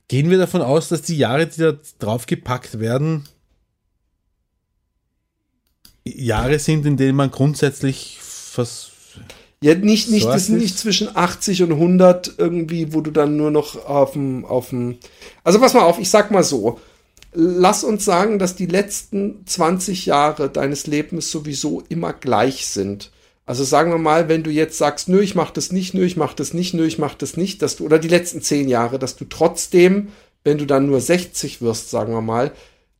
Gehen 0.08 0.32
wir 0.32 0.40
davon 0.40 0.62
aus, 0.62 0.90
dass 0.90 1.04
die 1.04 1.18
Jahre, 1.18 1.46
die 1.46 1.62
da 1.62 1.74
draufgepackt 2.00 2.80
werden, 2.80 3.26
Jahre 6.04 6.58
sind, 6.58 6.86
in 6.86 6.98
denen 6.98 7.16
man 7.16 7.30
grundsätzlich 7.30 8.20
was. 8.56 8.92
Ja, 9.62 9.76
nicht, 9.76 10.10
nicht, 10.10 10.26
das 10.26 10.46
sind 10.46 10.58
nicht 10.58 10.80
zwischen 10.80 11.16
80 11.16 11.64
und 11.64 11.74
100 11.74 12.36
irgendwie, 12.38 12.94
wo 12.94 13.02
du 13.02 13.12
dann 13.12 13.36
nur 13.36 13.52
noch 13.52 13.86
auf 13.86 14.14
dem, 14.14 14.46
auf 14.46 14.70
dem, 14.70 14.98
also 15.44 15.60
pass 15.60 15.74
mal 15.74 15.82
auf, 15.82 16.00
ich 16.00 16.10
sag 16.10 16.32
mal 16.32 16.44
so, 16.44 16.80
lass 17.34 17.84
uns 17.84 18.06
sagen, 18.06 18.40
dass 18.40 18.56
die 18.56 18.68
letzten 18.68 19.46
20 19.46 20.06
Jahre 20.06 20.50
deines 20.50 20.88
Lebens 20.88 21.30
sowieso 21.30 21.84
immer 21.90 22.14
gleich 22.14 22.68
sind. 22.68 23.12
Also 23.50 23.64
sagen 23.64 23.90
wir 23.90 23.98
mal, 23.98 24.30
wenn 24.30 24.44
du 24.44 24.52
jetzt 24.52 24.78
sagst, 24.78 25.10
nö, 25.10 25.22
ich 25.22 25.34
mach 25.34 25.50
das 25.50 25.72
nicht, 25.72 25.96
nö, 25.96 26.06
ich 26.06 26.18
mach 26.18 26.36
das 26.36 26.54
nicht, 26.54 26.76
nö, 26.76 26.86
ich 26.86 27.00
mach 27.00 27.16
das 27.16 27.36
nicht, 27.36 27.64
dass 27.64 27.78
du, 27.78 27.86
oder 27.86 27.98
die 27.98 28.08
letzten 28.08 28.44
10 28.44 28.70
Jahre, 28.70 29.00
dass 29.00 29.16
du 29.16 29.26
trotzdem, 29.26 30.10
wenn 30.44 30.60
du 30.60 30.68
dann 30.68 30.86
nur 30.86 31.02
60 31.02 31.60
wirst, 31.60 31.90
sagen 31.90 32.14
wir 32.14 32.22
mal, 32.22 32.52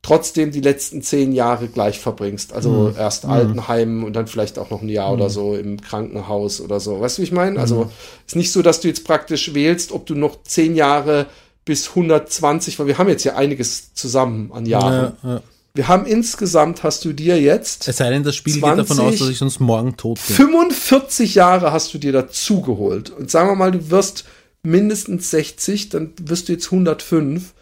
trotzdem 0.02 0.50
die 0.50 0.60
letzten 0.60 1.02
10 1.02 1.30
Jahre 1.30 1.68
gleich 1.68 2.00
verbringst. 2.00 2.52
Also 2.52 2.92
erst 2.98 3.26
Altenheim 3.26 4.02
und 4.02 4.14
dann 4.14 4.26
vielleicht 4.26 4.58
auch 4.58 4.70
noch 4.70 4.82
ein 4.82 4.88
Jahr 4.88 5.12
oder 5.12 5.30
so 5.30 5.54
im 5.54 5.80
Krankenhaus 5.80 6.60
oder 6.60 6.80
so. 6.80 7.00
Weißt 7.00 7.18
du, 7.18 7.22
wie 7.22 7.26
ich 7.26 7.32
meine? 7.32 7.60
Also 7.60 7.88
ist 8.26 8.34
nicht 8.34 8.50
so, 8.50 8.60
dass 8.60 8.80
du 8.80 8.88
jetzt 8.88 9.04
praktisch 9.04 9.54
wählst, 9.54 9.92
ob 9.92 10.06
du 10.06 10.16
noch 10.16 10.42
10 10.42 10.74
Jahre 10.74 11.26
bis 11.64 11.90
120, 11.90 12.76
weil 12.80 12.88
wir 12.88 12.98
haben 12.98 13.08
jetzt 13.08 13.22
ja 13.22 13.36
einiges 13.36 13.94
zusammen 13.94 14.50
an 14.52 14.66
Jahren. 14.66 15.12
Ja, 15.22 15.34
ja. 15.34 15.42
Wir 15.74 15.86
haben 15.86 16.04
insgesamt, 16.04 16.82
hast 16.82 17.04
du 17.04 17.12
dir 17.12 17.40
jetzt 17.40 17.86
Es 17.86 17.98
sei 17.98 18.10
denn, 18.10 18.24
das 18.24 18.34
Spiel 18.34 18.54
geht 18.54 18.62
20, 18.62 18.88
davon 18.88 19.06
aus, 19.06 19.18
dass 19.18 19.28
ich 19.28 19.38
sonst 19.38 19.60
morgen 19.60 19.96
tot 19.96 20.18
bin. 20.26 20.36
45 20.36 21.36
Jahre 21.36 21.72
hast 21.72 21.94
du 21.94 21.98
dir 21.98 22.12
dazu 22.12 22.60
geholt. 22.60 23.10
Und 23.10 23.30
sagen 23.30 23.48
wir 23.48 23.54
mal, 23.54 23.70
du 23.70 23.90
wirst 23.90 24.24
mindestens 24.62 25.30
60, 25.30 25.90
dann 25.90 26.12
wirst 26.20 26.48
du 26.48 26.52
jetzt 26.52 26.66
105. 26.66 27.54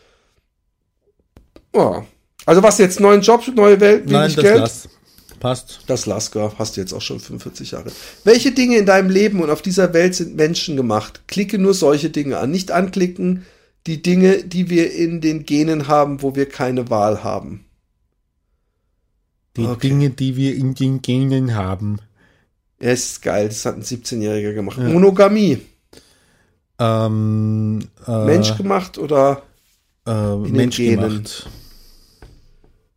Ja. 1.75 2.05
Also 2.47 2.63
was 2.63 2.79
jetzt, 2.79 2.99
neuen 2.99 3.21
Job, 3.21 3.47
neue 3.55 3.79
Welt, 3.81 4.05
wenig 4.05 4.13
Nein, 4.13 4.35
das 4.35 4.45
Geld? 4.45 4.59
lass. 4.59 4.89
Passt. 5.39 5.81
Das 5.87 6.07
Lasker 6.07 6.53
hast 6.59 6.77
du 6.77 6.81
jetzt 6.81 6.93
auch 6.93 7.01
schon 7.01 7.21
45 7.21 7.71
Jahre. 7.73 7.93
Welche 8.25 8.51
Dinge 8.51 8.77
in 8.77 8.87
deinem 8.87 9.09
Leben 9.09 9.41
und 9.41 9.51
auf 9.51 9.63
dieser 9.63 9.93
Welt 9.95 10.17
sind 10.17 10.35
Menschen 10.35 10.77
gemacht? 10.77 11.23
Klicke 11.29 11.59
nur 11.59 11.75
solche 11.75 12.11
Dinge 12.11 12.39
an. 12.39 12.51
Nicht 12.51 12.73
anklicken 12.73 13.45
die 13.87 14.03
Dinge, 14.03 14.45
die 14.45 14.69
wir 14.69 14.93
in 14.93 15.21
den 15.21 15.47
Genen 15.47 15.89
haben, 15.89 16.23
wo 16.23 16.35
wir 16.35 16.49
keine 16.49 16.91
Wahl 16.91 17.23
haben. 17.23 17.65
Die 19.59 19.67
Okay. 19.67 19.89
Dinge, 19.89 20.11
die 20.11 20.37
wir 20.37 20.55
in 20.55 20.75
den 20.75 21.03
Genen 21.03 21.55
haben. 21.55 21.99
Ja, 22.81 22.93
ist 22.93 23.23
geil. 23.23 23.49
Das 23.49 23.65
hat 23.67 23.77
ein 23.77 23.83
17-Jähriger 23.83 24.53
gemacht. 24.55 24.79
Monogamie. 24.79 25.59
Ähm, 26.79 27.81
äh, 28.07 28.25
Mensch 28.25 28.57
gemacht 28.57 28.99
oder 28.99 29.43
äh, 30.07 30.37
Mensch 30.37 30.77
gemacht. 30.77 31.49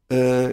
Äh, 0.09 0.51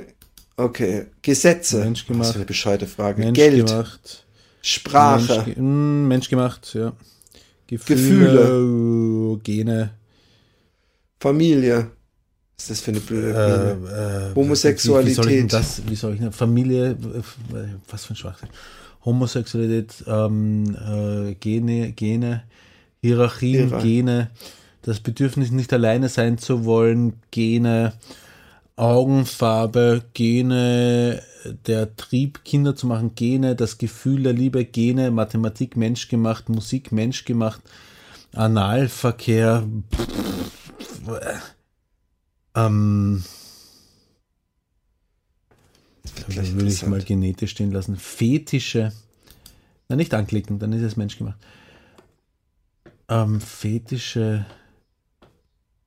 okay. 0.57 1.07
Gesetze. 1.21 1.81
Mensch 1.81 2.07
gemacht. 2.07 2.23
Das 2.23 2.31
ist 2.31 2.37
eine 2.37 2.45
bescheide 2.47 2.87
Frage. 2.87 3.21
Mensch 3.23 3.37
Geld. 3.37 3.67
gemacht. 3.67 4.25
Sprache. 4.63 5.43
Mensch, 5.45 5.57
mm, 5.59 6.09
Mensch 6.09 6.29
gemacht, 6.31 6.75
ja. 6.75 6.93
Gefühle. 7.67 9.39
Gene. 9.43 9.91
Familie. 11.21 11.91
Was 12.59 12.65
ist 12.65 12.71
das 12.71 12.81
für 12.81 12.91
eine 12.91 13.01
blöde 13.01 13.31
Äh, 13.31 14.31
äh, 14.31 14.35
Homosexualität. 14.35 15.11
Wie, 15.11 15.23
soll 15.23 15.31
ich 15.31 15.39
denn 15.39 15.49
das, 15.49 15.83
wie 15.87 15.95
soll 15.95 16.15
ich 16.15 16.21
denn, 16.21 16.33
Familie, 16.33 16.91
äh, 16.91 16.97
was 17.89 18.05
für 18.05 18.15
ein 18.15 18.17
Schwachsinn. 18.17 18.49
Homosexualität, 19.05 20.05
ähm, 20.09 20.75
äh, 20.75 21.35
Gene, 21.37 21.93
Gene, 21.93 22.43
Hierarchien, 23.01 23.69
Hierarch- 23.69 23.83
Gene, 23.85 24.31
das 24.83 24.99
Bedürfnis 24.99 25.53
nicht 25.53 25.73
alleine 25.73 26.09
sein 26.09 26.37
zu 26.37 26.65
wollen, 26.65 27.15
Gene, 27.31 27.93
Augenfarbe, 28.75 30.03
Gene, 30.15 31.23
der 31.67 31.95
Trieb, 31.97 32.45
Kinder 32.45 32.75
zu 32.75 32.89
machen, 32.89 33.15
Gene, 33.15 33.55
das 33.55 33.79
Gefühl 33.79 34.25
der 34.25 34.33
Liebe, 34.33 34.65
Gene, 34.65 35.13
Mathematik 35.13 35.77
menschgemacht, 35.77 36.49
Musik 36.49 36.91
menschgemacht, 36.91 37.61
Analverkehr, 38.35 39.65
ähm, 42.67 43.23
Vielleicht 46.27 46.55
würde 46.55 46.69
ich 46.69 46.87
mal 46.87 47.03
genetisch 47.03 47.53
stehen 47.53 47.73
lassen. 47.73 47.97
Fetische. 47.97 48.93
Na, 49.89 49.97
nicht 49.97 50.13
anklicken, 50.15 50.59
dann 50.59 50.73
ist 50.73 50.83
es 50.83 50.97
menschgemacht. 50.97 51.39
Ähm, 53.09 53.41
fetische. 53.41 54.47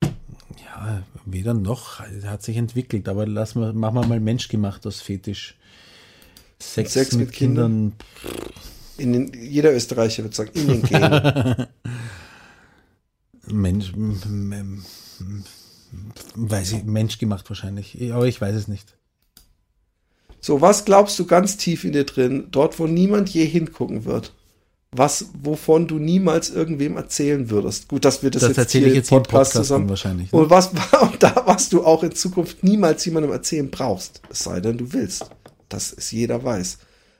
Ja, 0.04 1.04
weder 1.26 1.54
noch. 1.54 2.00
Hat 2.00 2.44
sich 2.44 2.58
entwickelt, 2.58 3.08
aber 3.08 3.28
lassen 3.28 3.62
wir, 3.62 3.74
machen 3.74 3.96
wir 3.96 4.08
mal 4.08 4.20
menschgemacht 4.20 4.86
aus 4.88 5.02
Fetisch. 5.02 5.58
Sex, 6.60 6.94
Sex 6.94 7.12
mit, 7.14 7.28
mit 7.28 7.36
Kindern. 7.36 7.94
In 8.98 9.14
den, 9.14 9.34
jeder 9.34 9.74
Österreicher 9.74 10.24
wird 10.24 10.34
sagen, 10.34 10.52
in 10.54 10.68
den 10.68 10.82
Genen. 10.84 11.68
Mensch, 13.48 13.94
weiß 16.36 16.74
ich, 16.74 16.84
menschgemacht 16.84 17.50
wahrscheinlich. 17.50 17.98
Aber 18.12 18.28
ich 18.28 18.40
weiß 18.40 18.56
es 18.56 18.68
nicht. 18.68 18.96
So, 20.40 20.62
was 20.62 20.86
glaubst 20.86 21.20
du 21.20 21.26
ganz 21.26 21.58
tief 21.58 21.84
in 21.84 21.92
dir 21.92 22.06
drin, 22.06 22.48
dort, 22.52 22.80
wo 22.80 22.88
niemand 22.88 23.30
je 23.30 23.46
hingucken 23.46 24.06
wird? 24.06 24.34
Was, 24.94 25.28
wovon 25.42 25.88
du 25.88 26.00
niemals 26.00 26.50
irgendwem 26.50 26.98
erzählen 26.98 27.50
würdest? 27.50 27.88
Gut, 27.88 28.04
dass 28.04 28.24
wir 28.24 28.32
das, 28.32 28.42
Das 28.42 28.58
jetzt 28.58 28.72
hier 28.74 28.88
ich 28.88 28.96
im 28.96 29.02
Podcast 29.04 29.30
Podcast 29.30 29.54
zusammen. 29.54 29.88
wahrscheinlich. 29.88 30.32
Ne? 30.32 30.40
Und 30.40 30.50
was, 30.50 30.68
und 31.02 31.24
da, 31.24 31.44
was 31.46 31.70
du 31.70 31.86
auch 31.86 32.04
in 32.04 32.14
Zukunft 32.14 32.64
niemals 32.64 33.06
jemandem 33.06 33.32
erzählen 33.32 33.70
brauchst. 33.70 34.22
Es 34.30 34.44
sei 34.44 34.60
denn, 34.60 34.78
du 34.78 34.92
willst. 34.92 35.30
Das 35.70 35.94
ist 35.94 36.12
jeder 36.12 36.44
weiß. 36.44 36.80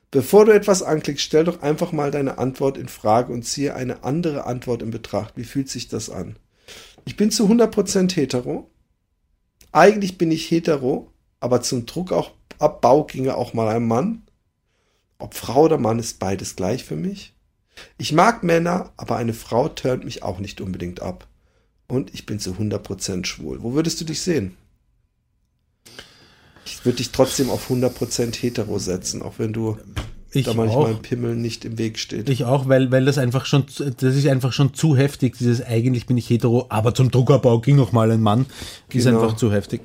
Bevor 0.10 0.44
du 0.44 0.52
etwas 0.52 0.84
anklickst, 0.84 1.24
stell 1.24 1.46
doch 1.46 1.62
einfach 1.62 1.94
mal 1.94 2.12
deine 2.12 2.38
Antwort 2.38 2.78
in 2.78 2.90
Frage 2.90 3.32
und 3.32 3.44
ziehe 3.44 3.74
eine 3.74 4.04
andere 4.04 4.46
Antwort 4.46 4.82
in 4.82 4.92
Betracht. 4.92 5.38
Wie 5.38 5.46
fühlt 5.46 5.70
sich 5.70 5.88
das 5.88 6.10
an? 6.10 6.36
Ich 7.06 7.18
bin 7.18 7.32
zu 7.32 7.48
100% 7.48 8.14
hetero. 8.16 8.70
Eigentlich 9.72 10.18
bin 10.18 10.32
ich 10.32 10.50
hetero, 10.50 11.12
aber 11.40 11.62
zum 11.62 11.86
Druckabbau 11.86 13.04
ginge 13.06 13.36
auch 13.36 13.54
mal 13.54 13.68
ein 13.70 13.88
Mann. 13.88 14.24
Ob 15.18 15.34
Frau 15.34 15.64
oder 15.64 15.78
Mann 15.78 16.00
ist 16.00 16.20
beides 16.20 16.56
gleich 16.56 16.84
für 16.84 16.96
mich. 16.96 17.34
Ich 17.98 18.12
mag 18.12 18.44
Männer, 18.44 18.92
aber 18.98 19.16
eine 19.16 19.34
Frau 19.34 19.70
turnt 19.70 20.04
mich 20.04 20.24
auch 20.24 20.40
nicht 20.40 20.62
unbedingt 20.62 21.02
ab. 21.02 21.28
Und 21.88 22.14
ich 22.14 22.26
bin 22.26 22.40
zu 22.40 22.52
100% 22.52 23.26
schwul. 23.26 23.64
Wo 23.64 23.74
würdest 23.74 24.00
du 24.02 24.06
dich 24.06 24.22
sehen? 24.22 24.56
Ich 26.66 26.86
würde 26.86 26.98
dich 26.98 27.12
trotzdem 27.12 27.50
auf 27.50 27.70
100% 27.70 28.36
hetero 28.36 28.80
setzen, 28.80 29.22
auch 29.22 29.40
wenn 29.40 29.54
du 29.54 29.78
Ich 30.34 30.46
da 30.46 30.54
manchmal 30.54 30.84
auch. 30.86 30.88
ein 30.88 31.02
Pimmel 31.02 31.36
nicht 31.36 31.66
im 31.66 31.78
Weg 31.78 32.00
steht. 32.00 32.30
Ich 32.30 32.46
auch, 32.46 32.68
weil, 32.70 32.90
weil 32.92 33.04
das 33.06 33.18
einfach 33.18 33.46
schon, 33.46 33.66
das 33.78 34.16
ist 34.16 34.28
einfach 34.28 34.54
schon 34.54 34.74
zu 34.74 34.96
heftig, 34.96 35.38
dieses 35.38 35.62
eigentlich 35.66 36.06
bin 36.06 36.18
ich 36.18 36.30
hetero, 36.30 36.68
aber 36.70 36.94
zum 36.94 37.12
Druckerbau 37.12 37.60
ging 37.60 37.76
noch 37.76 37.92
mal 37.92 38.10
ein 38.12 38.22
Mann. 38.22 38.46
Ist 38.90 39.06
Genau. 39.06 39.22
einfach 39.22 39.36
zu 39.36 39.52
heftig. 39.52 39.82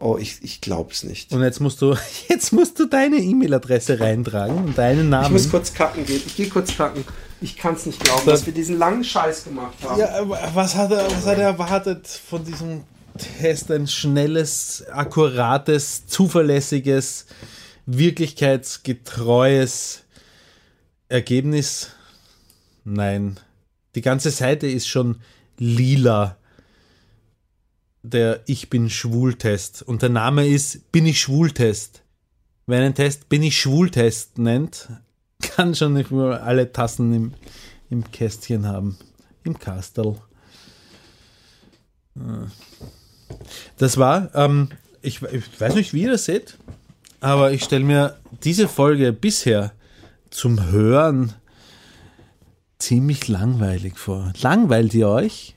oh, 0.00 0.18
ich, 0.20 0.38
ich 0.42 0.60
glaub's 0.60 1.02
nicht. 1.04 1.32
Und 1.32 1.42
jetzt 1.42 1.60
musst 1.60 1.80
du, 1.82 1.94
jetzt 2.28 2.52
musst 2.52 2.78
du 2.80 2.86
deine 2.86 3.16
E-Mail-Adresse 3.18 4.00
reintragen 4.00 4.56
und 4.56 4.76
deinen 4.78 5.04
Ich 5.04 5.08
Namen. 5.10 5.32
muss 5.32 5.50
kurz 5.50 5.72
kacken 5.72 6.04
gehen. 6.04 6.20
Ich 6.26 6.36
gehe 6.36 6.48
kurz 6.48 6.76
kacken. 6.76 7.04
Ich 7.40 7.56
kann's 7.56 7.86
nicht 7.86 8.00
glauben, 8.00 8.26
dass 8.26 8.44
wir 8.46 8.52
diesen 8.54 8.78
langen 8.78 9.04
Scheiß 9.04 9.44
gemacht 9.44 9.74
haben. 9.82 10.00
ja, 10.00 10.08
was 10.54 10.74
hat 10.76 10.90
er, 10.90 11.04
was 11.10 11.26
hat 11.26 11.38
er 11.38 11.44
erwartet 11.48 12.06
von 12.08 12.44
diesem 12.44 12.80
Test? 13.40 13.70
Ein 13.70 13.86
schnelles, 13.86 14.82
akkurates, 14.92 16.06
zuverlässiges, 16.06 17.26
wirklichkeitsgetreues 17.86 20.04
Ergebnis? 21.08 21.90
Nein. 22.84 23.38
Die 23.94 24.00
ganze 24.00 24.30
Seite 24.30 24.66
ist 24.66 24.88
schon 24.88 25.20
lila. 25.58 26.36
Der 28.02 28.42
Ich 28.46 28.68
bin 28.68 28.90
Schwul-Test. 28.90 29.82
Und 29.82 30.02
der 30.02 30.10
Name 30.10 30.46
ist 30.46 30.90
Bin 30.92 31.06
ich 31.06 31.20
Schwul-Test. 31.20 32.02
Wer 32.66 32.80
einen 32.80 32.94
Test 32.94 33.28
Bin 33.28 33.42
ich 33.42 33.58
Schwul-Test 33.58 34.38
nennt, 34.38 34.88
kann 35.42 35.74
schon 35.74 35.94
nicht 35.94 36.10
mehr 36.10 36.42
alle 36.42 36.72
Tassen 36.72 37.14
im, 37.14 37.34
im 37.90 38.10
Kästchen 38.10 38.66
haben. 38.66 38.98
Im 39.44 39.58
Kastel. 39.58 40.16
Das 43.78 43.96
war, 43.96 44.34
ähm, 44.34 44.68
ich, 45.02 45.22
ich 45.22 45.60
weiß 45.60 45.74
nicht, 45.74 45.92
wie 45.92 46.02
ihr 46.02 46.12
das 46.12 46.24
seht, 46.24 46.56
aber 47.24 47.52
ich 47.52 47.64
stelle 47.64 47.84
mir 47.84 48.18
diese 48.42 48.68
Folge 48.68 49.12
bisher 49.14 49.72
zum 50.30 50.70
Hören 50.70 51.32
ziemlich 52.78 53.28
langweilig 53.28 53.96
vor. 53.96 54.34
Langweilt 54.42 54.92
ihr 54.92 55.08
euch? 55.08 55.56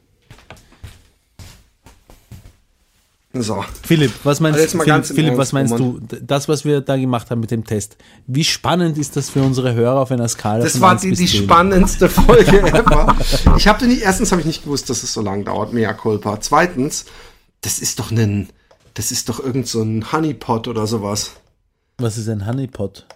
So. 3.33 3.65
Philipp, 3.83 4.13
was 4.23 4.39
meinst, 4.39 4.59
Also 4.61 4.79
Philipp, 4.79 5.05
Philipp, 5.05 5.37
was 5.37 5.51
meinst 5.51 5.77
du? 5.77 5.99
Das, 6.21 6.47
was 6.47 6.63
wir 6.63 6.79
da 6.79 6.95
gemacht 6.95 7.29
haben 7.29 7.41
mit 7.41 7.51
dem 7.51 7.65
Test. 7.65 7.97
Wie 8.25 8.45
spannend 8.45 8.97
ist 8.97 9.17
das 9.17 9.29
für 9.29 9.43
unsere 9.43 9.73
Hörer 9.73 9.99
auf 9.99 10.09
einer 10.09 10.29
Skala 10.29 10.63
Das 10.63 10.79
war 10.79 10.91
1 10.91 11.01
die, 11.01 11.11
die 11.11 11.27
10? 11.27 11.43
spannendste 11.43 12.07
Folge 12.07 12.61
ever. 12.61 13.13
Ich 13.57 13.67
habe 13.67 13.85
nicht, 13.85 14.01
erstens 14.01 14.31
habe 14.31 14.39
ich 14.39 14.47
nicht 14.47 14.63
gewusst, 14.63 14.89
dass 14.89 15.03
es 15.03 15.11
so 15.11 15.21
lange 15.21 15.43
dauert, 15.43 15.73
mea 15.73 15.93
culpa. 15.93 16.39
Zweitens, 16.39 17.05
das 17.59 17.79
ist 17.79 17.99
doch 17.99 18.09
ein, 18.09 18.47
das 18.93 19.11
ist 19.11 19.27
doch 19.27 19.41
irgend 19.41 19.67
so 19.67 19.81
ein 19.81 20.13
Honeypot 20.13 20.69
oder 20.69 20.87
sowas. 20.87 21.33
Was 21.97 22.17
ist 22.17 22.29
ein 22.29 22.45
Honeypot? 22.45 23.07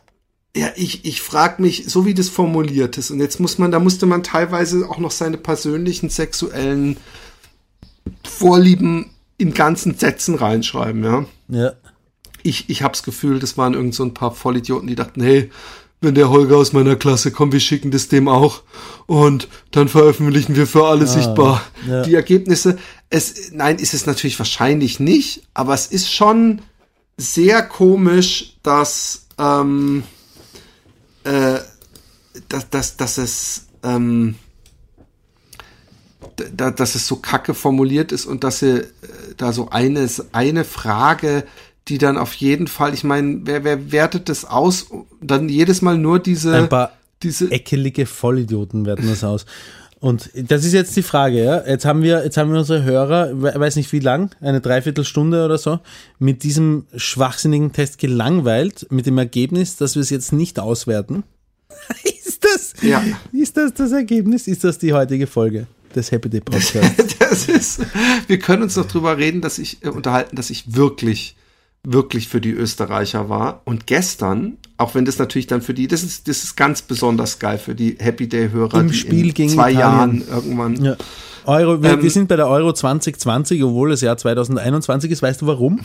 Ja, 0.55 0.69
ich, 0.75 1.05
ich 1.05 1.21
frage 1.21 1.61
mich, 1.61 1.85
so 1.87 2.05
wie 2.05 2.13
das 2.13 2.27
formuliert 2.27 2.97
ist, 2.97 3.11
und 3.11 3.19
jetzt 3.19 3.39
muss 3.39 3.57
man, 3.57 3.71
da 3.71 3.79
musste 3.79 4.05
man 4.05 4.23
teilweise 4.23 4.89
auch 4.89 4.97
noch 4.97 5.11
seine 5.11 5.37
persönlichen 5.37 6.09
sexuellen 6.09 6.97
Vorlieben 8.23 9.11
in 9.37 9.53
ganzen 9.53 9.97
Sätzen 9.97 10.35
reinschreiben, 10.35 11.03
ja. 11.03 11.25
Ja. 11.47 11.73
Ich, 12.43 12.69
ich 12.69 12.81
hab's 12.81 13.03
Gefühl, 13.03 13.39
das 13.39 13.57
waren 13.57 13.75
irgend 13.75 13.95
so 13.95 14.03
ein 14.03 14.13
paar 14.13 14.33
Vollidioten, 14.33 14.87
die 14.87 14.95
dachten, 14.95 15.21
hey, 15.21 15.51
wenn 16.01 16.15
der 16.15 16.29
Holger 16.29 16.57
aus 16.57 16.73
meiner 16.73 16.95
Klasse 16.95 17.31
kommt, 17.31 17.53
wir 17.53 17.59
schicken 17.59 17.91
das 17.91 18.07
dem 18.07 18.27
auch 18.27 18.63
und 19.05 19.47
dann 19.69 19.87
veröffentlichen 19.87 20.55
wir 20.55 20.65
für 20.65 20.87
alle 20.87 21.05
sichtbar 21.05 21.61
ja. 21.87 22.01
die 22.01 22.15
Ergebnisse. 22.15 22.79
Es, 23.11 23.51
nein, 23.51 23.77
ist 23.77 23.93
es 23.93 24.07
natürlich 24.07 24.39
wahrscheinlich 24.39 24.99
nicht, 24.99 25.43
aber 25.53 25.75
es 25.75 25.85
ist 25.85 26.11
schon 26.11 26.63
sehr 27.21 27.61
komisch, 27.61 28.55
dass, 28.63 29.27
ähm, 29.37 30.03
äh, 31.23 31.59
dass, 32.49 32.69
dass, 32.69 32.97
dass 32.97 33.17
es, 33.17 33.67
ähm, 33.83 34.35
da, 36.55 36.71
dass 36.71 36.95
es 36.95 37.07
so 37.07 37.17
kacke 37.17 37.53
formuliert 37.53 38.11
ist 38.11 38.25
und 38.25 38.43
dass 38.43 38.59
sie 38.59 38.79
äh, 38.79 38.87
da 39.37 39.53
so 39.53 39.69
eine, 39.69 40.09
eine 40.31 40.63
Frage, 40.63 41.45
die 41.87 41.97
dann 41.97 42.17
auf 42.17 42.33
jeden 42.33 42.67
Fall, 42.67 42.93
ich 42.93 43.03
meine, 43.03 43.41
wer, 43.43 43.63
wer 43.63 43.91
wertet 43.91 44.29
das 44.29 44.45
aus? 44.45 44.87
Dann 45.21 45.49
jedes 45.49 45.81
Mal 45.81 45.97
nur 45.97 46.19
diese, 46.19 46.55
Ein 46.55 46.69
paar 46.69 46.93
diese, 47.21 47.51
eckelige 47.51 48.05
Vollidioten 48.05 48.85
werten 48.85 49.07
das 49.07 49.23
aus. 49.23 49.45
Und 50.01 50.29
das 50.35 50.65
ist 50.65 50.73
jetzt 50.73 50.95
die 50.97 51.03
Frage, 51.03 51.43
ja. 51.43 51.63
Jetzt 51.65 51.85
haben 51.85 52.01
wir, 52.01 52.23
jetzt 52.23 52.35
haben 52.35 52.51
wir 52.51 52.57
unsere 52.59 52.83
Hörer, 52.83 53.39
we- 53.39 53.53
weiß 53.55 53.75
nicht 53.75 53.91
wie 53.93 53.99
lang, 53.99 54.35
eine 54.41 54.59
Dreiviertelstunde 54.59 55.45
oder 55.45 55.57
so, 55.59 55.79
mit 56.17 56.41
diesem 56.43 56.85
schwachsinnigen 56.95 57.71
Test 57.71 57.99
gelangweilt, 57.99 58.87
mit 58.89 59.05
dem 59.05 59.19
Ergebnis, 59.19 59.77
dass 59.77 59.93
wir 59.95 60.01
es 60.01 60.09
jetzt 60.09 60.33
nicht 60.33 60.59
auswerten. 60.59 61.23
ist 62.25 62.43
das, 62.43 62.73
Ja. 62.81 63.03
ist 63.31 63.57
das 63.57 63.75
das 63.75 63.91
Ergebnis? 63.91 64.47
Ist 64.47 64.63
das 64.63 64.79
die 64.79 64.91
heutige 64.91 65.27
Folge 65.27 65.67
des 65.95 66.11
Happy 66.11 66.29
Day 66.29 66.41
Podcasts? 66.41 67.15
das 67.19 67.47
ist, 67.47 67.81
wir 68.27 68.39
können 68.39 68.63
uns 68.63 68.75
noch 68.75 68.87
drüber 68.87 69.17
reden, 69.19 69.41
dass 69.41 69.59
ich, 69.59 69.83
äh, 69.85 69.89
unterhalten, 69.89 70.35
dass 70.35 70.49
ich 70.49 70.75
wirklich, 70.75 71.35
wirklich 71.83 72.27
für 72.27 72.41
die 72.41 72.51
Österreicher 72.53 73.29
war. 73.29 73.61
Und 73.65 73.85
gestern, 73.85 74.57
auch 74.81 74.95
wenn 74.95 75.05
das 75.05 75.17
natürlich 75.17 75.47
dann 75.47 75.61
für 75.61 75.73
die, 75.73 75.87
das 75.87 76.03
ist, 76.03 76.27
das 76.27 76.43
ist 76.43 76.55
ganz 76.55 76.81
besonders 76.81 77.39
geil 77.39 77.57
für 77.57 77.75
die 77.75 77.95
Happy 77.99 78.27
Day-Hörer, 78.27 78.79
Im 78.79 78.87
die 78.89 78.93
Spiel 78.93 79.27
in 79.27 79.33
gegen 79.33 79.49
zwei 79.49 79.71
Italien. 79.71 79.79
Jahren 79.79 80.23
irgendwann. 80.27 80.83
ja. 80.83 80.95
Euro, 81.45 81.81
wir, 81.81 81.93
Ähm, 81.93 82.03
wir 82.03 82.11
sind 82.11 82.27
bei 82.27 82.35
der 82.35 82.47
Euro 82.47 82.71
2020, 82.71 83.63
obwohl 83.63 83.91
es 83.93 84.01
Jahr 84.01 84.15
2021 84.17 85.09
ist. 85.09 85.23
Weißt 85.23 85.41
du 85.41 85.47
warum? 85.47 85.79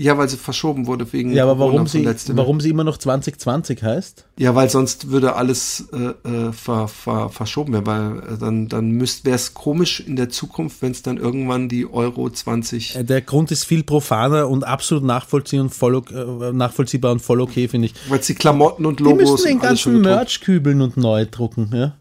Ja, 0.00 0.18
weil 0.18 0.28
sie 0.28 0.36
verschoben 0.36 0.86
wurde 0.88 1.12
wegen 1.12 1.32
Ja, 1.32 1.44
aber 1.44 1.58
warum 1.60 1.86
sie, 1.86 2.04
warum 2.32 2.60
sie 2.60 2.70
immer 2.70 2.82
noch 2.82 2.98
2020 2.98 3.80
heißt? 3.82 4.26
Ja, 4.38 4.54
weil 4.56 4.68
sonst 4.68 5.10
würde 5.10 5.36
alles 5.36 5.86
äh, 5.92 6.28
äh, 6.28 6.52
ver, 6.52 6.88
ver, 6.88 7.28
verschoben 7.30 7.72
werden, 7.72 7.86
weil 7.86 8.34
äh, 8.34 8.38
dann, 8.38 8.68
dann 8.68 8.90
müsste 8.90 9.26
wäre 9.26 9.36
es 9.36 9.54
komisch 9.54 10.00
in 10.00 10.16
der 10.16 10.30
Zukunft, 10.30 10.82
wenn 10.82 10.90
es 10.90 11.02
dann 11.02 11.16
irgendwann 11.16 11.68
die 11.68 11.86
Euro 11.86 12.28
20. 12.28 12.96
Äh, 12.96 13.04
Der 13.04 13.20
Grund 13.20 13.52
ist 13.52 13.64
viel 13.64 13.84
profaner 13.84 14.48
und 14.48 14.64
absolut 14.64 15.04
nachvollziehbar 15.04 15.64
und 15.64 15.70
voll, 15.70 16.02
äh, 16.12 16.52
nachvollziehbar 16.52 17.12
und 17.12 17.20
voll 17.20 17.40
okay, 17.40 17.68
finde 17.68 17.86
ich. 17.86 17.94
weil 18.08 18.18
die 18.18 18.34
Klamotten 18.34 18.86
und 18.86 18.98
Die 18.98 19.04
Logos 19.04 19.30
müssen 19.30 19.46
den 19.46 19.60
ganzen. 19.60 20.00
Merch 20.00 20.40
kübeln 20.40 20.82
und 20.82 20.96
neu 20.96 21.24
drucken, 21.26 21.70
ja. 21.72 21.94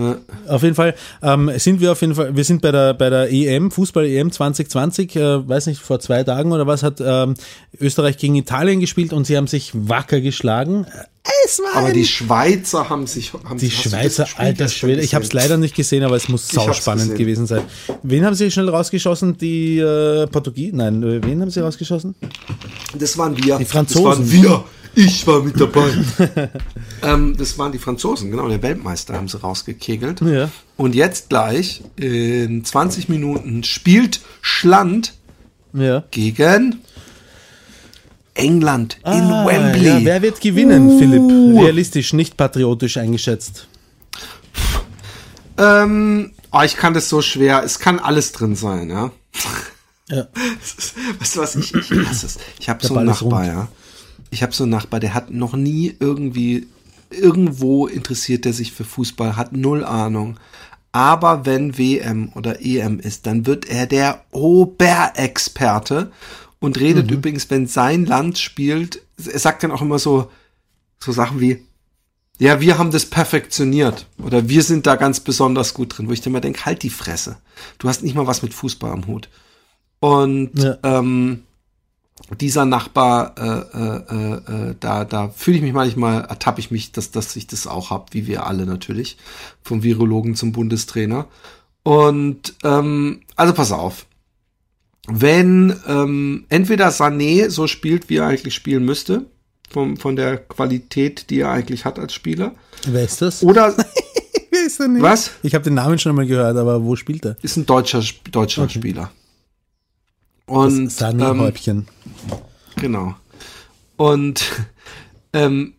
Ja. 0.00 0.16
Auf 0.48 0.62
jeden 0.62 0.74
Fall 0.74 0.94
ähm, 1.22 1.50
sind 1.56 1.80
wir 1.80 1.92
auf 1.92 2.00
jeden 2.00 2.14
Fall, 2.14 2.34
wir 2.34 2.44
sind 2.44 2.62
bei 2.62 2.72
der 2.72 2.94
bei 2.94 3.10
der 3.10 3.30
EM, 3.30 3.70
Fußball-EM 3.70 4.32
2020, 4.32 5.16
äh, 5.16 5.48
weiß 5.48 5.66
nicht, 5.66 5.80
vor 5.80 6.00
zwei 6.00 6.24
Tagen 6.24 6.52
oder 6.52 6.66
was, 6.66 6.82
hat 6.82 7.00
ähm, 7.04 7.34
Österreich 7.78 8.18
gegen 8.18 8.34
Italien 8.34 8.80
gespielt 8.80 9.12
und 9.12 9.26
sie 9.26 9.36
haben 9.36 9.46
sich 9.46 9.72
wacker 9.74 10.20
geschlagen. 10.20 10.86
Es 11.44 11.58
war 11.58 11.82
Aber 11.82 11.92
die 11.92 12.06
Schweizer 12.06 12.88
haben 12.88 13.06
sich 13.06 13.32
haben 13.32 13.58
die 13.58 13.66
sich, 13.66 13.82
Schweizer, 13.82 14.26
alter 14.36 14.68
Schwede, 14.68 15.02
ich 15.02 15.14
habe 15.14 15.24
es 15.24 15.32
leider 15.32 15.56
nicht 15.56 15.74
gesehen, 15.74 16.02
aber 16.02 16.16
es 16.16 16.28
muss 16.28 16.48
sauspannend 16.48 17.14
gewesen 17.16 17.46
sein. 17.46 17.62
Wen 18.02 18.24
haben 18.24 18.34
sie 18.34 18.50
schnell 18.50 18.68
rausgeschossen? 18.68 19.36
Die 19.36 19.78
äh, 19.78 20.26
Portugiesen? 20.26 20.78
Nein, 20.78 21.02
äh, 21.02 21.22
wen 21.22 21.40
haben 21.40 21.50
sie 21.50 21.60
rausgeschossen? 21.60 22.14
Das 22.98 23.18
waren 23.18 23.36
wir. 23.36 23.58
Die 23.58 23.64
Franzosen. 23.64 24.04
Das 24.04 24.18
waren 24.18 24.32
wir. 24.32 24.64
Ich 24.94 25.26
war 25.26 25.42
mit 25.42 25.60
dabei. 25.60 25.88
ähm, 27.02 27.36
das 27.36 27.56
waren 27.58 27.72
die 27.72 27.78
Franzosen, 27.78 28.30
genau. 28.30 28.48
Der 28.48 28.60
Weltmeister 28.62 29.14
haben 29.14 29.28
sie 29.28 29.40
rausgekegelt. 29.40 30.20
Ja. 30.22 30.50
Und 30.76 30.94
jetzt 30.94 31.28
gleich 31.28 31.82
in 31.96 32.64
20 32.64 33.08
Minuten 33.08 33.62
spielt 33.64 34.20
Schland 34.40 35.14
Ja. 35.72 36.02
gegen 36.10 36.80
England 38.34 38.98
in 39.04 39.10
Ah, 39.12 39.46
Wembley. 39.46 39.86
Ja, 39.86 40.04
wer 40.04 40.22
wird 40.22 40.40
gewinnen, 40.40 40.98
Philipp? 40.98 41.62
Realistisch, 41.62 42.12
nicht 42.12 42.36
patriotisch 42.36 42.96
eingeschätzt. 42.96 43.66
Ähm, 45.58 46.32
oh, 46.52 46.62
ich 46.64 46.76
kann 46.76 46.94
das 46.94 47.08
so 47.08 47.22
schwer. 47.22 47.62
Es 47.64 47.78
kann 47.78 47.98
alles 47.98 48.32
drin 48.32 48.56
sein, 48.56 48.88
ja. 48.90 49.10
Ja. 50.08 50.26
Weißt 51.18 51.36
du 51.36 51.40
was? 51.40 51.56
Ich, 51.56 51.74
ich 51.74 51.90
hasse 52.08 52.26
es. 52.26 52.38
Ich 52.58 52.68
habe 52.68 52.84
so 52.84 52.96
einen 52.96 53.06
Nachbar, 53.06 53.44
ja. 53.46 53.68
Ich 54.30 54.42
habe 54.42 54.52
so 54.52 54.64
einen 54.64 54.70
Nachbar, 54.72 55.00
der 55.00 55.14
hat 55.14 55.30
noch 55.30 55.54
nie 55.54 55.94
irgendwie 55.98 56.66
irgendwo 57.10 57.86
interessiert 57.88 58.44
der 58.44 58.52
sich 58.52 58.72
für 58.72 58.84
Fußball, 58.84 59.36
hat 59.36 59.52
null 59.52 59.84
Ahnung. 59.84 60.38
Aber 60.92 61.44
wenn 61.46 61.76
WM 61.78 62.30
oder 62.34 62.64
EM 62.64 63.00
ist, 63.00 63.26
dann 63.26 63.46
wird 63.46 63.68
er 63.68 63.86
der 63.86 64.24
Oberexperte 64.32 66.12
und 66.60 66.78
redet 66.78 67.06
Mhm. 67.10 67.16
übrigens, 67.16 67.48
wenn 67.50 67.66
sein 67.66 68.06
Land 68.06 68.38
spielt, 68.38 69.02
er 69.24 69.38
sagt 69.38 69.62
dann 69.62 69.70
auch 69.72 69.82
immer 69.82 69.98
so, 69.98 70.30
so 70.98 71.12
Sachen 71.12 71.40
wie, 71.40 71.64
ja, 72.38 72.60
wir 72.60 72.78
haben 72.78 72.90
das 72.90 73.06
perfektioniert 73.06 74.06
oder 74.22 74.48
wir 74.48 74.62
sind 74.62 74.86
da 74.86 74.96
ganz 74.96 75.20
besonders 75.20 75.74
gut 75.74 75.96
drin, 75.96 76.08
wo 76.08 76.12
ich 76.12 76.20
dir 76.20 76.30
mal 76.30 76.40
denke, 76.40 76.64
halt 76.64 76.82
die 76.82 76.90
Fresse. 76.90 77.36
Du 77.78 77.88
hast 77.88 78.02
nicht 78.02 78.14
mal 78.14 78.26
was 78.26 78.42
mit 78.42 78.54
Fußball 78.54 78.90
am 78.90 79.06
Hut. 79.06 79.28
Und 80.00 80.50
Ja. 80.58 80.78
ähm, 80.82 81.42
dieser 82.40 82.64
Nachbar, 82.64 83.34
äh, 83.38 83.78
äh, 83.78 84.34
äh, 84.70 84.74
da, 84.78 85.04
da 85.04 85.28
fühle 85.30 85.56
ich 85.56 85.62
mich 85.62 85.72
manchmal, 85.72 86.22
ertappe 86.22 86.60
ich 86.60 86.70
mich, 86.70 86.92
dass, 86.92 87.10
dass 87.10 87.34
ich 87.36 87.46
das 87.46 87.66
auch 87.66 87.90
hab, 87.90 88.14
wie 88.14 88.26
wir 88.26 88.46
alle 88.46 88.66
natürlich, 88.66 89.16
vom 89.62 89.82
Virologen 89.82 90.34
zum 90.36 90.52
Bundestrainer. 90.52 91.26
Und 91.82 92.54
ähm, 92.62 93.22
also 93.36 93.52
pass 93.54 93.72
auf. 93.72 94.06
Wenn 95.08 95.74
ähm, 95.88 96.44
entweder 96.50 96.88
Sané 96.90 97.48
so 97.50 97.66
spielt, 97.66 98.08
wie 98.10 98.16
er 98.16 98.26
eigentlich 98.26 98.54
spielen 98.54 98.84
müsste, 98.84 99.26
vom, 99.70 99.96
von 99.96 100.14
der 100.14 100.36
Qualität, 100.36 101.30
die 101.30 101.40
er 101.40 101.50
eigentlich 101.50 101.84
hat 101.84 101.98
als 101.98 102.12
Spieler, 102.12 102.54
Wer 102.86 103.04
ist 103.04 103.20
das? 103.22 103.42
oder 103.42 103.74
Wer 104.50 104.66
ist 104.66 104.78
er 104.80 104.88
nicht? 104.88 105.02
Was? 105.02 105.30
Ich 105.42 105.54
habe 105.54 105.64
den 105.64 105.74
Namen 105.74 105.98
schon 105.98 106.14
mal 106.14 106.26
gehört, 106.26 106.56
aber 106.56 106.84
wo 106.84 106.96
spielt 106.96 107.24
er? 107.24 107.36
ist 107.42 107.56
ein 107.56 107.66
deutscher 107.66 108.00
Sp- 108.04 108.30
Deutschlandspieler. 108.30 109.10
Und 110.46 110.86
das 110.86 110.96
Sani 110.96 111.22
ähm, 111.22 111.40
Häubchen. 111.40 111.86
Genau. 112.76 113.14
Und 113.96 114.50
ähm, 115.32 115.74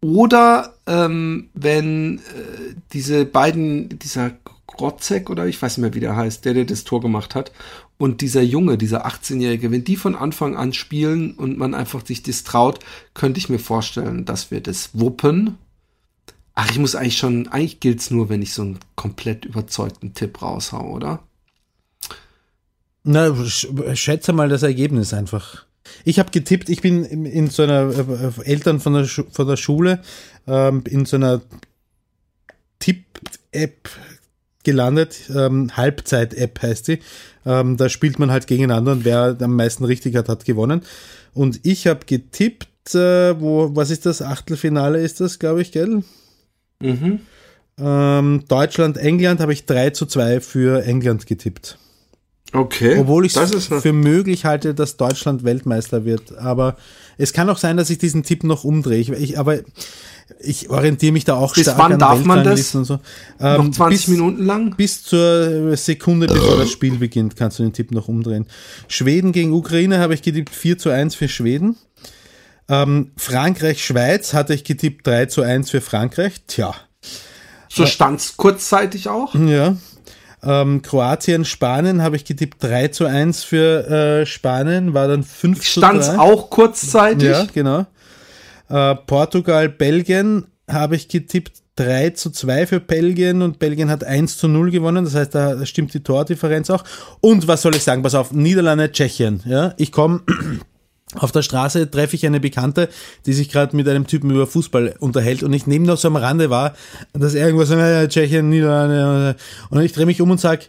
oder 0.00 0.74
ähm, 0.86 1.50
wenn 1.54 2.18
äh, 2.18 2.74
diese 2.92 3.24
beiden, 3.24 3.98
dieser 3.98 4.32
Grotzek 4.66 5.28
oder 5.28 5.46
ich 5.46 5.60
weiß 5.60 5.76
nicht 5.76 5.82
mehr, 5.82 5.94
wie 5.94 6.00
der 6.00 6.16
heißt, 6.16 6.44
der, 6.44 6.54
der 6.54 6.64
das 6.64 6.84
Tor 6.84 7.00
gemacht 7.00 7.34
hat, 7.34 7.52
und 7.98 8.20
dieser 8.20 8.42
Junge, 8.42 8.78
dieser 8.78 9.06
18-Jährige, 9.06 9.72
wenn 9.72 9.82
die 9.82 9.96
von 9.96 10.14
Anfang 10.14 10.56
an 10.56 10.72
spielen 10.72 11.32
und 11.32 11.58
man 11.58 11.74
einfach 11.74 12.06
sich 12.06 12.22
das 12.22 12.44
traut, 12.44 12.78
könnte 13.12 13.38
ich 13.38 13.48
mir 13.48 13.58
vorstellen, 13.58 14.24
dass 14.24 14.52
wir 14.52 14.60
das 14.60 14.90
wuppen. 14.92 15.58
Ach, 16.54 16.70
ich 16.70 16.78
muss 16.78 16.94
eigentlich 16.94 17.18
schon, 17.18 17.48
eigentlich 17.48 17.80
gilt's 17.80 18.10
nur, 18.12 18.28
wenn 18.28 18.40
ich 18.40 18.54
so 18.54 18.62
einen 18.62 18.78
komplett 18.94 19.44
überzeugten 19.44 20.14
Tipp 20.14 20.40
raushau, 20.40 20.92
oder? 20.92 21.24
Na, 23.10 23.34
sch 23.46 23.66
schätze 23.94 24.34
mal 24.34 24.50
das 24.50 24.62
Ergebnis 24.62 25.14
einfach. 25.14 25.64
Ich 26.04 26.18
habe 26.18 26.30
getippt, 26.30 26.68
ich 26.68 26.82
bin 26.82 27.04
in, 27.04 27.24
in 27.24 27.48
so 27.48 27.62
einer 27.62 27.90
äh, 27.90 28.44
Eltern 28.44 28.80
von 28.80 28.92
der, 28.92 29.06
Schu 29.06 29.24
von 29.30 29.46
der 29.46 29.56
Schule 29.56 30.00
ähm, 30.46 30.84
in 30.86 31.06
so 31.06 31.16
einer 31.16 31.40
Tipp-App 32.80 33.88
gelandet. 34.62 35.20
Ähm, 35.34 35.74
Halbzeit-App 35.74 36.60
heißt 36.60 36.88
die. 36.88 36.98
Ähm, 37.46 37.78
da 37.78 37.88
spielt 37.88 38.18
man 38.18 38.30
halt 38.30 38.46
gegeneinander 38.46 38.92
und 38.92 39.06
wer 39.06 39.34
am 39.40 39.56
meisten 39.56 39.84
richtig 39.84 40.14
hat, 40.14 40.28
hat 40.28 40.44
gewonnen. 40.44 40.82
Und 41.32 41.60
ich 41.62 41.86
habe 41.86 42.00
getippt, 42.04 42.94
äh, 42.94 43.40
wo, 43.40 43.74
was 43.74 43.88
ist 43.88 44.04
das? 44.04 44.20
Achtelfinale 44.20 45.00
ist 45.00 45.22
das, 45.22 45.38
glaube 45.38 45.62
ich, 45.62 45.72
gell? 45.72 46.02
Mhm. 46.80 47.20
Ähm, 47.78 48.44
Deutschland, 48.48 48.98
England 48.98 49.40
habe 49.40 49.54
ich 49.54 49.64
3 49.64 49.90
zu 49.90 50.04
2 50.04 50.42
für 50.42 50.84
England 50.84 51.26
getippt. 51.26 51.78
Okay. 52.52 52.98
Obwohl 52.98 53.26
ich 53.26 53.36
es 53.36 53.66
für 53.66 53.92
möglich 53.92 54.44
halte, 54.44 54.74
dass 54.74 54.96
Deutschland 54.96 55.44
Weltmeister 55.44 56.04
wird. 56.04 56.38
Aber 56.38 56.76
es 57.18 57.32
kann 57.32 57.50
auch 57.50 57.58
sein, 57.58 57.76
dass 57.76 57.90
ich 57.90 57.98
diesen 57.98 58.22
Tipp 58.22 58.42
noch 58.42 58.64
umdrehe. 58.64 58.98
Ich, 58.98 59.10
ich, 59.10 59.38
aber 59.38 59.58
ich 60.40 60.70
orientiere 60.70 61.12
mich 61.12 61.24
da 61.24 61.34
auch 61.34 61.54
Bis 61.54 61.64
stark 61.64 61.78
wann 61.78 61.92
an 61.94 61.98
darf 61.98 62.24
man 62.24 62.44
das? 62.44 62.70
So. 62.70 63.00
Ähm, 63.40 63.66
noch 63.66 63.70
20 63.70 63.88
bis, 63.88 64.08
Minuten 64.08 64.44
lang? 64.44 64.76
Bis 64.76 65.02
zur 65.02 65.76
Sekunde, 65.76 66.26
bevor 66.26 66.56
das 66.56 66.70
Spiel 66.70 66.96
beginnt, 66.96 67.36
kannst 67.36 67.58
du 67.58 67.64
den 67.64 67.72
Tipp 67.72 67.92
noch 67.92 68.08
umdrehen. 68.08 68.46
Schweden 68.88 69.32
gegen 69.32 69.52
Ukraine 69.52 69.98
habe 69.98 70.14
ich 70.14 70.22
getippt 70.22 70.54
4 70.54 70.78
zu 70.78 70.90
1 70.90 71.14
für 71.14 71.28
Schweden. 71.28 71.76
Ähm, 72.68 73.12
Frankreich, 73.16 73.84
Schweiz 73.84 74.34
hatte 74.34 74.54
ich 74.54 74.64
getippt 74.64 75.06
3 75.06 75.26
zu 75.26 75.42
1 75.42 75.70
für 75.70 75.80
Frankreich. 75.80 76.34
Tja, 76.46 76.74
So 77.68 77.86
stand's 77.86 78.36
kurzzeitig 78.36 79.08
auch. 79.08 79.34
ja. 79.34 79.76
Ähm, 80.42 80.82
Kroatien, 80.82 81.44
Spanien 81.44 82.02
habe 82.02 82.16
ich 82.16 82.24
getippt 82.24 82.62
3 82.62 82.88
zu 82.88 83.06
1 83.06 83.44
für 83.44 83.88
äh, 83.88 84.26
Spanien, 84.26 84.94
war 84.94 85.08
dann 85.08 85.24
5 85.24 85.60
zu 85.60 85.80
Stand's 85.80 86.08
3. 86.08 86.18
auch 86.18 86.50
kurzzeitig. 86.50 87.28
Ja, 87.28 87.46
genau. 87.52 87.86
Äh, 88.68 88.94
Portugal, 89.06 89.68
Belgien 89.68 90.46
habe 90.68 90.96
ich 90.96 91.08
getippt 91.08 91.62
3 91.76 92.10
zu 92.10 92.30
2 92.30 92.66
für 92.66 92.80
Belgien 92.80 93.42
und 93.42 93.58
Belgien 93.58 93.90
hat 93.90 94.04
1 94.04 94.38
zu 94.38 94.48
0 94.48 94.70
gewonnen, 94.70 95.04
das 95.04 95.14
heißt, 95.14 95.34
da 95.34 95.64
stimmt 95.64 95.94
die 95.94 96.02
Tordifferenz 96.02 96.70
auch. 96.70 96.84
Und 97.20 97.46
was 97.46 97.62
soll 97.62 97.74
ich 97.74 97.84
sagen? 97.84 98.02
Pass 98.02 98.14
auf, 98.14 98.32
Niederlande, 98.32 98.90
Tschechien. 98.90 99.42
Ja, 99.44 99.74
ich 99.76 99.92
komme 99.92 100.22
auf 101.14 101.32
der 101.32 101.42
Straße 101.42 101.90
treffe 101.90 102.16
ich 102.16 102.26
eine 102.26 102.40
Bekannte, 102.40 102.88
die 103.24 103.32
sich 103.32 103.48
gerade 103.48 103.74
mit 103.74 103.88
einem 103.88 104.06
Typen 104.06 104.30
über 104.30 104.46
Fußball 104.46 104.96
unterhält 104.98 105.42
und 105.42 105.52
ich 105.52 105.66
nehme 105.66 105.86
noch 105.86 105.96
so 105.96 106.08
am 106.08 106.16
Rande 106.16 106.50
wahr, 106.50 106.74
dass 107.14 107.34
irgendwas 107.34 107.70
äh, 107.70 108.08
Tschechien, 108.08 108.50
Niederlande 108.50 109.36
und 109.70 109.80
ich 109.80 109.92
drehe 109.92 110.06
mich 110.06 110.20
um 110.20 110.30
und 110.30 110.40
sag, 110.40 110.68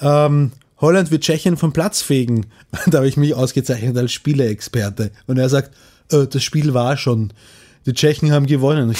ähm, 0.00 0.52
Holland 0.80 1.10
wird 1.10 1.22
Tschechien 1.22 1.56
vom 1.56 1.72
Platz 1.72 2.02
fegen. 2.02 2.46
Da 2.86 2.98
habe 2.98 3.08
ich 3.08 3.16
mich 3.16 3.34
ausgezeichnet 3.34 3.96
als 3.96 4.12
Spieleexperte. 4.12 5.10
Und 5.26 5.38
er 5.38 5.48
sagt, 5.48 5.74
äh, 6.10 6.26
das 6.26 6.42
Spiel 6.42 6.72
war 6.74 6.96
schon. 6.96 7.32
Die 7.86 7.92
Tschechen 7.92 8.32
haben 8.32 8.46
gewonnen. 8.46 8.88
Und 8.88 8.96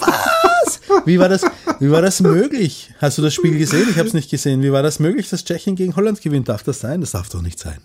was? 0.00 0.80
Wie 1.04 1.18
war 1.18 1.28
das? 1.28 1.42
Wie 1.78 1.90
war 1.90 2.02
das 2.02 2.20
möglich? 2.20 2.90
Hast 3.00 3.18
du 3.18 3.22
das 3.22 3.34
Spiel 3.34 3.58
gesehen? 3.58 3.86
Ich 3.90 3.98
habe 3.98 4.08
es 4.08 4.14
nicht 4.14 4.30
gesehen. 4.30 4.62
Wie 4.62 4.72
war 4.72 4.82
das 4.82 4.98
möglich, 4.98 5.28
dass 5.28 5.44
Tschechien 5.44 5.76
gegen 5.76 5.94
Holland 5.94 6.20
gewinnt? 6.22 6.48
Darf 6.48 6.62
das 6.62 6.80
sein? 6.80 7.00
Das 7.00 7.12
darf 7.12 7.28
doch 7.28 7.42
nicht 7.42 7.58
sein. 7.58 7.78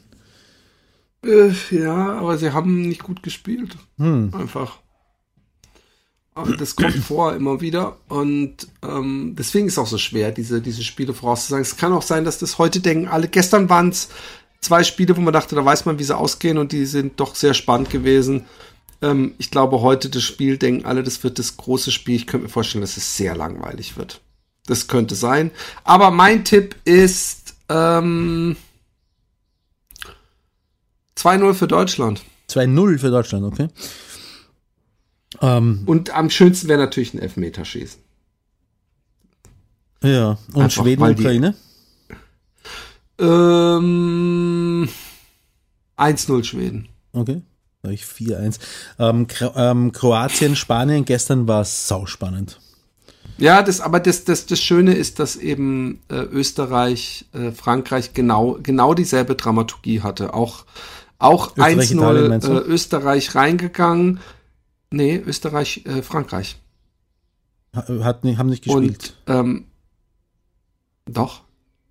Äh, 1.24 1.52
ja, 1.70 2.14
aber 2.14 2.38
sie 2.38 2.52
haben 2.52 2.82
nicht 2.82 3.04
gut 3.04 3.24
gespielt. 3.24 3.78
Hm. 3.98 4.34
Einfach. 4.34 4.80
Aber 6.34 6.56
das 6.56 6.76
kommt 6.76 6.96
vor 7.08 7.34
immer 7.36 7.62
wieder. 7.62 7.98
Und 8.08 8.68
ähm, 8.84 9.36
deswegen 9.38 9.68
ist 9.68 9.74
es 9.74 9.80
auch 9.80 9.88
so 9.88 9.98
schwer, 9.98 10.32
diese, 10.32 10.62
diese 10.62 10.84
Spiele 10.84 11.14
vorauszusagen. 11.14 11.62
Es 11.62 11.78
kann 11.78 11.94
auch 11.94 12.02
sein, 12.02 12.26
dass 12.26 12.40
das 12.40 12.58
heute 12.58 12.80
denken 12.80 13.08
alle. 13.08 13.28
Gestern 13.28 13.70
waren 13.70 13.90
es 13.90 14.10
zwei 14.62 14.84
Spiele, 14.84 15.16
wo 15.16 15.22
man 15.22 15.34
dachte, 15.34 15.56
da 15.56 15.64
weiß 15.64 15.86
man, 15.86 16.00
wie 16.00 16.04
sie 16.04 16.18
ausgehen 16.18 16.58
und 16.58 16.72
die 16.72 16.86
sind 16.86 17.20
doch 17.20 17.36
sehr 17.36 17.54
spannend 17.54 17.90
gewesen. 17.90 18.46
Ähm, 19.02 19.34
ich 19.38 19.52
glaube, 19.52 19.82
heute 19.82 20.10
das 20.10 20.24
Spiel 20.24 20.58
denken 20.58 20.86
alle, 20.86 21.04
das 21.04 21.24
wird 21.24 21.40
das 21.40 21.58
große 21.58 21.92
Spiel. 21.92 22.16
Ich 22.16 22.28
könnte 22.28 22.46
mir 22.46 22.52
vorstellen, 22.52 22.82
dass 22.82 22.98
es 22.98 23.18
sehr 23.18 23.36
langweilig 23.36 23.98
wird. 23.98 24.22
Das 24.68 24.88
könnte 24.88 25.16
sein. 25.16 25.52
Aber 25.84 26.12
mein 26.12 26.46
Tipp 26.46 26.76
ist 26.86 27.56
ähm, 27.68 28.56
2-0 31.22 31.54
für 31.54 31.68
Deutschland. 31.68 32.22
2-0 32.50 32.98
für 33.00 33.10
Deutschland, 33.12 33.46
okay. 33.46 33.68
Ähm, 35.42 35.84
Und 35.86 36.10
am 36.16 36.30
schönsten 36.30 36.68
wäre 36.68 36.80
natürlich 36.80 37.14
ein 37.14 37.20
Elfmeterschießen. 37.20 38.02
ja, 40.04 40.38
und 40.54 40.64
Einfach, 40.64 40.84
Schweden, 40.84 41.16
die- 41.16 41.22
Ukraine? 41.22 41.56
Ähm, 43.20 44.90
1-0 45.98 46.44
Schweden. 46.44 46.90
Okay. 47.14 47.42
Da 47.82 47.88
habe 47.88 47.94
ich 47.96 48.04
4-1. 48.06 48.60
Ähm, 49.00 49.28
Kro 49.28 49.52
ähm, 49.56 49.92
Kroatien, 49.92 50.56
Spanien, 50.56 51.06
gestern 51.06 51.48
war 51.48 51.62
es 51.62 51.88
sauspannend. 51.88 52.60
Ja, 53.38 53.64
das, 53.64 53.82
aber 53.82 54.00
das, 54.00 54.24
das, 54.24 54.46
das 54.46 54.60
Schöne 54.62 54.94
ist, 54.94 55.18
dass 55.20 55.36
eben 55.36 56.00
äh, 56.10 56.16
Österreich, 56.16 57.26
äh, 57.34 57.52
Frankreich 57.52 58.14
genau, 58.14 58.60
genau 58.62 58.94
dieselbe 58.94 59.36
Dramaturgie 59.36 60.02
hatte. 60.02 60.34
Auch, 60.36 60.66
auch 61.22 61.52
Österreich, 61.58 61.92
Italien, 61.92 62.30
meinst 62.30 62.48
1-0 62.48 62.54
du? 62.54 62.60
äh, 62.60 62.68
Österreich 62.74 63.36
reingegangen. 63.36 64.20
Nee, 64.92 65.22
Österreich, 65.26 65.86
äh, 65.86 66.02
Frankreich. 66.02 66.58
Ha- 67.76 67.86
Hat, 68.04 68.24
nicht- 68.24 68.38
haben 68.38 68.50
nicht 68.50 68.64
gespielt. 68.64 69.14
Und 69.26 69.34
ähm, 69.36 69.66
doch. 71.06 71.42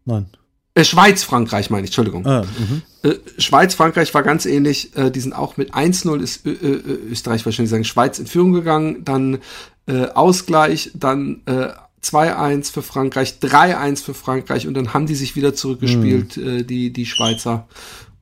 Nein. 0.04 0.26
Äh, 0.74 0.84
Schweiz, 0.84 1.22
Frankreich 1.24 1.70
meine 1.70 1.84
ich, 1.84 1.88
Entschuldigung. 1.90 2.26
Ah, 2.26 2.42
mhm. 2.58 2.82
Äh, 3.02 3.14
Schweiz, 3.38 3.74
Frankreich 3.74 4.12
war 4.14 4.22
ganz 4.22 4.46
ähnlich. 4.46 4.96
Äh, 4.96 5.10
die 5.10 5.20
sind 5.20 5.32
auch 5.32 5.56
mit 5.56 5.74
1-0 5.74 6.20
ist 6.20 6.46
Österreich 6.46 7.44
wahrscheinlich 7.44 7.70
sagen, 7.70 7.84
Schweiz 7.84 8.18
in 8.18 8.26
Führung 8.26 8.52
gegangen, 8.52 9.04
dann 9.04 9.38
äh, 9.86 10.06
Ausgleich, 10.08 10.90
dann 10.94 11.42
äh, 11.46 11.70
2-1 12.02 12.72
für 12.72 12.82
Frankreich, 12.82 13.38
3-1 13.42 14.02
für 14.04 14.14
Frankreich 14.14 14.66
und 14.66 14.74
dann 14.74 14.94
haben 14.94 15.06
die 15.06 15.14
sich 15.16 15.34
wieder 15.36 15.54
zurückgespielt, 15.54 16.36
äh, 16.36 16.62
die, 16.64 16.92
die 16.92 17.04
Schweizer. 17.06 17.66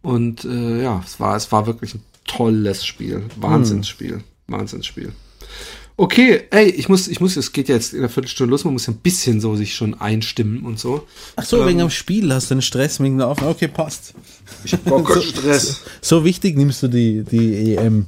Und 0.03 0.45
äh, 0.45 0.83
ja, 0.83 1.03
es 1.05 1.19
war, 1.21 1.37
es 1.37 1.51
war 1.53 1.67
wirklich 1.67 1.95
ein 1.95 2.03
tolles 2.27 2.85
Spiel. 2.85 3.25
Wahnsinnsspiel. 3.37 4.23
Wahnsinnsspiel. 4.47 5.13
Okay, 6.01 6.43
ey, 6.51 6.71
ich 6.71 6.89
muss, 6.89 7.09
ich 7.09 7.21
muss, 7.21 7.37
es 7.37 7.51
geht 7.51 7.69
ja 7.69 7.75
jetzt 7.75 7.93
in 7.93 7.99
einer 7.99 8.09
Viertelstunde 8.09 8.53
los, 8.53 8.65
man 8.65 8.73
muss 8.73 8.87
ja 8.87 8.93
ein 8.93 8.99
bisschen 8.99 9.41
so 9.41 9.57
sich 9.57 9.75
schon 9.75 9.95
einstimmen 9.95 10.65
und 10.65 10.79
so. 10.79 11.09
Ach 11.35 11.45
so, 11.45 11.67
wegen 11.67 11.81
am 11.81 11.91
Spiel 11.91 12.33
hast 12.33 12.51
du 12.51 12.55
einen 12.55 12.63
Stress 12.63 13.01
wegen 13.01 13.19
der 13.19 13.27
Aufnahme. 13.27 13.51
Okay, 13.51 13.67
passt. 13.67 14.15
Ich 14.63 14.75
hab 14.75 14.85
gar 14.85 15.03
keinen 15.03 15.23
Stress. 15.23 15.83
So 16.01 16.25
wichtig 16.25 16.57
nimmst 16.57 16.85
du 16.85 16.89
die, 16.89 17.25
die 17.25 17.75
EM. 17.75 18.07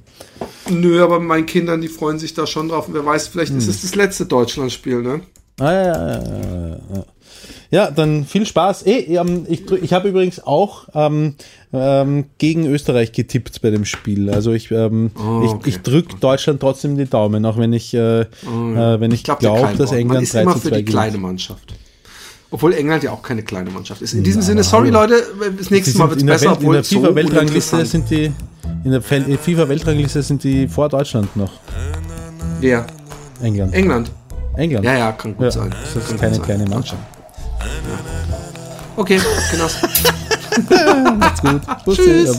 Nö, 0.69 1.03
aber 1.03 1.19
meinen 1.19 1.47
Kindern, 1.47 1.81
die 1.81 1.89
freuen 1.89 2.21
sich 2.21 2.33
da 2.33 2.47
schon 2.47 2.69
drauf. 2.69 2.87
Und 2.87 2.95
wer 2.95 3.05
weiß, 3.05 3.27
vielleicht 3.27 3.55
ist 3.55 3.67
es 3.67 3.83
das 3.83 3.97
letzte 3.97 4.25
Deutschlandspiel, 4.25 5.03
ne? 5.03 5.23
Ah, 5.59 5.73
ja, 5.73 5.83
ja, 5.83 6.23
ja, 6.23 6.69
ja, 6.95 7.05
ja. 7.71 7.85
ja, 7.87 7.91
dann 7.91 8.25
viel 8.25 8.47
Spaß. 8.47 8.87
Eh, 8.87 9.17
ähm, 9.17 9.47
ich 9.49 9.71
ich 9.71 9.93
habe 9.93 10.09
übrigens 10.09 10.43
auch 10.45 10.89
ähm, 10.95 11.35
ähm, 11.73 12.25
gegen 12.39 12.67
Österreich 12.67 13.13
getippt 13.13 13.61
bei 13.63 13.71
dem 13.71 13.85
Spiel. 13.85 14.31
Also 14.31 14.53
ich, 14.53 14.71
ähm, 14.71 15.11
Oh, 15.17 15.43
ich, 15.45 15.51
okay. 15.51 15.69
ich 15.71 15.79
drücke 15.83 16.17
Deutschland 16.21 16.61
trotzdem 16.61 16.97
die 16.97 17.07
Daumen, 17.07 17.45
auch 17.47 17.57
wenn 17.59 17.73
ich, 17.73 17.95
äh, 17.95 18.21
äh, 18.23 18.27
wenn 18.45 19.13
ich, 19.13 19.23
glaub 19.25 19.39
dir 19.41 19.47
glaube, 19.49 19.63
kein 19.63 19.79
dass 19.79 19.91
Wort. 19.91 19.91
Man 19.93 20.01
England 20.01 20.23
ist 20.25 20.35
3 20.35 20.43
immer 20.43 20.57
für 20.57 20.69
2 20.71 20.77
die 20.79 20.85
kleine. 20.85 21.19
Mannschaft. 21.19 21.75
Obwohl 22.53 22.73
England 22.73 23.05
ja 23.05 23.13
auch 23.13 23.23
keine 23.23 23.45
kleine 23.45 23.71
Mannschaft 23.71 24.03
ist. 24.03 24.13
In 24.13 24.25
diesem 24.25 24.43
Sinne, 24.43 24.65
sorry 24.65 24.91
Leute, 24.91 25.23
das 25.57 25.71
nächste 25.71 25.97
Mal 25.99 26.11
wird 26.11 26.19
es 26.21 26.27
besser, 26.27 26.51
Welt, 26.51 26.63
in 26.63 26.73
der 26.73 26.83
so 26.83 26.99
FIFA-Weltrangliste 27.01 27.77
uninteressant. 27.77 28.09
sind 28.09 28.11
die 28.11 28.33
in 28.83 28.91
der 28.91 29.03
FIFA-Weltrangliste 29.03 30.23
sind 30.23 30.43
die 30.43 30.67
vor 30.67 30.89
Deutschland 30.89 31.37
noch. 31.37 31.53
Wer? 32.61 32.87
England. 33.41 33.73
England. 33.75 34.11
England. 34.57 34.85
Ja, 34.85 34.97
ja, 34.99 35.13
kann 35.13 35.37
gut 35.37 35.45
Ja, 35.45 35.51
sein. 35.53 35.71
das 35.95 36.11
ist 36.11 36.19
keine 36.19 36.39
kleine 36.41 36.67
Mannschaft. 36.67 37.01
Okay, 38.97 39.21
genau. 39.51 39.67
Gut. 41.43 41.85
Bussi, 41.85 42.03
Tschüss. 42.03 42.39